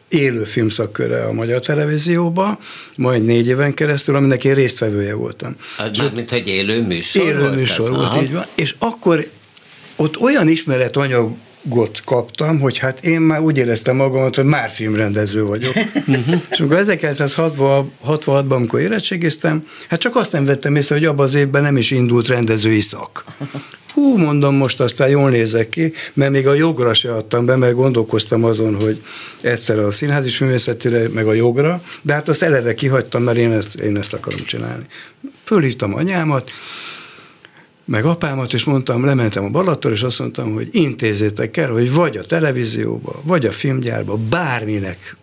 élő 0.07 0.43
filmszakköre 0.43 1.23
a 1.23 1.33
Magyar 1.33 1.59
Televízióba, 1.59 2.59
majd 2.97 3.25
négy 3.25 3.47
éven 3.47 3.73
keresztül, 3.73 4.15
aminek 4.15 4.43
én 4.43 4.53
résztvevője 4.53 5.13
voltam. 5.13 5.55
Hát 5.77 5.97
mármint, 5.97 6.29
hogy 6.29 6.47
élő 6.47 6.81
műsor 6.81 7.25
Élő 7.25 7.39
volt 7.39 7.55
műsor 7.55 7.85
ez, 7.85 7.95
volt, 7.95 8.09
aha. 8.09 8.21
így 8.21 8.33
van. 8.33 8.45
És 8.55 8.75
akkor 8.79 9.29
ott 9.95 10.19
olyan 10.19 10.47
ismeretanyag 10.47 11.31
got 11.69 12.01
kaptam, 12.05 12.59
hogy 12.59 12.77
hát 12.77 13.05
én 13.05 13.21
már 13.21 13.41
úgy 13.41 13.57
éreztem 13.57 13.95
magamat, 13.95 14.35
hogy 14.35 14.45
már 14.45 14.69
filmrendező 14.69 15.43
vagyok. 15.43 15.73
és 16.51 16.59
amikor 16.59 16.83
1966-ban, 16.85 18.47
amikor 18.47 18.79
érettségiztem, 18.79 19.67
hát 19.89 19.99
csak 19.99 20.15
azt 20.15 20.31
nem 20.31 20.45
vettem 20.45 20.75
észre, 20.75 20.95
hogy 20.95 21.05
abban 21.05 21.25
az 21.25 21.35
évben 21.35 21.61
nem 21.61 21.77
is 21.77 21.91
indult 21.91 22.27
rendezői 22.27 22.81
szak. 22.81 23.23
Hú, 23.93 24.17
mondom, 24.17 24.55
most 24.55 24.79
aztán 24.79 25.09
jól 25.09 25.29
nézek 25.29 25.69
ki, 25.69 25.93
mert 26.13 26.31
még 26.31 26.47
a 26.47 26.53
jogra 26.53 26.93
se 26.93 27.13
adtam 27.13 27.45
be, 27.45 27.55
mert 27.55 27.73
gondolkoztam 27.73 28.43
azon, 28.43 28.81
hogy 28.81 29.03
egyszer 29.41 29.79
a 29.79 29.91
színházi 29.91 30.29
művészetére, 30.39 31.09
meg 31.09 31.27
a 31.27 31.33
jogra, 31.33 31.81
de 32.01 32.13
hát 32.13 32.29
azt 32.29 32.41
eleve 32.41 32.73
kihagytam, 32.73 33.23
mert 33.23 33.37
én 33.37 33.51
ezt, 33.51 33.75
én 33.75 33.97
ezt 33.97 34.13
akarom 34.13 34.39
csinálni. 34.45 34.85
Fölhívtam 35.43 35.95
anyámat, 35.95 36.51
meg 37.85 38.05
apámat, 38.05 38.53
és 38.53 38.63
mondtam, 38.63 39.05
lementem 39.05 39.43
a 39.43 39.49
Balaton, 39.49 39.91
és 39.91 40.03
azt 40.03 40.19
mondtam, 40.19 40.53
hogy 40.53 40.67
intézzétek 40.71 41.57
el, 41.57 41.71
hogy 41.71 41.93
vagy 41.93 42.17
a 42.17 42.23
televízióba, 42.23 43.21
vagy 43.23 43.45
a 43.45 43.51
filmgyárba, 43.51 44.17
bárminek 44.29 45.15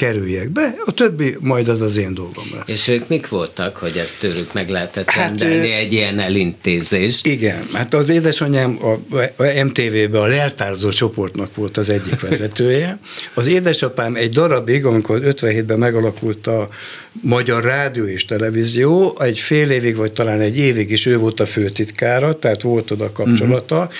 kerüljek 0.00 0.50
be, 0.50 0.74
a 0.84 0.92
többi 0.92 1.36
majd 1.40 1.68
az 1.68 1.80
az 1.80 1.96
én 1.96 2.14
dolgom 2.14 2.44
lesz. 2.54 2.68
És 2.68 2.88
ők 2.88 3.08
mik 3.08 3.28
voltak, 3.28 3.76
hogy 3.76 3.96
ezt 3.96 4.18
tőlük 4.18 4.52
meg 4.52 4.68
lehetett 4.68 5.10
hát, 5.10 5.28
rendelni, 5.28 5.72
egy 5.72 5.92
ilyen 5.92 6.18
elintézést? 6.18 7.26
Igen, 7.26 7.62
hát 7.72 7.94
az 7.94 8.08
édesanyám 8.08 8.78
a, 8.82 9.16
a 9.42 9.64
MTV-be 9.64 10.20
a 10.20 10.26
leltárzó 10.26 10.88
csoportnak 10.88 11.54
volt 11.54 11.76
az 11.76 11.90
egyik 11.90 12.20
vezetője. 12.28 12.98
Az 13.34 13.46
édesapám 13.46 14.16
egy 14.16 14.30
darabig, 14.30 14.84
amikor 14.84 15.20
57-ben 15.22 15.78
megalakult 15.78 16.46
a 16.46 16.68
Magyar 17.12 17.64
Rádió 17.64 18.04
és 18.04 18.24
Televízió, 18.24 19.16
egy 19.20 19.38
fél 19.38 19.70
évig, 19.70 19.96
vagy 19.96 20.12
talán 20.12 20.40
egy 20.40 20.58
évig 20.58 20.90
is 20.90 21.06
ő 21.06 21.18
volt 21.18 21.40
a 21.40 21.46
főtitkára, 21.46 22.38
tehát 22.38 22.62
volt 22.62 22.90
oda 22.90 23.12
kapcsolata, 23.12 23.76
uh-huh. 23.76 23.92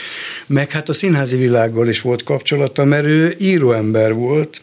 meg 0.47 0.71
hát 0.71 0.89
a 0.89 0.93
színházi 0.93 1.37
világgal 1.37 1.89
is 1.89 2.01
volt 2.01 2.23
kapcsolata, 2.23 2.85
mert 2.85 3.07
ő 3.07 3.35
íróember 3.39 4.15
volt, 4.15 4.61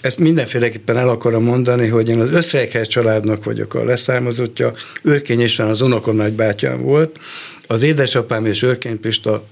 ezt 0.00 0.18
mindenféleképpen 0.18 0.96
el 0.96 1.08
akarom 1.08 1.44
mondani, 1.44 1.86
hogy 1.86 2.08
én 2.08 2.20
az 2.20 2.32
Összrejkhez 2.32 2.88
családnak 2.88 3.44
vagyok 3.44 3.74
a 3.74 3.84
leszármazottja, 3.84 4.74
Őrkény 5.02 5.40
István 5.40 5.68
az 5.68 5.80
unokom 5.80 6.16
nagybátyám 6.16 6.82
volt, 6.82 7.18
az 7.66 7.82
édesapám 7.82 8.46
és 8.46 8.62
Őrkény 8.62 9.00
Pista 9.00 9.44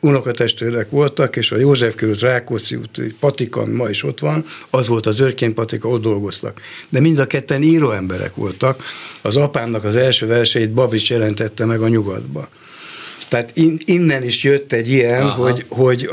unokatestvérek 0.00 0.90
voltak, 0.90 1.36
és 1.36 1.52
a 1.52 1.56
József 1.56 1.94
körült 1.94 2.20
Rákóczi 2.20 2.76
út, 2.76 3.00
Patika, 3.20 3.66
ma 3.66 3.88
is 3.88 4.02
ott 4.02 4.18
van, 4.18 4.44
az 4.70 4.88
volt 4.88 5.06
az 5.06 5.20
Őrkény 5.20 5.54
Patika, 5.54 5.88
ott 5.88 6.02
dolgoztak. 6.02 6.60
De 6.88 7.00
mind 7.00 7.18
a 7.18 7.26
ketten 7.26 7.62
író 7.62 7.90
emberek 7.90 8.34
voltak. 8.34 8.82
Az 9.22 9.36
apámnak 9.36 9.84
az 9.84 9.96
első 9.96 10.26
verseit 10.26 10.72
Babics 10.72 11.10
jelentette 11.10 11.64
meg 11.64 11.80
a 11.80 11.88
nyugatba. 11.88 12.48
Tehát 13.28 13.50
in, 13.56 13.80
innen 13.84 14.22
is 14.22 14.44
jött 14.44 14.72
egy 14.72 14.88
ilyen, 14.88 15.22
Aha. 15.22 15.42
hogy, 15.42 15.64
hogy 15.68 16.10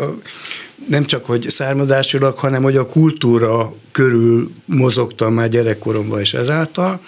nem 0.88 1.06
csak, 1.06 1.26
hogy 1.26 1.50
származásilag, 1.50 2.38
hanem 2.38 2.64
hogy 2.64 2.78
a 2.78 2.86
kultúra 2.86 3.74
körül 3.92 4.52
mozogtam 4.66 5.34
már 5.34 5.50
gyerekkoromban 5.50 6.22
is 6.22 6.34
ezáltal. 6.34 7.00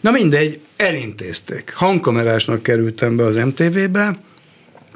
Na 0.00 0.10
mindegy, 0.10 0.58
elintézték. 0.76 1.72
Hangkamerásnak 1.76 2.62
kerültem 2.62 3.16
be 3.16 3.24
az 3.24 3.36
MTV-be, 3.36 4.18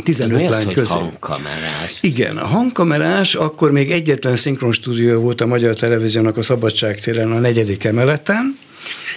15 0.02 0.40
Ez 0.40 0.50
lány 0.50 0.66
az, 0.66 0.72
közé. 0.72 0.92
hangkamerás? 0.92 1.98
Igen, 2.02 2.36
a 2.36 2.46
hangkamerás 2.46 3.34
akkor 3.34 3.70
még 3.70 3.90
egyetlen 3.90 4.36
szinkron 4.36 4.72
stúdió 4.72 5.20
volt 5.20 5.40
a 5.40 5.46
Magyar 5.46 5.74
Televíziónak 5.74 6.36
a 6.36 6.42
Szabadságtéren 6.42 7.32
a 7.32 7.38
negyedik 7.38 7.84
emeleten, 7.84 8.58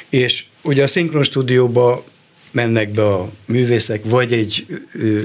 és 0.09 0.45
ugye 0.61 0.83
a 0.83 0.87
szinkron 0.87 1.23
stúdióba 1.23 2.03
mennek 2.51 2.91
be 2.91 3.05
a 3.05 3.29
művészek, 3.45 4.01
vagy 4.05 4.33
egy 4.33 4.65
ö, 4.93 5.21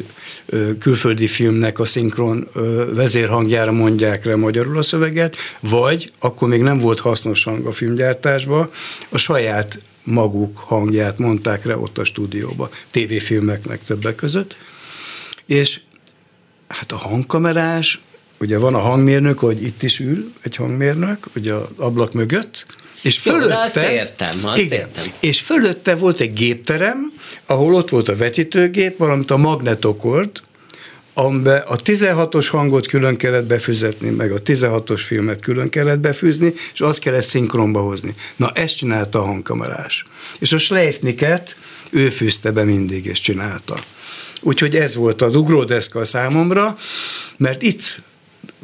ö, 0.47 0.79
külföldi 0.79 1.27
filmnek 1.27 1.79
a 1.79 1.85
szinkron 1.85 2.49
ö, 2.53 2.91
vezérhangjára 2.95 3.72
mondják 3.72 4.25
le 4.25 4.37
magyarul 4.37 4.79
a 4.79 4.83
szöveget, 4.83 5.37
vagy 5.61 6.11
akkor 6.18 6.49
még 6.49 6.62
nem 6.62 6.79
volt 6.79 7.01
hasznos 7.01 7.45
hang 7.45 7.66
a 7.66 7.72
filmgyártásba, 7.72 8.70
a 9.09 9.18
saját 9.18 9.79
maguk 10.03 10.57
hangját 10.57 11.18
mondták 11.18 11.64
le 11.64 11.77
ott 11.77 11.99
a 11.99 12.05
stúdióba, 12.05 12.70
tévéfilmeknek 12.91 13.85
többek 13.85 14.14
között, 14.14 14.57
és 15.47 15.81
hát 16.68 16.93
a 16.93 16.97
hangkamerás, 16.97 18.01
ugye 18.45 18.59
van 18.59 18.74
a 18.74 18.78
hangmérnök, 18.78 19.38
hogy 19.38 19.62
itt 19.62 19.82
is 19.82 20.01
ül 20.01 20.32
egy 20.42 20.57
hangmérnök, 20.57 21.26
ugye 21.36 21.53
az 21.53 21.66
ablak 21.76 22.12
mögött, 22.12 22.66
és 23.03 23.18
fölötte, 23.18 23.55
Jó, 23.55 23.61
azt 23.61 23.76
értem, 23.76 24.38
azt 24.42 24.59
igen, 24.59 24.78
értem. 24.78 25.05
És 25.20 25.40
fölötte 25.40 25.95
volt 25.95 26.20
egy 26.20 26.32
gépterem, 26.32 27.12
ahol 27.47 27.74
ott 27.74 27.88
volt 27.88 28.09
a 28.09 28.16
vetítőgép, 28.16 28.99
valamint 28.99 29.30
a 29.30 29.36
magnetokord, 29.36 30.42
amiben 31.14 31.62
a 31.66 31.76
16-os 31.76 32.47
hangot 32.51 32.86
külön 32.86 33.16
kellett 33.16 33.47
befizetni, 33.47 34.11
meg 34.11 34.32
a 34.32 34.42
16-os 34.42 35.03
filmet 35.07 35.40
külön 35.40 35.68
kellett 35.68 36.01
befűzni, 36.01 36.55
és 36.72 36.80
azt 36.80 36.99
kellett 36.99 37.22
szinkronba 37.22 37.80
hozni. 37.80 38.14
Na, 38.36 38.51
ezt 38.55 38.76
csinálta 38.76 39.18
a 39.18 39.24
hangkamerás. 39.24 40.05
És 40.38 40.53
a 40.53 40.59
Schleifniket 40.59 41.57
ő 41.90 42.11
fűzte 42.11 42.51
be 42.51 42.64
mindig, 42.64 43.07
és 43.07 43.20
csinálta. 43.20 43.76
Úgyhogy 44.40 44.76
ez 44.76 44.95
volt 44.95 45.22
az 45.22 45.34
ugródeszka 45.34 46.05
számomra, 46.05 46.78
mert 47.36 47.62
itt 47.62 48.03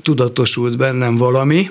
tudatosult 0.03 0.77
bennem 0.77 1.17
valami, 1.17 1.71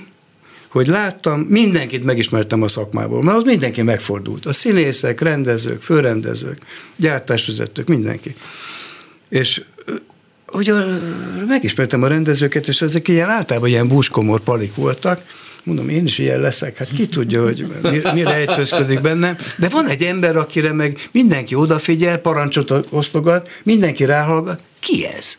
hogy 0.67 0.87
láttam, 0.87 1.39
mindenkit 1.39 2.03
megismertem 2.03 2.61
a 2.61 2.67
szakmából, 2.67 3.23
mert 3.23 3.37
az 3.37 3.43
mindenki 3.43 3.81
megfordult. 3.81 4.45
A 4.45 4.53
színészek, 4.53 5.21
rendezők, 5.21 5.81
főrendezők, 5.81 6.57
gyártásvezetők, 6.95 7.87
mindenki. 7.87 8.35
És 9.29 9.63
ugye 10.51 10.73
megismertem 11.47 12.03
a 12.03 12.07
rendezőket, 12.07 12.67
és 12.67 12.81
ezek 12.81 13.07
ilyen 13.07 13.29
általában 13.29 13.69
ilyen 13.69 13.87
búskomor 13.87 14.39
palik 14.39 14.75
voltak, 14.75 15.21
mondom, 15.63 15.89
én 15.89 16.05
is 16.05 16.17
ilyen 16.17 16.39
leszek, 16.39 16.77
hát 16.77 16.91
ki 16.91 17.07
tudja, 17.07 17.43
hogy 17.43 17.71
mi, 17.81 18.01
mi 18.13 18.23
rejtőzködik 18.23 19.01
bennem, 19.01 19.37
de 19.57 19.69
van 19.69 19.87
egy 19.87 20.03
ember, 20.03 20.37
akire 20.37 20.73
meg 20.73 21.09
mindenki 21.11 21.55
odafigyel, 21.55 22.17
parancsot 22.17 22.73
osztogat, 22.89 23.49
mindenki 23.63 24.05
ráhallgat, 24.05 24.61
ki 24.79 25.05
ez? 25.05 25.37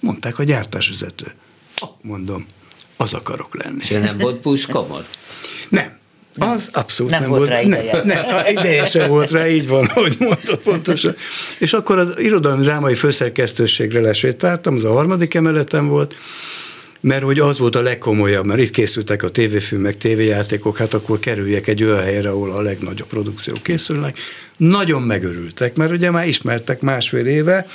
Mondták, 0.00 0.38
a 0.38 0.42
gyártásvezető. 0.42 1.26
Mondom, 2.02 2.46
az 2.96 3.14
akarok 3.14 3.62
lenni. 3.62 3.78
És 3.80 3.88
nem 3.88 4.18
volt 4.18 4.40
puskomor? 4.40 5.04
Nem. 5.68 5.98
Az 6.38 6.70
abszolút 6.72 7.12
nem, 7.12 7.20
nem 7.20 7.30
volt 7.30 7.48
rá 7.48 7.60
ideje. 7.60 8.02
Nem, 8.04 8.26
nem, 8.26 8.46
ideje 8.46 8.86
sem 8.86 9.08
volt 9.08 9.30
rá, 9.30 9.48
így 9.48 9.68
van, 9.68 9.86
hogy 9.86 10.16
mondtad 10.18 10.58
pontosan. 10.58 11.16
És 11.58 11.72
akkor 11.72 11.98
az 11.98 12.18
irodalmi 12.18 12.62
drámai 12.62 12.94
főszerkesztőségre 12.94 14.00
lesétáltam, 14.00 14.74
az 14.74 14.84
a 14.84 14.92
harmadik 14.92 15.34
emeleten 15.34 15.88
volt, 15.88 16.16
mert 17.00 17.22
hogy 17.22 17.38
az 17.38 17.58
volt 17.58 17.76
a 17.76 17.82
legkomolyabb, 17.82 18.46
mert 18.46 18.60
itt 18.60 18.70
készültek 18.70 19.22
a 19.22 19.30
tévéfilmek, 19.30 19.96
tévéjátékok, 19.96 20.76
hát 20.76 20.94
akkor 20.94 21.18
kerüljek 21.18 21.68
egy 21.68 21.82
olyan 21.82 22.02
helyre, 22.02 22.28
ahol 22.28 22.50
a 22.50 22.60
legnagyobb 22.60 23.08
produkciók 23.08 23.62
készülnek. 23.62 24.18
Nagyon 24.56 25.02
megörültek, 25.02 25.76
mert 25.76 25.92
ugye 25.92 26.10
már 26.10 26.26
ismertek 26.28 26.80
másfél 26.80 27.26
éve, 27.26 27.66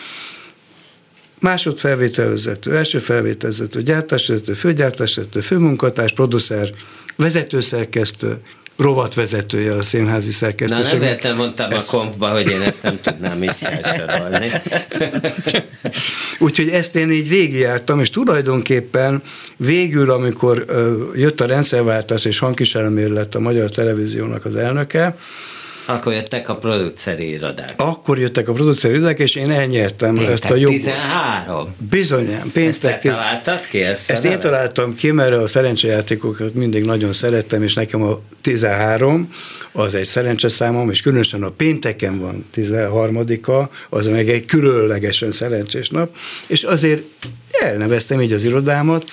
másodfelvételvezető, 1.46 2.76
első 2.76 3.00
felvételvezető, 3.00 3.82
gyártásvezető, 3.82 4.54
főgyártásvezető, 4.54 5.40
főmunkatárs, 5.40 6.14
producer, 6.14 6.70
vezetőszerkesztő, 7.16 8.38
rovatvezetője 8.78 9.74
a 9.74 9.82
színházi 9.82 10.32
szerkesztőség. 10.32 11.00
Na 11.00 11.16
nem 11.22 11.36
mondtam 11.36 11.72
ezt... 11.72 11.94
a 11.94 11.98
konfba, 11.98 12.30
hogy 12.30 12.50
én 12.50 12.62
ezt 12.62 12.84
nem 12.84 13.00
tudnám 13.02 13.44
így 13.44 13.52
felsorolni. 13.56 14.52
Úgyhogy 16.46 16.70
ezt 16.70 16.96
én 16.96 17.12
így 17.12 17.30
végigjártam, 17.30 18.00
és 18.00 18.10
tulajdonképpen 18.10 19.22
végül, 19.58 20.12
amikor 20.12 20.66
jött 21.16 21.42
a 21.42 21.46
rendszerváltás 21.46 22.26
és 22.26 22.40
hangkísérlemér 22.40 23.10
lett 23.10 23.36
a 23.36 23.40
Magyar 23.40 23.70
Televíziónak 23.70 24.46
az 24.46 24.56
elnöke, 24.56 25.16
Akkor 25.86 26.14
jöttek 26.14 26.50
a 26.50 26.56
produceri 26.56 27.30
irodák. 27.30 27.74
Akkor 27.76 28.20
jöttek 28.20 28.48
a 28.48 28.54
produceri 28.54 28.96
irodák, 28.96 29.20
és 29.20 29.36
én 29.36 29.52
elnyertem 29.52 30.14
péntek 30.14 30.32
ezt 30.32 30.46
a 30.46 30.56
jogot. 30.56 30.76
13. 30.76 31.76
Bizonyán, 31.90 32.52
péntek. 32.54 32.68
Ezt 32.68 32.82
te 32.82 32.98
találtad 32.98 33.68
ki? 33.68 33.82
Ezt, 33.82 34.12
ezt 34.12 34.26
én 34.26 34.40
találtam 34.40 34.96
ki, 34.96 35.12
mert 35.12 35.34
a 35.34 35.48
szerencsejátékokat 35.48 36.54
mindig 36.54 36.84
nagyon 36.84 37.14
szerettem, 37.14 37.64
és 37.64 37.74
nekem 37.74 38.02
a 38.02 38.20
13 38.42 39.34
az 39.72 39.96
egy 39.96 40.06
szerencseszámom, 40.06 40.90
és 40.90 41.02
különösen 41.02 41.44
a 41.44 41.50
pénteken 41.50 42.20
van 42.20 42.46
13-a, 42.56 43.70
az 43.90 44.08
meg 44.08 44.30
egy 44.30 44.46
különlegesen 44.46 45.32
szerencsés 45.32 45.90
nap, 45.90 46.16
és 46.48 46.64
azért 46.64 47.02
elneveztem 47.62 48.22
így 48.22 48.32
az 48.32 48.44
irodámat, 48.44 49.12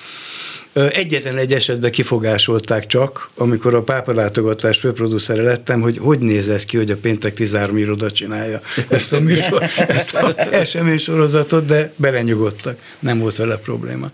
Egyetlen 0.73 1.37
egy 1.37 1.53
esetben 1.53 1.91
kifogásolták 1.91 2.85
csak, 2.85 3.29
amikor 3.35 3.73
a 3.75 3.83
pápalátogatás 3.83 4.77
főproducere 4.77 5.43
lettem, 5.43 5.81
hogy 5.81 5.97
hogy 5.97 6.19
néz 6.19 6.49
ez 6.49 6.65
ki, 6.65 6.77
hogy 6.77 6.91
a 6.91 6.97
péntek 6.97 7.33
13 7.33 7.77
iroda 7.77 8.11
csinálja 8.11 8.61
ezt 8.89 9.13
a 9.13 9.19
műsor, 9.19 9.63
ezt 9.87 10.13
a 10.15 10.37
esemény 10.37 10.97
sorozatot, 10.97 11.65
de 11.65 11.93
belenyugodtak. 11.95 12.77
Nem 12.99 13.19
volt 13.19 13.35
vele 13.35 13.57
probléma. 13.57 14.11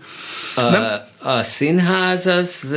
A, 0.54 0.60
Nem? 0.60 1.08
A 1.22 1.42
színház 1.42 2.26
az 2.26 2.74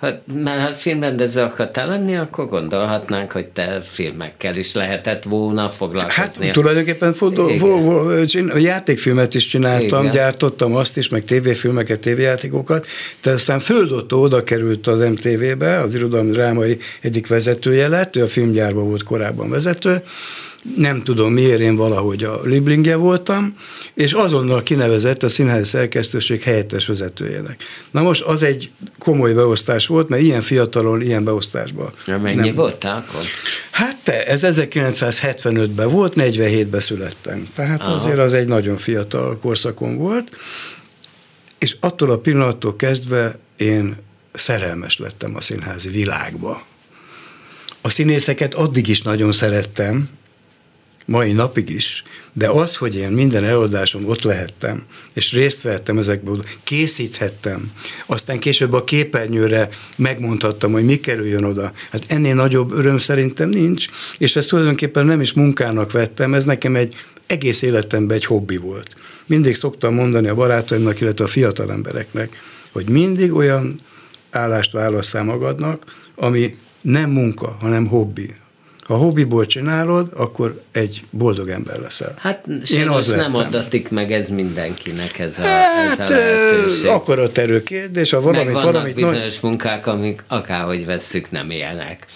Hát, 0.00 0.20
mert 0.32 0.60
ha 0.60 0.72
filmrendező 0.72 1.40
akartál 1.40 1.88
lenni, 1.88 2.16
akkor 2.16 2.48
gondolhatnánk, 2.48 3.32
hogy 3.32 3.48
te 3.48 3.80
filmekkel 3.82 4.56
is 4.56 4.74
lehetett 4.74 5.22
volna 5.22 5.68
foglalkozni. 5.68 6.44
Hát 6.44 6.52
tulajdonképpen 6.52 7.12
fodó, 7.12 7.50
a 8.52 8.58
játékfilmet 8.58 9.34
is 9.34 9.46
csináltam, 9.46 10.00
Igen. 10.00 10.14
gyártottam 10.14 10.76
azt 10.76 10.96
is, 10.96 11.08
meg 11.08 11.24
tévéfilmeket, 11.24 12.00
tévéjátékokat, 12.00 12.86
de 13.22 13.30
aztán 13.30 13.60
földotto 13.60 14.16
oda 14.16 14.44
került 14.44 14.86
az 14.86 15.00
MTV-be, 15.00 15.80
az 15.80 15.94
irodalmi 15.94 16.30
drámai 16.30 16.78
egyik 17.00 17.26
vezetője 17.26 17.88
lett, 17.88 18.16
ő 18.16 18.22
a 18.22 18.28
filmgyárban 18.28 18.88
volt 18.88 19.02
korábban 19.02 19.50
vezető, 19.50 20.02
nem 20.76 21.02
tudom 21.02 21.32
miért, 21.32 21.60
én 21.60 21.76
valahogy 21.76 22.24
a 22.24 22.40
Liblingje 22.44 22.96
voltam, 22.96 23.54
és 23.94 24.12
azonnal 24.12 24.62
kinevezett 24.62 25.22
a 25.22 25.28
színházi 25.28 25.64
szerkesztőség 25.64 26.42
helyettes 26.42 26.86
vezetőjének. 26.86 27.62
Na 27.90 28.02
most 28.02 28.22
az 28.22 28.42
egy 28.42 28.70
komoly 28.98 29.32
beosztás 29.32 29.86
volt, 29.86 30.08
mert 30.08 30.22
ilyen 30.22 30.42
fiatalon, 30.42 31.00
ilyen 31.00 31.24
beosztásban. 31.24 31.92
Ja, 32.06 32.18
mennyi 32.18 32.36
nem. 32.36 32.54
voltál 32.54 33.04
akkor? 33.08 33.22
Hát 33.70 33.96
te, 34.02 34.26
ez 34.26 34.40
1975-ben 34.46 35.90
volt, 35.90 36.12
47-ben 36.16 36.80
születtem. 36.80 37.48
Tehát 37.54 37.80
Aha. 37.80 37.92
azért 37.92 38.18
az 38.18 38.34
egy 38.34 38.48
nagyon 38.48 38.76
fiatal 38.76 39.38
korszakon 39.38 39.96
volt, 39.96 40.36
és 41.58 41.76
attól 41.80 42.10
a 42.10 42.18
pillanattól 42.18 42.76
kezdve 42.76 43.38
én 43.56 43.96
szerelmes 44.32 44.98
lettem 44.98 45.36
a 45.36 45.40
színházi 45.40 45.88
világba. 45.88 46.64
A 47.80 47.88
színészeket 47.88 48.54
addig 48.54 48.88
is 48.88 49.02
nagyon 49.02 49.32
szerettem, 49.32 50.08
mai 51.06 51.32
napig 51.32 51.70
is, 51.70 52.02
de 52.32 52.48
az, 52.48 52.76
hogy 52.76 52.96
én 52.96 53.10
minden 53.10 53.44
előadásom 53.44 54.08
ott 54.08 54.22
lehettem, 54.22 54.82
és 55.14 55.32
részt 55.32 55.62
vettem 55.62 55.98
ezekből, 55.98 56.44
készíthettem, 56.64 57.72
aztán 58.06 58.38
később 58.38 58.72
a 58.72 58.84
képernyőre 58.84 59.68
megmondhattam, 59.96 60.72
hogy 60.72 60.84
mi 60.84 61.00
kerüljön 61.00 61.44
oda. 61.44 61.72
Hát 61.90 62.04
ennél 62.06 62.34
nagyobb 62.34 62.72
öröm 62.72 62.98
szerintem 62.98 63.48
nincs, 63.48 63.86
és 64.18 64.36
ezt 64.36 64.48
tulajdonképpen 64.48 65.06
nem 65.06 65.20
is 65.20 65.32
munkának 65.32 65.92
vettem, 65.92 66.34
ez 66.34 66.44
nekem 66.44 66.76
egy 66.76 66.94
egész 67.26 67.62
életemben 67.62 68.16
egy 68.16 68.24
hobbi 68.24 68.56
volt. 68.56 68.96
Mindig 69.26 69.54
szoktam 69.54 69.94
mondani 69.94 70.28
a 70.28 70.34
barátaimnak, 70.34 71.00
illetve 71.00 71.24
a 71.24 71.28
fiatal 71.28 71.70
embereknek, 71.70 72.36
hogy 72.72 72.88
mindig 72.88 73.34
olyan 73.34 73.80
állást 74.30 74.72
válasszál 74.72 75.24
magadnak, 75.24 75.94
ami 76.14 76.56
nem 76.80 77.10
munka, 77.10 77.56
hanem 77.60 77.86
hobbi, 77.86 78.34
ha 78.86 78.96
hobbiból 78.96 79.46
csinálod, 79.46 80.08
akkor 80.14 80.62
egy 80.72 81.04
boldog 81.10 81.48
ember 81.48 81.80
leszel. 81.80 82.14
Hát 82.18 82.46
Én 82.74 82.88
az 82.88 83.14
nem 83.14 83.34
adatik 83.34 83.88
meg 83.88 84.12
ez 84.12 84.28
mindenkinek 84.28 85.18
ez 85.18 85.38
a, 85.38 85.42
hát, 85.42 86.00
ez 86.00 86.10
a 86.10 86.12
lehetőség. 86.12 86.86
Akarat 86.86 87.40
kérdés, 87.64 88.10
ha 88.10 88.20
valamit, 88.20 88.44
meg 88.44 88.54
vannak 88.54 88.72
valamit 88.72 88.94
bizonyos 88.94 89.40
nagy... 89.40 89.50
munkák, 89.50 89.86
amik 89.86 90.24
akárhogy 90.28 90.86
vesszük, 90.86 91.30
nem 91.30 91.50
élnek. 91.50 92.06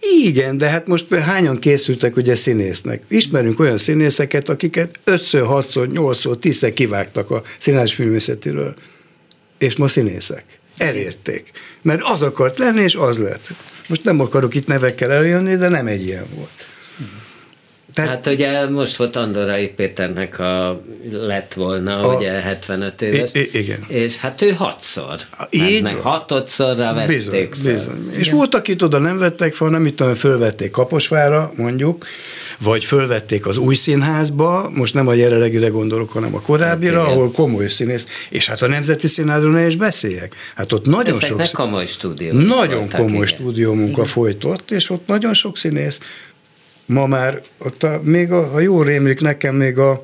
Igen, 0.00 0.58
de 0.58 0.68
hát 0.68 0.86
most 0.86 1.14
hányan 1.14 1.58
készültek 1.58 2.16
ugye 2.16 2.34
színésznek? 2.34 3.02
Ismerünk 3.08 3.60
olyan 3.60 3.76
színészeket, 3.76 4.48
akiket 4.48 4.98
5-ször, 5.06 5.44
6-szor, 5.50 5.88
8-szor, 5.92 6.38
10 6.38 6.70
kivágtak 6.74 7.30
a 7.30 7.42
színház 7.58 7.92
filmészetiről, 7.92 8.74
és 9.58 9.76
ma 9.76 9.88
színészek. 9.88 10.44
Elérték. 10.76 11.50
Mert 11.82 12.02
az 12.02 12.22
akart 12.22 12.58
lenni, 12.58 12.82
és 12.82 12.94
az 12.94 13.18
lett. 13.18 13.52
Most 13.88 14.04
nem 14.04 14.20
akarok 14.20 14.54
itt 14.54 14.66
nevekkel 14.66 15.12
eljönni, 15.12 15.56
de 15.56 15.68
nem 15.68 15.86
egy 15.86 16.06
ilyen 16.06 16.26
volt. 16.34 16.73
Tehát, 17.94 18.10
hát 18.10 18.26
ugye 18.26 18.68
most 18.68 18.96
volt 18.96 19.16
Andorai 19.16 19.68
Péternek 19.68 20.38
a 20.38 20.80
lett 21.10 21.52
volna, 21.52 21.98
a, 21.98 22.16
ugye 22.16 22.30
75 22.30 23.02
éves. 23.02 23.30
I, 23.34 23.48
igen. 23.52 23.84
És 23.88 24.16
hát 24.16 24.42
ő 24.42 24.50
hatszor. 24.50 25.16
Így 25.50 25.82
meg 25.82 25.96
hatodszorra 25.96 26.94
vették 26.94 27.16
bizony, 27.16 27.48
fel. 27.62 27.72
Bizony. 27.72 28.10
És 28.16 28.30
volt, 28.30 28.54
akit 28.54 28.82
oda 28.82 28.98
nem 28.98 29.18
vettek 29.18 29.54
fel, 29.54 29.68
nem 29.68 29.86
itt 29.86 29.96
tudom, 29.96 30.14
fölvették 30.14 30.70
Kaposvára, 30.70 31.52
mondjuk, 31.56 32.06
vagy 32.58 32.84
fölvették 32.84 33.46
az 33.46 33.56
új 33.56 33.74
színházba, 33.74 34.70
most 34.74 34.94
nem 34.94 35.06
a 35.06 35.12
jelenlegire 35.12 35.68
gondolok, 35.68 36.10
hanem 36.10 36.34
a 36.34 36.40
korábbira, 36.40 37.00
hát 37.00 37.10
ahol 37.10 37.30
komoly 37.30 37.68
színész, 37.68 38.06
és 38.28 38.46
hát 38.46 38.62
a 38.62 38.66
Nemzeti 38.66 39.06
Színházról 39.06 39.52
ne 39.52 39.66
is 39.66 39.76
beszéljek. 39.76 40.34
Hát 40.54 40.72
ott 40.72 40.86
nagyon 40.86 41.14
Ezeknek 41.14 41.46
sok... 41.46 41.56
komoly 41.56 41.86
stúdió. 41.86 42.32
Nagyon 42.32 42.78
voltak, 42.78 43.00
komoly 43.00 43.14
igen. 43.14 43.26
stúdió 43.26 43.72
munka 43.72 43.90
igen. 43.90 44.04
folytott, 44.04 44.70
és 44.70 44.90
ott 44.90 45.06
nagyon 45.06 45.34
sok 45.34 45.56
színész 45.56 46.00
ma 46.86 47.06
már, 47.06 47.42
ott 47.58 47.82
a, 47.82 48.00
még 48.02 48.32
a, 48.32 48.48
ha 48.48 48.60
jól 48.60 48.84
rémlik 48.84 49.20
nekem, 49.20 49.54
még 49.54 49.78
a 49.78 50.02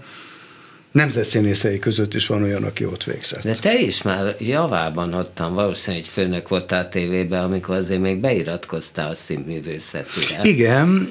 nemzetszínészei 0.92 1.78
között 1.78 2.14
is 2.14 2.26
van 2.26 2.42
olyan, 2.42 2.64
aki 2.64 2.84
ott 2.84 3.04
végzett. 3.04 3.42
De 3.42 3.54
te 3.54 3.78
is 3.78 4.02
már 4.02 4.34
javában 4.38 5.12
adtam, 5.12 5.54
valószínűleg 5.54 6.04
egy 6.04 6.10
főnök 6.10 6.48
voltál 6.48 6.88
tévében, 6.88 7.42
amikor 7.42 7.76
azért 7.76 8.00
még 8.00 8.20
beiratkoztál 8.20 9.10
a 9.10 9.14
színművészetére. 9.14 10.40
Igen, 10.42 11.08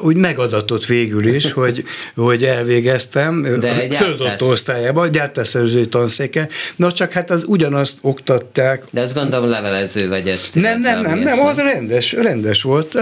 úgy 0.00 0.16
megadatott 0.16 0.86
végül 0.86 1.26
is, 1.26 1.52
hogy, 1.60 1.84
hogy 2.14 2.44
elvégeztem, 2.44 3.58
De 3.60 3.80
egy 3.80 3.94
földott 3.94 4.42
osztályában, 4.42 5.10
gyártásszerzői 5.10 5.88
tanszéke, 5.88 6.48
na 6.76 6.92
csak 6.92 7.12
hát 7.12 7.30
az 7.30 7.44
ugyanazt 7.46 7.98
oktatták. 8.00 8.84
De 8.90 9.00
azt 9.00 9.14
gondolom 9.14 9.48
levelező 9.48 10.08
vagy 10.08 10.28
esti. 10.28 10.60
Nem, 10.60 10.80
nem, 10.80 11.00
nem, 11.00 11.18
nem, 11.18 11.46
az 11.46 11.56
rendes, 11.56 12.12
rendes 12.12 12.62
volt, 12.62 12.94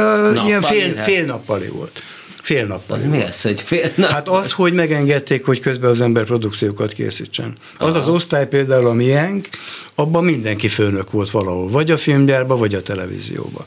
ilyen 0.46 0.62
fél, 0.62 0.92
fél 0.92 1.24
nappali 1.24 1.68
volt. 1.68 2.02
Fél 2.46 2.66
nap. 2.66 2.90
Az 2.90 3.04
mi 3.04 3.22
az, 3.22 3.42
hogy 3.42 3.60
fél 3.60 3.92
nap? 3.96 4.10
Hát 4.10 4.28
az, 4.28 4.52
hogy 4.52 4.72
megengedték, 4.72 5.44
hogy 5.44 5.60
közben 5.60 5.90
az 5.90 6.00
ember 6.00 6.24
produkciókat 6.24 6.92
készítsen. 6.92 7.52
Az 7.78 7.88
Aha. 7.88 7.98
az 7.98 8.08
osztály 8.08 8.48
például 8.48 8.86
a 8.86 8.92
miénk, 8.92 9.48
abban 9.94 10.24
mindenki 10.24 10.68
főnök 10.68 11.10
volt 11.10 11.30
valahol, 11.30 11.68
vagy 11.68 11.90
a 11.90 11.96
filmgyárba, 11.96 12.56
vagy 12.56 12.74
a 12.74 12.82
televízióba. 12.82 13.66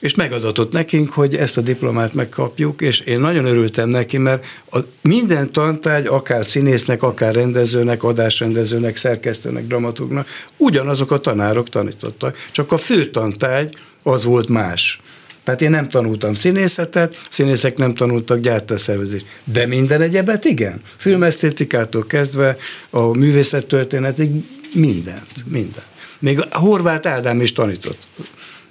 És 0.00 0.14
megadatott 0.14 0.72
nekünk, 0.72 1.12
hogy 1.12 1.34
ezt 1.36 1.56
a 1.56 1.60
diplomát 1.60 2.14
megkapjuk, 2.14 2.80
és 2.80 3.00
én 3.00 3.20
nagyon 3.20 3.44
örültem 3.44 3.88
neki, 3.88 4.18
mert 4.18 4.44
a 4.70 4.78
minden 5.02 5.52
tantárgy, 5.52 6.06
akár 6.06 6.46
színésznek, 6.46 7.02
akár 7.02 7.34
rendezőnek, 7.34 8.02
adásrendezőnek, 8.02 8.96
szerkesztőnek, 8.96 9.66
dramatúgnak, 9.66 10.28
ugyanazok 10.56 11.10
a 11.10 11.20
tanárok 11.20 11.68
tanítottak, 11.68 12.36
csak 12.52 12.72
a 12.72 12.78
fő 12.78 13.10
tantárgy 13.10 13.76
az 14.02 14.24
volt 14.24 14.48
más. 14.48 15.00
Tehát 15.48 15.62
én 15.62 15.70
nem 15.70 15.88
tanultam 15.88 16.34
színészetet, 16.34 17.20
színészek 17.30 17.76
nem 17.76 17.94
tanultak 17.94 18.40
gyártászervezést. 18.40 19.26
De 19.44 19.66
minden 19.66 20.00
egyebet 20.00 20.44
igen. 20.44 20.80
Filmesztétikától 20.96 22.06
kezdve 22.06 22.56
a 22.90 23.00
művészettörténetig 23.00 24.30
mindent, 24.74 25.44
mindent. 25.46 25.86
Még 26.18 26.40
a 26.50 26.58
Horváth 26.58 27.08
Ádám 27.08 27.40
is 27.40 27.52
tanított 27.52 28.06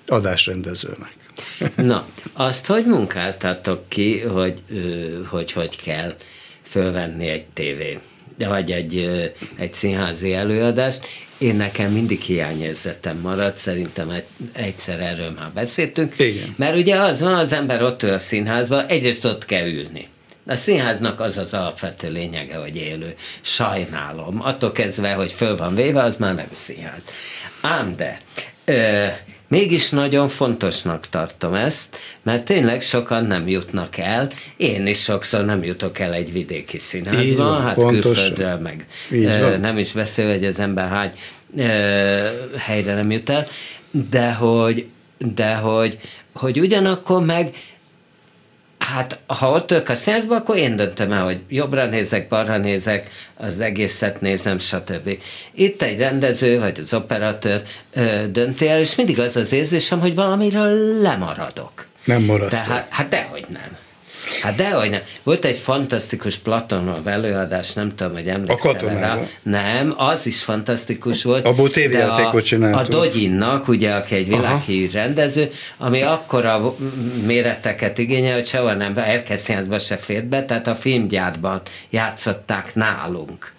adásrendezőnek. 0.07 1.15
Na, 1.75 2.07
azt 2.33 2.65
hogy 2.65 2.85
munkáltátok 2.85 3.87
ki, 3.87 4.19
hogy 4.19 4.63
hogy, 5.29 5.51
hogy 5.51 5.81
kell 5.83 6.15
fölvenni 6.61 7.27
egy 7.27 7.45
tévé, 8.37 8.49
vagy 8.49 8.71
egy, 8.71 9.31
egy 9.57 9.73
színházi 9.73 10.33
előadást, 10.33 11.05
én 11.37 11.55
nekem 11.55 11.91
mindig 11.91 12.21
hiányérzetem 12.21 13.17
maradt, 13.17 13.55
szerintem 13.55 14.09
egy, 14.09 14.23
egyszer 14.53 14.99
erről 14.99 15.31
már 15.31 15.51
beszéltünk. 15.51 16.19
Igen. 16.19 16.53
Mert 16.57 16.77
ugye 16.77 16.95
az 16.95 17.21
van, 17.21 17.33
az 17.33 17.53
ember 17.53 17.81
ott 17.81 18.03
ül 18.03 18.13
a 18.13 18.17
színházban, 18.17 18.85
egyrészt 18.85 19.25
ott 19.25 19.45
kell 19.45 19.67
ülni. 19.67 20.07
A 20.47 20.55
színháznak 20.55 21.19
az 21.19 21.37
az 21.37 21.53
alapvető 21.53 22.11
lényege, 22.11 22.57
hogy 22.57 22.75
élő. 22.75 23.13
Sajnálom. 23.41 24.41
Attól 24.41 24.71
kezdve, 24.71 25.13
hogy 25.13 25.31
föl 25.31 25.55
van 25.55 25.75
véve, 25.75 26.03
az 26.03 26.15
már 26.15 26.35
nem 26.35 26.49
színház. 26.51 27.05
Ám 27.61 27.95
de, 27.95 28.17
ö, 28.65 29.05
Mégis 29.47 29.89
nagyon 29.89 30.27
fontosnak 30.27 31.09
tartom 31.09 31.53
ezt, 31.53 31.97
mert 32.23 32.45
tényleg 32.45 32.81
sokan 32.81 33.25
nem 33.25 33.47
jutnak 33.47 33.97
el. 33.97 34.29
Én 34.57 34.87
is 34.87 35.03
sokszor 35.03 35.45
nem 35.45 35.63
jutok 35.63 35.99
el 35.99 36.13
egy 36.13 36.31
vidéki 36.31 36.79
színházba, 36.79 37.43
van, 37.43 37.61
hát 37.61 37.75
pontosan. 37.75 38.01
külföldről 38.01 38.57
meg 38.57 38.85
Így 39.11 39.59
nem 39.59 39.77
is 39.77 39.91
beszél, 39.91 40.31
hogy 40.31 40.45
az 40.45 40.59
ember 40.59 40.89
hány 40.89 41.11
helyre 42.57 42.93
nem 42.93 43.11
jut 43.11 43.29
el, 43.29 43.47
de 44.09 44.33
hogy, 44.33 44.87
de 45.17 45.55
hogy, 45.55 45.97
hogy 46.33 46.59
ugyanakkor 46.59 47.25
meg 47.25 47.55
Hát, 48.93 49.19
ha 49.25 49.51
ott 49.51 49.71
ülök 49.71 49.89
a 49.89 49.95
színházba, 49.95 50.35
akkor 50.35 50.57
én 50.57 50.75
döntöm 50.75 51.11
el, 51.11 51.23
hogy 51.23 51.41
jobbra 51.49 51.85
nézek, 51.85 52.27
balra 52.27 52.57
nézek, 52.57 53.09
az 53.35 53.59
egészet 53.59 54.21
nézem, 54.21 54.59
stb. 54.59 55.17
Itt 55.53 55.81
egy 55.81 55.99
rendező, 55.99 56.59
vagy 56.59 56.79
az 56.79 56.93
operatőr 56.93 57.63
ö, 57.93 58.27
dönti 58.31 58.67
el, 58.67 58.79
és 58.79 58.95
mindig 58.95 59.19
az 59.19 59.35
az 59.35 59.53
érzésem, 59.53 59.99
hogy 59.99 60.15
valamiről 60.15 61.01
lemaradok. 61.01 61.87
Nem 62.05 62.21
maradsz. 62.23 62.53
Tehát, 62.53 62.87
hát 62.89 63.09
dehogy 63.09 63.45
nem. 63.49 63.77
Hát 64.41 64.55
dehogy 64.55 64.89
nem. 64.89 65.01
Volt 65.23 65.45
egy 65.45 65.57
fantasztikus 65.57 66.37
Platonov 66.37 67.07
előadás, 67.07 67.73
nem 67.73 67.95
tudom, 67.95 68.13
hogy 68.13 68.27
emlékszel 68.27 68.73
rá. 68.73 69.19
Nem, 69.43 69.93
az 69.97 70.25
is 70.25 70.41
fantasztikus 70.41 71.23
volt. 71.23 71.45
Abból 71.45 71.69
tévéjátékot 71.69 72.43
csináltunk. 72.43 72.85
A 72.85 72.89
Dogyinnak, 72.89 73.67
ugye, 73.67 73.93
aki 73.93 74.15
egy 74.15 74.27
világhírű 74.27 74.89
rendező, 74.91 75.49
ami 75.77 76.01
akkora 76.01 76.75
méreteket 77.25 77.97
igényel, 77.97 78.33
hogy 78.33 78.47
sehol 78.47 78.73
nem, 78.73 78.97
Erkeszínházba 78.97 79.79
se 79.79 79.97
fért 79.97 80.25
be, 80.25 80.45
tehát 80.45 80.67
a 80.67 80.75
filmgyárban 80.75 81.61
játszották 81.89 82.75
nálunk. 82.75 83.53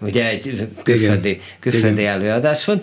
Ugye 0.00 0.28
egy 0.28 0.68
külföldi, 0.82 1.40
külföldi 1.60 2.06
előadás 2.06 2.64
volt 2.64 2.82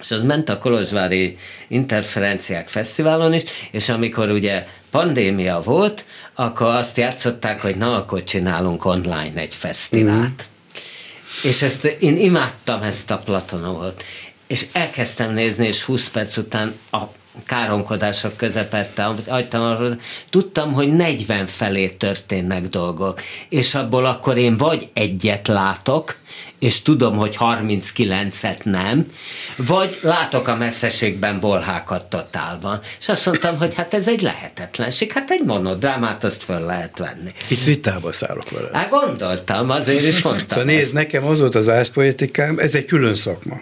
és 0.00 0.10
az 0.10 0.22
ment 0.22 0.48
a 0.48 0.58
Kolozsvári 0.58 1.36
Interferenciák 1.68 2.68
Fesztiválon 2.68 3.32
is, 3.32 3.42
és 3.70 3.88
amikor 3.88 4.30
ugye 4.30 4.64
pandémia 4.90 5.62
volt, 5.62 6.04
akkor 6.34 6.66
azt 6.66 6.96
játszották, 6.96 7.60
hogy 7.60 7.76
na, 7.76 7.96
akkor 7.96 8.24
csinálunk 8.24 8.84
online 8.84 9.40
egy 9.40 9.54
fesztivált. 9.54 10.48
Mm. 10.48 11.48
És 11.48 11.62
ezt 11.62 11.84
én 11.84 12.16
imádtam 12.16 12.82
ezt 12.82 13.10
a 13.10 13.16
Platonovot. 13.16 14.02
És 14.46 14.66
elkezdtem 14.72 15.32
nézni, 15.32 15.66
és 15.66 15.82
20 15.82 16.08
perc 16.08 16.36
után 16.36 16.74
a 16.90 17.02
káromkodások 17.46 18.36
közepette, 18.36 19.08
hagytam 19.28 19.62
arról, 19.62 20.00
tudtam, 20.30 20.72
hogy 20.72 20.92
40 20.92 21.46
felé 21.46 21.88
történnek 21.88 22.68
dolgok, 22.68 23.20
és 23.48 23.74
abból 23.74 24.06
akkor 24.06 24.36
én 24.36 24.56
vagy 24.56 24.88
egyet 24.92 25.48
látok, 25.48 26.16
és 26.58 26.82
tudom, 26.82 27.16
hogy 27.16 27.36
39-et 27.40 28.62
nem, 28.62 29.06
vagy 29.56 29.98
látok 30.02 30.48
a 30.48 30.56
messzeségben 30.56 31.40
bolhákat 31.40 32.04
totálban. 32.04 32.80
És 32.98 33.08
azt 33.08 33.26
mondtam, 33.26 33.58
hogy 33.58 33.74
hát 33.74 33.94
ez 33.94 34.08
egy 34.08 34.20
lehetetlenség, 34.20 35.12
hát 35.12 35.30
egy 35.30 35.44
monodrámát 35.44 36.24
azt 36.24 36.42
föl 36.42 36.60
lehet 36.60 36.98
venni. 36.98 37.30
Itt 37.48 37.64
vitába 37.64 38.12
szállok 38.12 38.50
vele. 38.50 38.68
Hát 38.72 38.90
gondoltam, 38.90 39.70
azért 39.70 40.04
is 40.04 40.22
mondtam. 40.22 40.46
Szóval 40.48 40.64
nézd, 40.64 40.94
nekem 40.94 41.24
az 41.24 41.40
volt 41.40 41.54
az 41.54 41.68
ászpoetikám, 41.68 42.58
ez 42.58 42.74
egy 42.74 42.84
külön 42.84 43.14
szakma. 43.14 43.60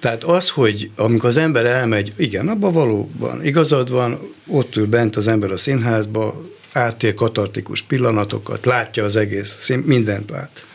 Tehát 0.00 0.24
az, 0.24 0.48
hogy 0.48 0.90
amikor 0.96 1.28
az 1.28 1.36
ember 1.36 1.66
elmegy, 1.66 2.12
igen, 2.16 2.48
abban 2.48 2.72
valóban 2.72 3.44
igazad 3.44 3.90
van, 3.90 4.34
ott 4.46 4.76
ül 4.76 4.86
bent 4.86 5.16
az 5.16 5.28
ember 5.28 5.50
a 5.50 5.56
színházba, 5.56 6.42
átél 6.72 7.14
katartikus 7.14 7.82
pillanatokat, 7.82 8.64
látja 8.64 9.04
az 9.04 9.16
egész, 9.16 9.70
mindent 9.84 10.30
lát. 10.30 10.66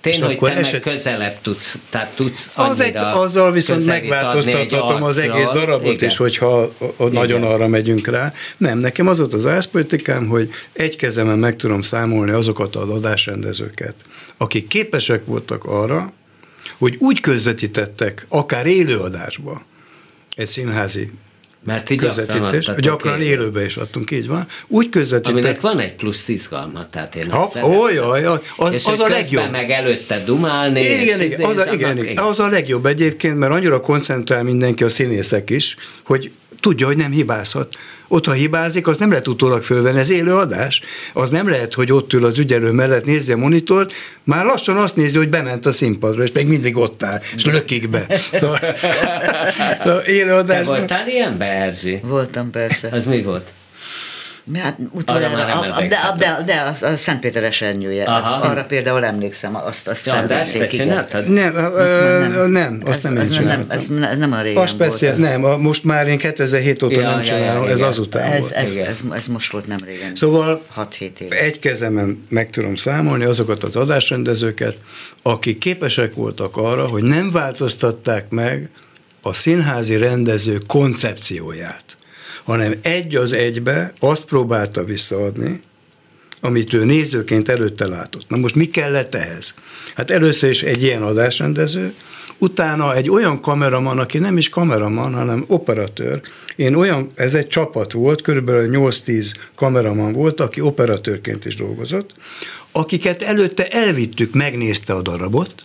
Tény, 0.00 0.22
hogy 0.22 0.38
te 0.38 0.50
eset... 0.50 0.72
meg 0.72 0.80
közelebb 0.80 1.40
tudsz, 1.42 1.78
tehát 1.90 2.14
tudsz 2.14 2.52
az 2.54 2.80
egy, 2.80 2.96
Azzal 2.96 3.52
viszont 3.52 3.86
megváltoztathatom 3.86 5.02
az 5.02 5.18
egész 5.18 5.48
darabot 5.48 5.92
Igen. 5.92 6.08
is, 6.08 6.16
hogyha 6.16 6.72
nagyon 7.10 7.42
arra 7.42 7.66
megyünk 7.66 8.06
rá. 8.06 8.32
Nem, 8.56 8.78
nekem 8.78 9.08
az 9.08 9.18
volt 9.18 9.32
az 9.32 9.46
ászpolitikám, 9.46 10.26
hogy 10.26 10.50
egy 10.72 10.96
kezemen 10.96 11.38
meg 11.38 11.56
tudom 11.56 11.82
számolni 11.82 12.30
azokat 12.30 12.76
az 12.76 12.88
adásrendezőket, 12.88 13.94
akik 14.36 14.66
képesek 14.66 15.24
voltak 15.24 15.64
arra, 15.64 16.12
hogy 16.78 16.96
úgy 16.98 17.20
közvetítettek, 17.20 18.26
akár 18.28 18.66
élőadásba, 18.66 19.64
egy 20.36 20.46
színházi 20.46 21.10
mert 21.68 21.90
így 21.90 21.98
közvetítés, 21.98 22.64
gyakran, 22.64 22.80
gyakran 22.80 23.20
élőbe 23.20 23.64
is 23.64 23.76
adtunk, 23.76 24.10
így 24.10 24.26
van. 24.26 24.46
Úgy 24.66 24.88
közvetítettek. 24.88 25.44
Aminek 25.44 25.60
van 25.60 25.78
egy 25.78 25.94
plusz 25.94 26.28
izgalma, 26.28 26.88
tehát 26.90 27.14
én 27.14 27.30
azt 27.30 27.58
ha, 27.58 27.68
ó, 27.68 27.88
jaj, 27.88 28.24
az, 28.56 28.72
és 28.72 28.86
az 28.86 29.00
a 29.00 29.08
legjobb. 29.08 29.50
meg 29.50 29.70
előtte 29.70 30.24
dumálni. 30.24 30.80
Igen, 30.80 31.20
és 31.20 31.32
igen, 31.32 31.50
az, 31.50 31.56
a, 31.56 31.72
igen, 31.72 31.98
igen, 31.98 32.18
az 32.18 32.40
a 32.40 32.48
legjobb 32.48 32.86
egyébként, 32.86 33.38
mert 33.38 33.52
annyira 33.52 33.80
koncentrál 33.80 34.42
mindenki, 34.42 34.84
a 34.84 34.88
színészek 34.88 35.50
is, 35.50 35.76
hogy 36.04 36.30
tudja, 36.60 36.86
hogy 36.86 36.96
nem 36.96 37.10
hibázhat. 37.10 37.76
Ott, 38.08 38.26
ha 38.26 38.32
hibázik, 38.32 38.86
az 38.86 38.98
nem 38.98 39.10
lehet 39.10 39.28
utólag 39.28 39.62
fölvenni, 39.62 39.98
ez 39.98 40.10
élő 40.10 40.34
adás. 40.34 40.80
Az 41.12 41.30
nem 41.30 41.48
lehet, 41.48 41.74
hogy 41.74 41.92
ott 41.92 42.12
ül 42.12 42.24
az 42.24 42.38
ügyelő 42.38 42.70
mellett, 42.70 43.04
nézi 43.04 43.32
a 43.32 43.36
monitort, 43.36 43.92
már 44.24 44.44
lassan 44.44 44.76
azt 44.76 44.96
nézi, 44.96 45.18
hogy 45.18 45.28
bement 45.28 45.66
a 45.66 45.72
színpadra, 45.72 46.22
és 46.22 46.32
még 46.32 46.46
mindig 46.46 46.76
ott 46.76 47.02
áll, 47.02 47.20
és 47.36 47.44
lökik 47.44 47.88
be. 47.88 48.06
Szóval, 48.32 48.58
szóval 49.82 50.00
élő 50.00 50.32
adás. 50.32 50.58
Te 50.58 50.64
voltál 50.64 51.08
ilyen, 51.08 51.38
Berzsi? 51.38 52.00
Voltam, 52.02 52.50
persze. 52.50 52.88
Az 52.92 53.06
mi 53.06 53.22
volt? 53.22 53.52
Hát 54.54 54.78
utoljára, 54.90 55.60
a, 55.60 55.80
de, 55.80 56.14
de, 56.16 56.42
de 56.46 56.76
a, 56.80 56.86
a 56.86 56.96
Szentpéter 56.96 57.44
esernyője, 57.44 58.14
az, 58.14 58.26
arra 58.26 58.64
például 58.64 59.04
emlékszem, 59.04 59.56
azt, 59.56 59.88
azt 59.88 60.06
ja, 60.06 60.26
de 60.26 60.38
ezt 60.38 60.58
te 60.58 60.66
csináltad? 60.66 61.28
Nem, 61.28 61.54
nem, 61.54 62.50
nem, 62.50 62.80
azt 62.84 63.02
nem 63.02 63.16
én 63.16 63.30
csináltam. 63.30 63.70
Ez, 63.70 63.86
ez 64.10 64.18
nem 64.18 64.32
a 64.32 64.40
régen 64.40 64.62
a 64.62 64.66
speciál, 64.66 65.16
volt. 65.16 65.30
Nem, 65.30 65.44
a, 65.44 65.56
most 65.56 65.84
már 65.84 66.08
én 66.08 66.18
2007 66.18 66.82
óta 66.82 67.00
ja, 67.00 67.10
nem 67.10 67.22
csinálom, 67.22 67.64
ja, 67.64 67.70
ez 67.70 67.80
azután 67.80 68.32
ez, 68.32 68.40
volt. 68.40 68.52
Ez, 68.52 68.74
ez, 68.74 69.00
ez, 69.12 69.26
most 69.26 69.52
volt 69.52 69.66
nem 69.66 69.78
régen. 69.84 70.14
Szóval 70.14 70.62
6-7 70.76 71.00
év. 71.18 71.32
egy 71.32 71.58
kezemen 71.58 72.26
meg 72.28 72.50
tudom 72.50 72.74
számolni 72.74 73.24
azokat 73.24 73.64
az 73.64 73.76
adásrendezőket, 73.76 74.80
akik 75.22 75.58
képesek 75.58 76.14
voltak 76.14 76.56
arra, 76.56 76.86
hogy 76.86 77.02
nem 77.02 77.30
változtatták 77.30 78.28
meg 78.28 78.68
a 79.22 79.32
színházi 79.32 79.96
rendező 79.96 80.58
koncepcióját 80.66 81.97
hanem 82.48 82.74
egy 82.82 83.16
az 83.16 83.32
egybe 83.32 83.92
azt 83.98 84.24
próbálta 84.24 84.84
visszaadni, 84.84 85.60
amit 86.40 86.72
ő 86.72 86.84
nézőként 86.84 87.48
előtte 87.48 87.86
látott. 87.86 88.28
Na 88.28 88.36
most 88.36 88.54
mi 88.54 88.64
kellett 88.64 89.14
ehhez? 89.14 89.54
Hát 89.94 90.10
először 90.10 90.50
is 90.50 90.62
egy 90.62 90.82
ilyen 90.82 91.02
adásrendező, 91.02 91.94
utána 92.38 92.94
egy 92.94 93.10
olyan 93.10 93.40
kameraman, 93.40 93.98
aki 93.98 94.18
nem 94.18 94.36
is 94.36 94.48
kameraman, 94.48 95.14
hanem 95.14 95.44
operatőr. 95.46 96.20
Én 96.56 96.74
olyan, 96.74 97.10
ez 97.14 97.34
egy 97.34 97.48
csapat 97.48 97.92
volt, 97.92 98.22
körülbelül 98.22 98.90
8-10 98.90 99.34
kameraman 99.54 100.12
volt, 100.12 100.40
aki 100.40 100.60
operatőrként 100.60 101.44
is 101.44 101.54
dolgozott, 101.54 102.14
akiket 102.72 103.22
előtte 103.22 103.68
elvittük, 103.68 104.34
megnézte 104.34 104.92
a 104.92 105.02
darabot, 105.02 105.64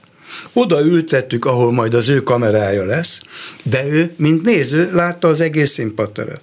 oda 0.54 0.82
ültettük, 0.82 1.46
ahol 1.46 1.72
majd 1.72 1.94
az 1.94 2.10
ő 2.10 2.24
kamerája 2.24 2.86
lesz, 2.86 3.22
de 3.64 3.86
ő, 3.86 4.14
mint 4.16 4.44
néző, 4.44 4.90
látta 4.94 5.28
az 5.28 5.42
egész 5.42 5.72
színpadteret. 5.72 6.42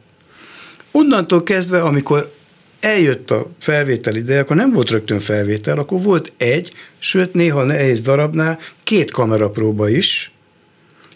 Onnantól 0.91 1.43
kezdve, 1.43 1.83
amikor 1.83 2.33
eljött 2.81 3.31
a 3.31 3.47
felvétel 3.59 4.17
ideje, 4.17 4.41
akkor 4.41 4.57
nem 4.57 4.73
volt 4.73 4.91
rögtön 4.91 5.21
felvétel, 5.21 5.79
akkor 5.79 6.03
volt 6.03 6.33
egy, 6.37 6.73
sőt 6.99 7.35
néha 7.35 7.65
nehéz 7.65 8.01
darabnál 8.01 8.59
két 8.83 9.11
kamerapróba 9.11 9.89
is, 9.89 10.33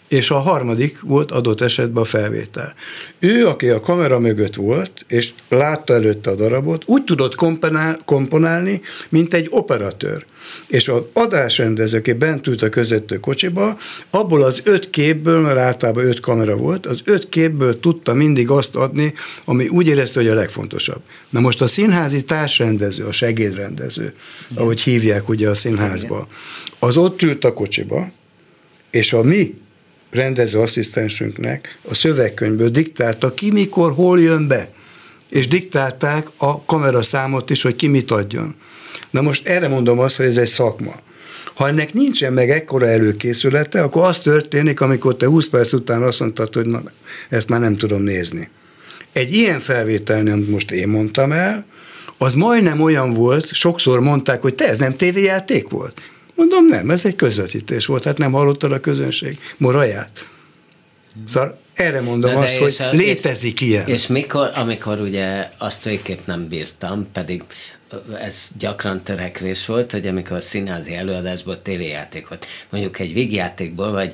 és 0.07 0.31
a 0.31 0.39
harmadik 0.39 0.99
volt 1.01 1.31
adott 1.31 1.61
esetben 1.61 2.03
a 2.03 2.05
felvétel. 2.05 2.73
Ő, 3.19 3.47
aki 3.47 3.69
a 3.69 3.79
kamera 3.79 4.19
mögött 4.19 4.55
volt, 4.55 5.05
és 5.07 5.33
látta 5.49 5.93
előtte 5.93 6.29
a 6.29 6.35
darabot, 6.35 6.83
úgy 6.85 7.03
tudott 7.03 7.35
komponál, 7.35 7.99
komponálni, 8.05 8.81
mint 9.09 9.33
egy 9.33 9.47
operatőr. 9.49 10.25
És 10.67 10.87
az 10.87 11.01
adásrendező, 11.13 11.97
aki 11.97 12.13
bent 12.13 12.47
ült 12.47 12.61
a 12.61 12.69
közöttő 12.69 13.19
kocsiba, 13.19 13.77
abból 14.09 14.43
az 14.43 14.61
öt 14.63 14.89
képből, 14.89 15.39
mert 15.39 15.57
általában 15.57 16.05
öt 16.05 16.19
kamera 16.19 16.55
volt, 16.55 16.85
az 16.85 17.01
öt 17.03 17.29
képből 17.29 17.79
tudta 17.79 18.13
mindig 18.13 18.49
azt 18.49 18.75
adni, 18.75 19.13
ami 19.45 19.67
úgy 19.67 19.87
érezte, 19.87 20.19
hogy 20.19 20.29
a 20.29 20.33
legfontosabb. 20.33 21.01
Na 21.29 21.39
most 21.39 21.61
a 21.61 21.67
színházi 21.67 22.23
társrendező, 22.23 23.03
a 23.03 23.11
segédrendező, 23.11 24.13
ahogy 24.55 24.81
hívják 24.81 25.29
ugye 25.29 25.49
a 25.49 25.55
színházba, 25.55 26.27
az 26.79 26.97
ott 26.97 27.21
ült 27.21 27.45
a 27.45 27.53
kocsiba, 27.53 28.11
és 28.91 29.13
a 29.13 29.23
mi 29.23 29.53
rendező 30.15 30.59
asszisztensünknek 30.59 31.77
a 31.81 31.93
szövegkönyvből 31.93 32.69
diktálta 32.69 33.33
ki, 33.33 33.51
mikor, 33.51 33.93
hol 33.93 34.21
jön 34.21 34.47
be. 34.47 34.69
És 35.29 35.47
diktálták 35.47 36.27
a 36.37 36.65
kameraszámot 36.65 37.49
is, 37.49 37.61
hogy 37.61 37.75
ki 37.75 37.87
mit 37.87 38.11
adjon. 38.11 38.55
Na 39.09 39.21
most 39.21 39.47
erre 39.47 39.67
mondom 39.67 39.99
azt, 39.99 40.15
hogy 40.15 40.25
ez 40.25 40.37
egy 40.37 40.47
szakma. 40.47 40.95
Ha 41.53 41.67
ennek 41.67 41.93
nincsen 41.93 42.33
meg 42.33 42.49
ekkora 42.49 42.87
előkészülete, 42.87 43.81
akkor 43.83 44.03
az 44.03 44.19
történik, 44.19 44.81
amikor 44.81 45.15
te 45.15 45.25
20 45.25 45.47
perc 45.47 45.73
után 45.73 46.03
azt 46.03 46.19
mondtad, 46.19 46.53
hogy 46.53 46.65
na, 46.65 46.83
ezt 47.29 47.49
már 47.49 47.59
nem 47.59 47.77
tudom 47.77 48.01
nézni. 48.01 48.49
Egy 49.11 49.33
ilyen 49.33 49.59
felvételnél, 49.59 50.33
amit 50.33 50.49
most 50.49 50.71
én 50.71 50.87
mondtam 50.87 51.31
el, 51.31 51.65
az 52.17 52.33
majdnem 52.33 52.81
olyan 52.81 53.13
volt, 53.13 53.53
sokszor 53.53 53.99
mondták, 53.99 54.41
hogy 54.41 54.55
te 54.55 54.67
ez 54.67 54.77
nem 54.77 54.95
tévéjáték 54.95 55.69
volt. 55.69 56.01
Mondom, 56.35 56.67
nem, 56.67 56.89
ez 56.89 57.05
egy 57.05 57.15
közvetítés 57.15 57.85
volt, 57.85 58.03
hát 58.03 58.17
nem 58.17 58.31
hallottad 58.31 58.71
a 58.71 58.79
közönség 58.79 59.37
moraját. 59.57 60.27
Szóval 61.27 61.59
erre 61.73 62.01
mondom 62.01 62.31
de 62.31 62.37
azt, 62.37 62.55
hogy 62.55 62.75
a, 62.79 62.89
létezik 62.91 63.61
és, 63.61 63.67
ilyen. 63.67 63.87
És 63.87 64.07
mikor, 64.07 64.51
amikor 64.55 64.99
ugye 64.99 65.49
azt 65.57 65.83
végképp 65.83 66.19
nem 66.25 66.47
bírtam, 66.47 67.07
pedig 67.11 67.43
ez 68.21 68.47
gyakran 68.57 69.03
törekvés 69.03 69.65
volt, 69.65 69.91
hogy 69.91 70.07
amikor 70.07 70.37
a 70.37 70.41
színházi 70.41 70.95
előadásból 70.95 71.61
tévéjátékot, 71.61 72.45
mondjuk 72.69 72.99
egy 72.99 73.13
végjátékból, 73.13 73.91
vagy, 73.91 74.13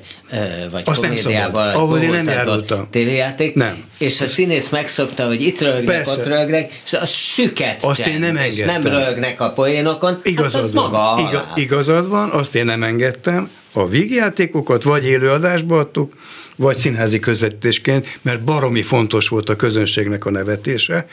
vagy 0.70 0.82
Azt 0.84 1.00
komédiával 1.00 1.74
Ahhoz 1.74 2.02
én 2.02 2.10
nem 2.10 2.26
járultam. 2.26 2.90
tévéjáték, 2.90 3.54
nem. 3.54 3.84
és 3.98 4.20
a 4.20 4.26
színész 4.26 4.68
megszokta, 4.68 5.26
hogy 5.26 5.42
itt 5.42 5.60
rögnek, 5.60 5.84
Persze. 5.84 6.12
ott 6.12 6.26
rögnek, 6.26 6.72
és 6.84 6.92
a 6.92 7.06
süket 7.06 7.84
azt 7.84 8.06
én 8.06 8.20
nem 8.20 8.36
és 8.36 8.58
nem 8.58 8.82
rögnek 8.82 9.40
a 9.40 9.50
poénokon, 9.50 10.20
igazad 10.22 10.52
hát 10.52 10.62
az 10.62 10.72
van. 10.72 10.90
maga 10.90 11.28
Iga, 11.28 11.52
Igazad 11.54 12.08
van, 12.08 12.30
azt 12.30 12.54
én 12.54 12.64
nem 12.64 12.82
engedtem, 12.82 13.50
a 13.72 13.88
vígjátékokat 13.88 14.82
vagy 14.82 15.04
élőadásba 15.04 15.78
adtuk, 15.78 16.16
vagy 16.56 16.76
színházi 16.76 17.18
közvetítésként, 17.18 18.18
mert 18.22 18.44
baromi 18.44 18.82
fontos 18.82 19.28
volt 19.28 19.48
a 19.48 19.56
közönségnek 19.56 20.24
a 20.24 20.30
nevetése, 20.30 21.06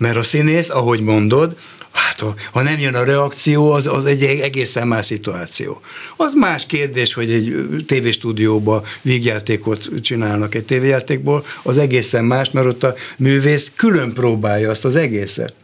mert 0.00 0.16
a 0.16 0.22
színész, 0.22 0.70
ahogy 0.70 1.00
mondod, 1.00 1.56
hát 1.92 2.24
ha, 2.52 2.62
nem 2.62 2.78
jön 2.78 2.94
a 2.94 3.04
reakció, 3.04 3.70
az, 3.72 3.86
az 3.86 4.04
egy 4.04 4.22
egészen 4.22 4.88
más 4.88 5.06
szituáció. 5.06 5.80
Az 6.16 6.34
más 6.34 6.66
kérdés, 6.66 7.12
hogy 7.12 7.30
egy 7.30 7.84
tévéstúdióba 7.86 8.84
vígjátékot 9.02 9.88
csinálnak 10.00 10.54
egy 10.54 10.64
tévéjátékból, 10.64 11.44
az 11.62 11.78
egészen 11.78 12.24
más, 12.24 12.50
mert 12.50 12.66
ott 12.66 12.82
a 12.82 12.94
művész 13.16 13.72
külön 13.76 14.12
próbálja 14.12 14.70
azt 14.70 14.84
az 14.84 14.96
egészet 14.96 15.54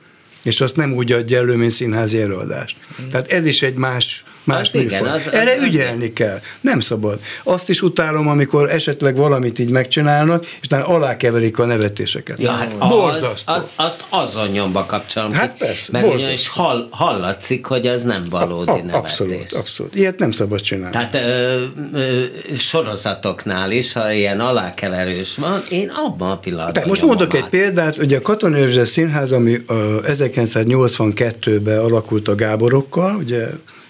és 0.46 0.60
azt 0.60 0.76
nem 0.76 0.92
úgy 0.92 1.12
adja 1.12 1.38
elő, 1.38 1.56
mint 1.56 1.70
színházi 1.70 2.20
előadást. 2.20 2.76
Tehát 3.10 3.28
ez 3.28 3.46
is 3.46 3.62
egy 3.62 3.74
más, 3.74 4.24
más 4.46 4.74
az 4.74 4.80
igen, 4.80 5.04
az, 5.04 5.26
az, 5.26 5.32
Erre 5.32 5.52
az, 5.52 5.62
ügyelni 5.62 6.12
kell. 6.12 6.40
Nem 6.60 6.80
szabad. 6.80 7.20
Azt 7.42 7.68
is 7.68 7.82
utálom, 7.82 8.28
amikor 8.28 8.70
esetleg 8.70 9.16
valamit 9.16 9.58
így 9.58 9.70
megcsinálnak, 9.70 10.44
és 10.44 10.60
utána 10.64 10.86
alákeverik 10.86 11.58
a 11.58 11.64
nevetéseket. 11.64 12.38
Ja, 12.38 12.50
hát 12.50 12.74
az, 12.78 13.42
az, 13.46 13.70
azt 13.76 14.04
azon 14.08 14.48
nyomba 14.48 14.86
kapcsolom 14.86 15.32
hát 15.32 15.52
ki, 15.52 15.58
persze, 15.58 15.92
mert 15.92 16.14
ugyanis 16.14 16.48
hall, 16.48 16.88
hallatszik, 16.90 17.66
hogy 17.66 17.86
az 17.86 18.02
nem 18.02 18.22
valódi 18.30 18.70
a, 18.70 18.72
a, 18.72 18.76
nevetés. 18.76 18.98
Abszolút, 18.98 19.52
abszolút. 19.52 19.94
Ilyet 19.94 20.18
nem 20.18 20.30
szabad 20.30 20.60
csinálni. 20.60 20.92
Tehát 20.92 21.14
ö, 21.14 21.64
ö, 21.92 22.24
sorozatoknál 22.56 23.70
is, 23.70 23.92
ha 23.92 24.12
ilyen 24.12 24.40
alákeverős 24.40 25.36
van, 25.36 25.62
én 25.68 25.88
abban 25.88 26.30
a 26.30 26.38
pillanatban 26.38 26.82
De 26.82 26.88
most 26.88 27.02
mondok 27.02 27.34
át. 27.34 27.42
egy 27.42 27.48
példát, 27.50 27.96
hogy 27.96 28.14
a 28.14 28.22
Katonai 28.22 28.84
Színház, 28.84 29.32
ami 29.32 29.64
ö, 29.66 29.98
1982-ben 30.06 31.78
alakult 31.78 32.28
a 32.28 32.34
Gáborokkal, 32.34 33.16
ugye 33.16 33.46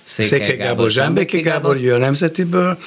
Székely, 0.07 0.39
Gábor, 0.39 0.57
Gábor 0.57 0.91
Zsámbéki 0.91 1.41
Gábor, 1.41 1.77
Gábor, 1.77 1.93
a 1.93 1.99
Nemzetiből, 1.99 2.79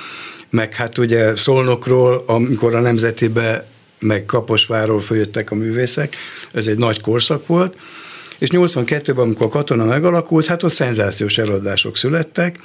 meg 0.50 0.74
hát 0.74 0.98
ugye 0.98 1.36
Szolnokról, 1.36 2.24
amikor 2.26 2.76
a 2.76 2.80
Nemzetibe 2.80 3.66
meg 4.00 4.26
Kaposváról 4.26 5.02
följöttek 5.02 5.52
a 5.52 5.56
művészek, 5.56 6.16
ez 6.52 6.68
egy 6.68 6.78
nagy 6.78 7.02
korszak 7.02 7.48
volt, 7.48 7.78
és 8.38 8.50
82-ben, 8.52 9.18
amikor 9.18 9.46
a 9.46 9.50
katona 9.50 9.86
megalakult, 9.86 10.46
hát 10.46 10.64
ott 10.64 10.72
szenzációs 10.72 11.38
eladások 11.38 11.98
születtek, 11.98 12.60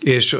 és 0.00 0.36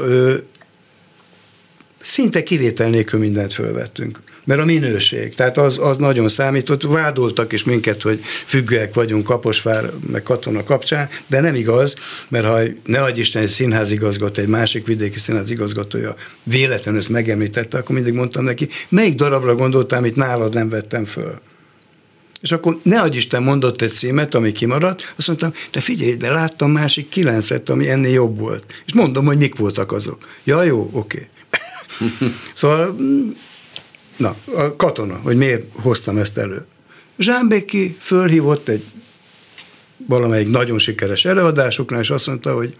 szinte 1.99 2.43
kivétel 2.43 2.89
nélkül 2.89 3.19
mindent 3.19 3.53
fölvettünk 3.53 4.19
mert 4.49 4.61
a 4.61 4.65
minőség, 4.65 5.33
tehát 5.33 5.57
az, 5.57 5.79
az 5.79 5.97
nagyon 5.97 6.29
számított. 6.29 6.83
Vádoltak 6.83 7.51
is 7.51 7.63
minket, 7.63 8.01
hogy 8.01 8.21
függőek 8.45 8.93
vagyunk 8.93 9.23
Kaposvár 9.23 9.91
meg 10.11 10.23
Katona 10.23 10.63
kapcsán, 10.63 11.09
de 11.27 11.39
nem 11.39 11.55
igaz, 11.55 11.95
mert 12.29 12.45
ha 12.45 12.59
ne 12.85 13.01
adj 13.01 13.19
Isten 13.19 13.41
egy 13.41 13.47
színházigazgató, 13.47 14.41
egy 14.41 14.47
másik 14.47 14.87
vidéki 14.87 15.19
színházigazgatója 15.19 16.15
véletlenül 16.43 16.99
ezt 16.99 17.09
megemlítette, 17.09 17.77
akkor 17.77 17.95
mindig 17.95 18.13
mondtam 18.13 18.43
neki, 18.43 18.67
melyik 18.89 19.15
darabra 19.15 19.55
gondoltam, 19.55 19.97
amit 19.97 20.15
nálad 20.15 20.53
nem 20.53 20.69
vettem 20.69 21.05
föl. 21.05 21.39
És 22.41 22.51
akkor 22.51 22.79
ne 22.83 22.99
adj 22.99 23.17
Isten 23.17 23.43
mondott 23.43 23.81
egy 23.81 23.91
címet, 23.91 24.35
ami 24.35 24.51
kimaradt, 24.51 25.13
azt 25.15 25.27
mondtam, 25.27 25.53
de 25.71 25.79
figyelj, 25.79 26.15
de 26.15 26.31
láttam 26.31 26.71
másik 26.71 27.09
kilencet, 27.09 27.69
ami 27.69 27.89
ennél 27.89 28.13
jobb 28.13 28.39
volt. 28.39 28.65
És 28.85 28.93
mondom, 28.93 29.25
hogy 29.25 29.37
mik 29.37 29.55
voltak 29.55 29.91
azok. 29.91 30.27
Ja, 30.43 30.63
jó, 30.63 30.89
oké. 30.91 31.17
Okay. 31.17 31.29
Szóval 32.53 32.95
Na, 34.19 34.35
a 34.53 34.75
katona, 34.75 35.19
hogy 35.23 35.37
miért 35.37 35.65
hoztam 35.73 36.17
ezt 36.17 36.37
elő. 36.37 36.65
Zsámbéki 37.17 37.97
fölhívott 37.99 38.67
egy 38.67 38.83
valamelyik 40.07 40.49
nagyon 40.49 40.77
sikeres 40.77 41.25
előadásuknál, 41.25 41.99
és 41.99 42.09
azt 42.09 42.27
mondta, 42.27 42.55
hogy 42.55 42.75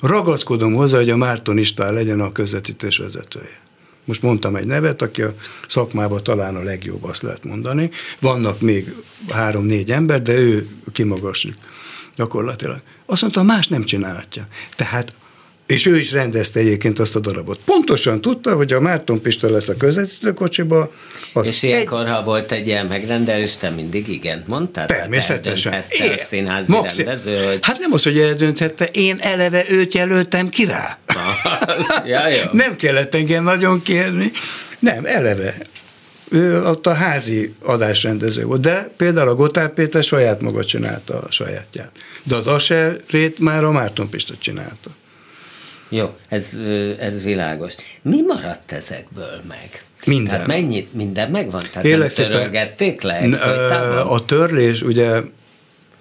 ragaszkodom 0.00 0.74
hozzá, 0.74 0.96
hogy 0.96 1.10
a 1.10 1.16
Márton 1.16 1.58
István 1.58 1.94
legyen 1.94 2.20
a 2.20 2.32
közvetítés 2.32 2.96
vezetője. 2.96 3.60
Most 4.04 4.22
mondtam 4.22 4.56
egy 4.56 4.66
nevet, 4.66 5.02
aki 5.02 5.22
a 5.22 5.34
szakmában 5.68 6.22
talán 6.22 6.56
a 6.56 6.62
legjobb, 6.62 7.04
azt 7.04 7.22
lehet 7.22 7.44
mondani. 7.44 7.90
Vannak 8.20 8.60
még 8.60 8.94
három-négy 9.28 9.90
ember, 9.90 10.22
de 10.22 10.32
ő 10.32 10.68
kimagaslik 10.92 11.56
gyakorlatilag. 12.16 12.80
Azt 13.06 13.22
mondta, 13.22 13.42
más 13.42 13.68
nem 13.68 13.84
csinálhatja. 13.84 14.46
Tehát 14.76 15.14
és 15.66 15.86
ő 15.86 15.98
is 15.98 16.12
rendezte 16.12 16.60
egyébként 16.60 16.98
azt 16.98 17.16
a 17.16 17.20
darabot. 17.20 17.58
Pontosan 17.64 18.20
tudta, 18.20 18.56
hogy 18.56 18.72
a 18.72 18.80
Márton 18.80 19.20
Pista 19.20 19.50
lesz 19.50 19.68
a 19.68 19.76
közvetítőkocsiba. 19.76 20.92
Az 21.32 21.46
és 21.46 21.62
ilyenkor, 21.62 22.06
egy... 22.06 22.12
ha 22.12 22.22
volt 22.22 22.52
egy 22.52 22.66
ilyen 22.66 22.86
megrendelés, 22.86 23.56
te 23.56 23.70
mindig 23.70 24.08
igen 24.08 24.44
mondtad? 24.46 24.86
Természetesen. 24.86 25.84
Én, 25.88 26.12
a 26.12 26.16
színházi 26.16 26.72
Maxi... 26.72 27.02
rendező, 27.02 27.44
hogy... 27.44 27.58
Hát 27.60 27.78
nem 27.78 27.92
az, 27.92 28.02
hogy 28.02 28.18
eldönthette, 28.18 28.84
én 28.84 29.18
eleve 29.20 29.64
őt 29.68 29.94
jelöltem 29.94 30.48
ki 30.48 30.64
rá. 30.64 30.98
ja, 32.06 32.28
jó. 32.28 32.42
Nem 32.64 32.76
kellett 32.76 33.14
engem 33.14 33.42
nagyon 33.42 33.82
kérni. 33.82 34.32
Nem, 34.78 35.04
eleve. 35.04 35.56
Ő 36.28 36.62
ott 36.62 36.86
a 36.86 36.92
házi 36.92 37.54
adásrendező 37.62 38.44
volt, 38.44 38.60
de 38.60 38.90
például 38.96 39.28
a 39.28 39.34
Gotár 39.34 39.72
Péter 39.72 40.02
saját 40.02 40.40
maga 40.40 40.64
csinálta 40.64 41.18
a 41.18 41.30
sajátját. 41.30 41.90
De 42.22 42.34
az 42.34 42.46
Aserét 42.46 43.38
már 43.38 43.64
a 43.64 43.70
Márton 43.70 44.08
Pista 44.08 44.34
csinálta. 44.38 44.90
Jó, 45.88 46.14
ez, 46.28 46.58
ez 46.98 47.22
világos. 47.22 47.74
Mi 48.02 48.20
maradt 48.26 48.72
ezekből 48.72 49.42
meg? 49.48 49.84
Minden. 50.06 50.32
Tehát 50.32 50.46
mennyit, 50.46 50.94
minden 50.94 51.30
megvan? 51.30 51.60
Tehát 51.60 51.82
Kérlek 51.82 52.16
nem 52.16 52.26
törölgették 52.26 53.02
le 53.02 53.18
egy 53.18 53.34
A 54.08 54.24
törlés, 54.24 54.82
ugye 54.82 55.20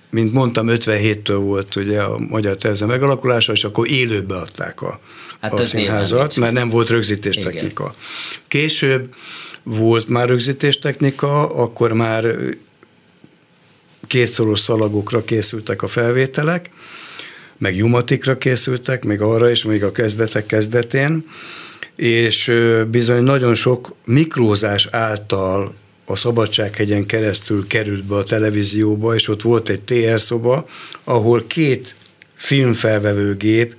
mint 0.10 0.34
mondtam, 0.34 0.68
57-től 0.70 1.40
volt 1.40 1.76
ugye 1.76 2.02
a 2.02 2.18
Magyar 2.18 2.56
Terze 2.56 2.86
megalakulása, 2.86 3.52
és 3.52 3.64
akkor 3.64 3.90
élőbe 3.90 4.36
adták 4.36 4.82
a, 4.82 5.00
hát 5.42 5.60
a 5.60 5.64
színházat, 5.64 6.36
mert 6.36 6.54
nem 6.54 6.70
volt 6.70 6.90
rögzítéstechnika. 6.90 7.96
Később 8.48 9.14
volt 9.64 10.08
már 10.08 10.28
rögzítéstechnika, 10.28 11.50
akkor 11.50 11.94
már 11.94 12.36
kétszoros 14.08 14.60
szalagokra 14.60 15.24
készültek 15.24 15.82
a 15.82 15.88
felvételek, 15.88 16.70
meg 17.58 17.76
jumatikra 17.76 18.38
készültek, 18.38 19.04
még 19.04 19.22
arra 19.22 19.50
is, 19.50 19.64
még 19.64 19.84
a 19.84 19.92
kezdetek 19.92 20.46
kezdetén, 20.46 21.26
és 21.96 22.52
bizony 22.88 23.24
nagyon 23.24 23.56
sok 23.56 23.96
mikrózás 24.06 24.88
által 24.92 25.74
a 26.06 26.16
Szabadsághegyen 26.16 27.06
keresztül 27.06 27.68
került 27.68 28.04
be 28.04 28.16
a 28.16 28.24
televízióba, 28.24 29.16
és 29.16 29.28
ott 29.28 29.42
volt 29.42 29.70
egy 29.70 29.82
TR 29.82 30.22
szoba, 30.22 30.68
ahol 31.04 31.44
két 31.48 31.96
filmfelvevőgép 32.36 33.76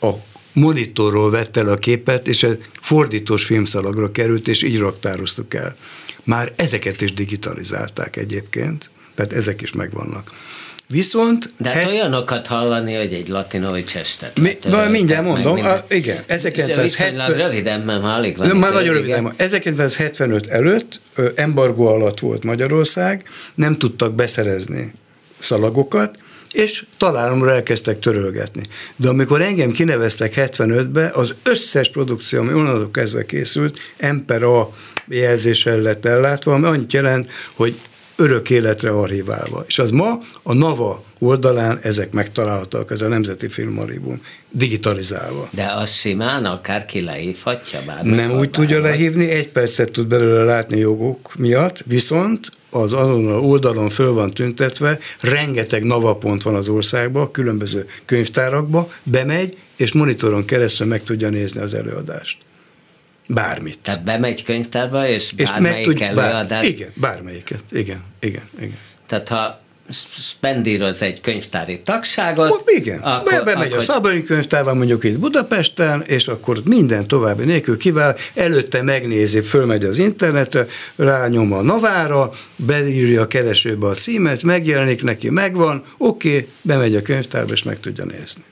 a 0.00 0.10
monitorról 0.52 1.30
vette 1.30 1.60
el 1.60 1.68
a 1.68 1.76
képet, 1.76 2.28
és 2.28 2.42
egy 2.42 2.64
fordítós 2.80 3.44
filmszalagra 3.44 4.12
került, 4.12 4.48
és 4.48 4.62
így 4.62 4.78
raktároztuk 4.78 5.54
el. 5.54 5.76
Már 6.24 6.52
ezeket 6.56 7.00
is 7.00 7.12
digitalizálták 7.12 8.16
egyébként, 8.16 8.90
tehát 9.14 9.32
ezek 9.32 9.62
is 9.62 9.72
megvannak. 9.72 10.30
Viszont... 10.88 11.48
De 11.58 11.68
hát 11.68 11.82
he... 11.82 11.88
olyanokat 11.88 12.46
hallani, 12.46 12.94
hogy 12.94 13.12
egy 13.12 13.28
latinovics 13.28 13.96
estet. 13.96 14.40
Mi, 14.40 14.58
mindjárt 14.90 15.24
mondom, 15.24 15.54
meg, 15.54 15.64
a, 15.64 15.84
igen. 15.88 16.22
1970... 16.26 17.36
röviden, 17.36 17.80
mert 17.80 18.02
már 18.02 18.18
alig 18.18 18.36
van. 18.36 18.48
Már 18.56 18.72
nagyon 18.72 18.94
röviden. 18.94 19.32
1975 19.36 20.46
előtt 20.46 21.00
embargó 21.34 21.86
alatt 21.86 22.18
volt 22.20 22.44
Magyarország, 22.44 23.28
nem 23.54 23.78
tudtak 23.78 24.14
beszerezni 24.14 24.92
szalagokat, 25.38 26.18
és 26.52 26.84
találomra 26.98 27.50
elkezdtek 27.50 27.98
törölgetni. 27.98 28.62
De 28.96 29.08
amikor 29.08 29.42
engem 29.42 29.70
kineveztek 29.70 30.34
75-be, 30.36 31.10
az 31.14 31.34
összes 31.42 31.90
produkció, 31.90 32.40
ami 32.40 32.52
onnantól 32.52 32.90
kezdve 32.90 33.26
készült, 33.26 33.78
Empera 33.96 34.70
jelzéssel 35.08 35.78
lett 35.78 36.04
ellátva, 36.04 36.54
ami 36.54 36.66
annyit 36.66 36.92
jelent, 36.92 37.30
hogy 37.54 37.78
örök 38.16 38.50
életre 38.50 38.90
archiválva. 38.90 39.64
És 39.66 39.78
az 39.78 39.90
ma 39.90 40.18
a 40.42 40.52
NAVA 40.52 41.02
oldalán 41.18 41.78
ezek 41.82 42.12
megtalálhatók, 42.12 42.90
ez 42.90 43.02
a 43.02 43.08
Nemzeti 43.08 43.48
Filmarchívum, 43.48 44.20
digitalizálva. 44.50 45.48
De 45.50 45.72
az 45.76 45.92
simán 45.92 46.44
akárki 46.44 47.00
lehívhatja 47.00 47.80
bár. 47.86 48.04
Nem 48.04 48.38
úgy 48.38 48.50
tudja 48.50 48.80
lehívni, 48.80 49.28
egy 49.28 49.48
percet 49.48 49.92
tud 49.92 50.06
belőle 50.06 50.44
látni 50.44 50.78
jogok 50.78 51.34
miatt, 51.36 51.82
viszont 51.86 52.50
az 52.70 52.92
azon 52.92 53.28
a 53.28 53.40
oldalon 53.40 53.88
föl 53.88 54.12
van 54.12 54.30
tüntetve, 54.30 54.98
rengeteg 55.20 55.84
navapont 55.84 56.42
van 56.42 56.54
az 56.54 56.68
országban, 56.68 57.30
különböző 57.30 57.86
könyvtárakba, 58.04 58.92
bemegy, 59.02 59.56
és 59.76 59.92
monitoron 59.92 60.44
keresztül 60.44 60.86
meg 60.86 61.02
tudja 61.02 61.28
nézni 61.28 61.60
az 61.60 61.74
előadást. 61.74 62.38
Bármit. 63.28 63.78
Tehát 63.82 64.04
bemegy 64.04 64.42
könyvtárba, 64.42 65.06
és, 65.06 65.32
és 65.36 65.50
bármelyik 65.50 65.86
tud, 65.86 66.02
előadást... 66.02 66.68
igen, 66.68 66.92
bármelyiket. 66.94 67.62
Igen, 67.70 68.02
igen, 68.20 68.48
igen. 68.58 68.78
Tehát 69.06 69.28
ha 69.28 69.62
spendíroz 70.12 71.02
egy 71.02 71.20
könyvtári 71.20 71.80
tagságot. 71.80 72.50
Ott 72.50 72.70
igen, 72.70 72.98
akkor, 72.98 73.44
bemegy 73.44 73.66
akkor... 73.66 73.78
a 73.78 73.80
Szabai 73.80 74.24
könyvtárba 74.24 74.74
mondjuk 74.74 75.04
itt 75.04 75.18
Budapesten, 75.18 76.02
és 76.06 76.28
akkor 76.28 76.58
minden 76.64 77.06
további 77.06 77.44
nélkül 77.44 77.76
kivel, 77.76 78.16
előtte 78.34 78.82
megnézi, 78.82 79.40
fölmegy 79.40 79.84
az 79.84 79.98
internetre, 79.98 80.66
rányom 80.96 81.52
a 81.52 81.62
navára, 81.62 82.30
beírja 82.56 83.20
a 83.20 83.26
keresőbe 83.26 83.86
a 83.86 83.94
címet, 83.94 84.42
megjelenik 84.42 85.02
neki, 85.02 85.30
megvan, 85.30 85.84
oké, 85.96 86.28
okay, 86.28 86.48
bemegy 86.62 86.96
a 86.96 87.02
könyvtárba, 87.02 87.52
és 87.52 87.62
meg 87.62 87.80
tudja 87.80 88.04
nézni. 88.04 88.42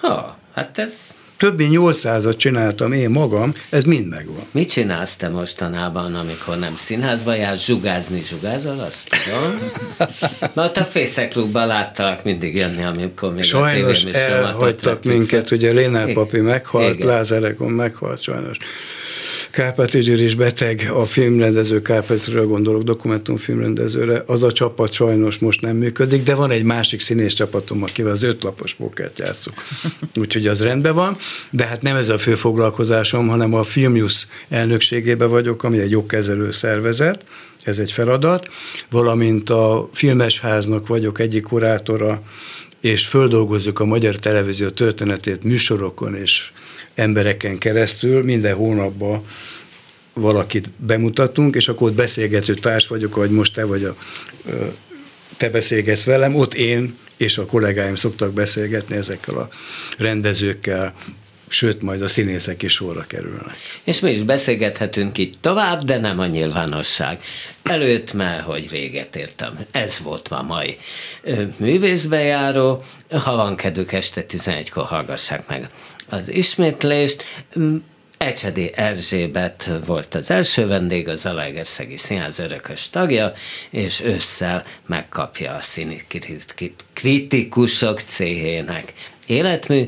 Ha, 0.00 0.36
hát 0.54 0.78
ez 0.78 1.16
több 1.38 1.56
mint 1.56 1.74
800-at 1.76 2.36
csináltam 2.36 2.92
én 2.92 3.10
magam, 3.10 3.54
ez 3.70 3.84
mind 3.84 4.08
megvan. 4.08 4.46
Mit 4.50 4.70
csinálsz 4.70 5.16
te 5.16 5.28
mostanában, 5.28 6.14
amikor 6.14 6.58
nem 6.58 6.76
színházba 6.76 7.34
jársz, 7.34 7.64
zsugázni 7.64 8.22
zsugázol, 8.22 8.80
azt 8.80 9.08
tudom? 9.08 9.60
Mert 10.54 10.76
a 10.76 10.84
Fészeklubban 10.84 11.66
láttalak 11.66 12.24
mindig 12.24 12.56
jönni, 12.56 12.82
amikor 12.82 13.34
még 13.34 13.44
sajnos 13.44 14.04
a 14.04 14.16
elhagytak 14.16 15.04
minket, 15.04 15.50
ugye 15.50 15.70
Lénár 15.70 16.12
papi 16.12 16.40
meghalt, 16.40 16.94
Igen. 16.94 17.06
Lázerekon 17.06 17.70
meghalt 17.70 18.22
sajnos. 18.22 18.56
Kárpáti 19.56 19.98
Győr 19.98 20.22
is 20.22 20.34
beteg, 20.34 20.90
a 20.94 21.06
filmrendező 21.06 21.82
Kárpátiről 21.82 22.46
gondolok, 22.46 22.82
dokumentumfilmrendezőre, 22.82 24.22
az 24.26 24.42
a 24.42 24.52
csapat 24.52 24.92
sajnos 24.92 25.38
most 25.38 25.60
nem 25.60 25.76
működik, 25.76 26.22
de 26.22 26.34
van 26.34 26.50
egy 26.50 26.62
másik 26.62 27.00
színész 27.00 27.32
csapatom, 27.32 27.82
akivel 27.82 28.12
az 28.12 28.22
ötlapos 28.22 28.74
pókert 28.74 29.18
játszuk. 29.18 29.54
Úgyhogy 30.20 30.46
az 30.46 30.62
rendben 30.62 30.94
van, 30.94 31.16
de 31.50 31.64
hát 31.64 31.82
nem 31.82 31.96
ez 31.96 32.08
a 32.08 32.18
fő 32.18 32.34
foglalkozásom, 32.34 33.28
hanem 33.28 33.54
a 33.54 33.62
Filmius 33.62 34.26
elnökségében 34.48 35.28
vagyok, 35.28 35.62
ami 35.62 35.78
egy 35.78 35.90
jogkezelő 35.90 36.50
szervezet, 36.50 37.24
ez 37.64 37.78
egy 37.78 37.92
feladat, 37.92 38.48
valamint 38.90 39.50
a 39.50 39.88
Filmesháznak 39.92 40.86
vagyok 40.86 41.20
egyik 41.20 41.42
kurátora, 41.42 42.22
és 42.80 43.06
földolgozzuk 43.06 43.80
a 43.80 43.84
magyar 43.84 44.14
televízió 44.14 44.68
történetét 44.68 45.42
műsorokon 45.42 46.14
és 46.14 46.50
embereken 46.96 47.58
keresztül 47.58 48.22
minden 48.22 48.54
hónapban 48.54 49.24
valakit 50.12 50.70
bemutatunk, 50.76 51.54
és 51.54 51.68
akkor 51.68 51.88
ott 51.88 51.96
beszélgető 51.96 52.54
társ 52.54 52.86
vagyok, 52.86 53.16
ahogy 53.16 53.30
most 53.30 53.52
te 53.52 53.64
vagy 53.64 53.84
a, 53.84 53.96
te 55.36 55.50
beszélgetsz 55.50 56.04
velem, 56.04 56.34
ott 56.34 56.54
én 56.54 56.96
és 57.16 57.38
a 57.38 57.46
kollégáim 57.46 57.94
szoktak 57.94 58.32
beszélgetni 58.32 58.96
ezekkel 58.96 59.34
a 59.34 59.48
rendezőkkel, 59.98 60.94
sőt, 61.48 61.82
majd 61.82 62.02
a 62.02 62.08
színészek 62.08 62.62
is 62.62 62.72
sorra 62.72 63.04
kerülnek. 63.06 63.56
És 63.84 64.00
mi 64.00 64.10
is 64.10 64.22
beszélgethetünk 64.22 65.18
itt 65.18 65.34
tovább, 65.40 65.82
de 65.82 65.98
nem 65.98 66.18
a 66.18 66.26
nyilvánosság. 66.26 67.20
Előtt 67.62 68.12
már, 68.12 68.40
hogy 68.40 68.70
véget 68.70 69.16
értem. 69.16 69.58
Ez 69.70 70.00
volt 70.02 70.30
ma 70.30 70.42
mai 70.42 70.76
művészbejáró. 71.58 72.82
Ha 73.10 73.36
van 73.36 73.56
kedvük 73.56 73.92
este 73.92 74.24
11-kor 74.28 74.84
hallgassák 74.84 75.48
meg 75.48 75.70
az 76.08 76.28
ismétlést. 76.28 77.24
Ecsedi 78.18 78.70
Erzsébet 78.74 79.70
volt 79.86 80.14
az 80.14 80.30
első 80.30 80.66
vendég, 80.66 81.08
az 81.08 81.26
Alaegerszegi 81.26 81.96
Színház 81.96 82.38
örökös 82.38 82.90
tagja, 82.90 83.32
és 83.70 84.00
ősszel 84.00 84.64
megkapja 84.86 85.54
a 85.54 85.62
színi 85.62 86.06
kritikusok 86.92 88.00
céhének 88.00 88.92
életmű 89.26 89.86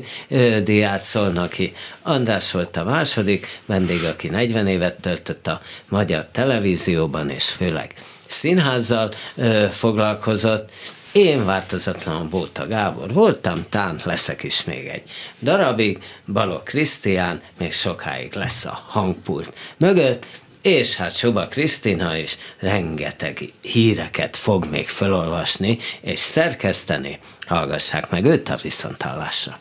diát 0.63 1.03
szólnak 1.03 1.49
ki. 1.49 1.73
András 2.01 2.51
volt 2.51 2.77
a 2.77 2.83
második 2.83 3.59
vendég, 3.65 4.03
aki 4.03 4.27
40 4.27 4.67
évet 4.67 5.01
töltött 5.01 5.47
a 5.47 5.61
magyar 5.87 6.27
televízióban, 6.31 7.29
és 7.29 7.49
főleg 7.49 7.93
színházzal 8.27 9.11
ö, 9.35 9.65
foglalkozott, 9.71 10.69
én 11.11 11.45
változatlanul 11.45 12.27
Bóta 12.27 12.67
Gábor 12.67 13.13
voltam, 13.13 13.65
tán 13.69 13.99
leszek 14.03 14.43
is 14.43 14.63
még 14.63 14.87
egy 14.87 15.03
darabig, 15.39 15.97
Balok 16.33 16.63
Krisztián 16.63 17.41
még 17.57 17.73
sokáig 17.73 18.33
lesz 18.33 18.65
a 18.65 18.83
hangpult 18.87 19.53
mögött, 19.77 20.25
és 20.61 20.95
hát 20.95 21.15
Suba 21.15 21.47
Krisztina 21.47 22.17
is 22.17 22.37
rengeteg 22.59 23.39
híreket 23.61 24.37
fog 24.37 24.65
még 24.71 24.87
felolvasni 24.87 25.77
és 26.01 26.19
szerkeszteni. 26.19 27.19
Hallgassák 27.47 28.09
meg 28.09 28.25
őt 28.25 28.49
a 28.49 28.57
viszontállásra. 28.61 29.59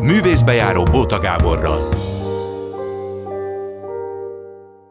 Művészbejáró 0.00 0.82
Bóta 0.82 1.18
Gáborral. 1.18 1.88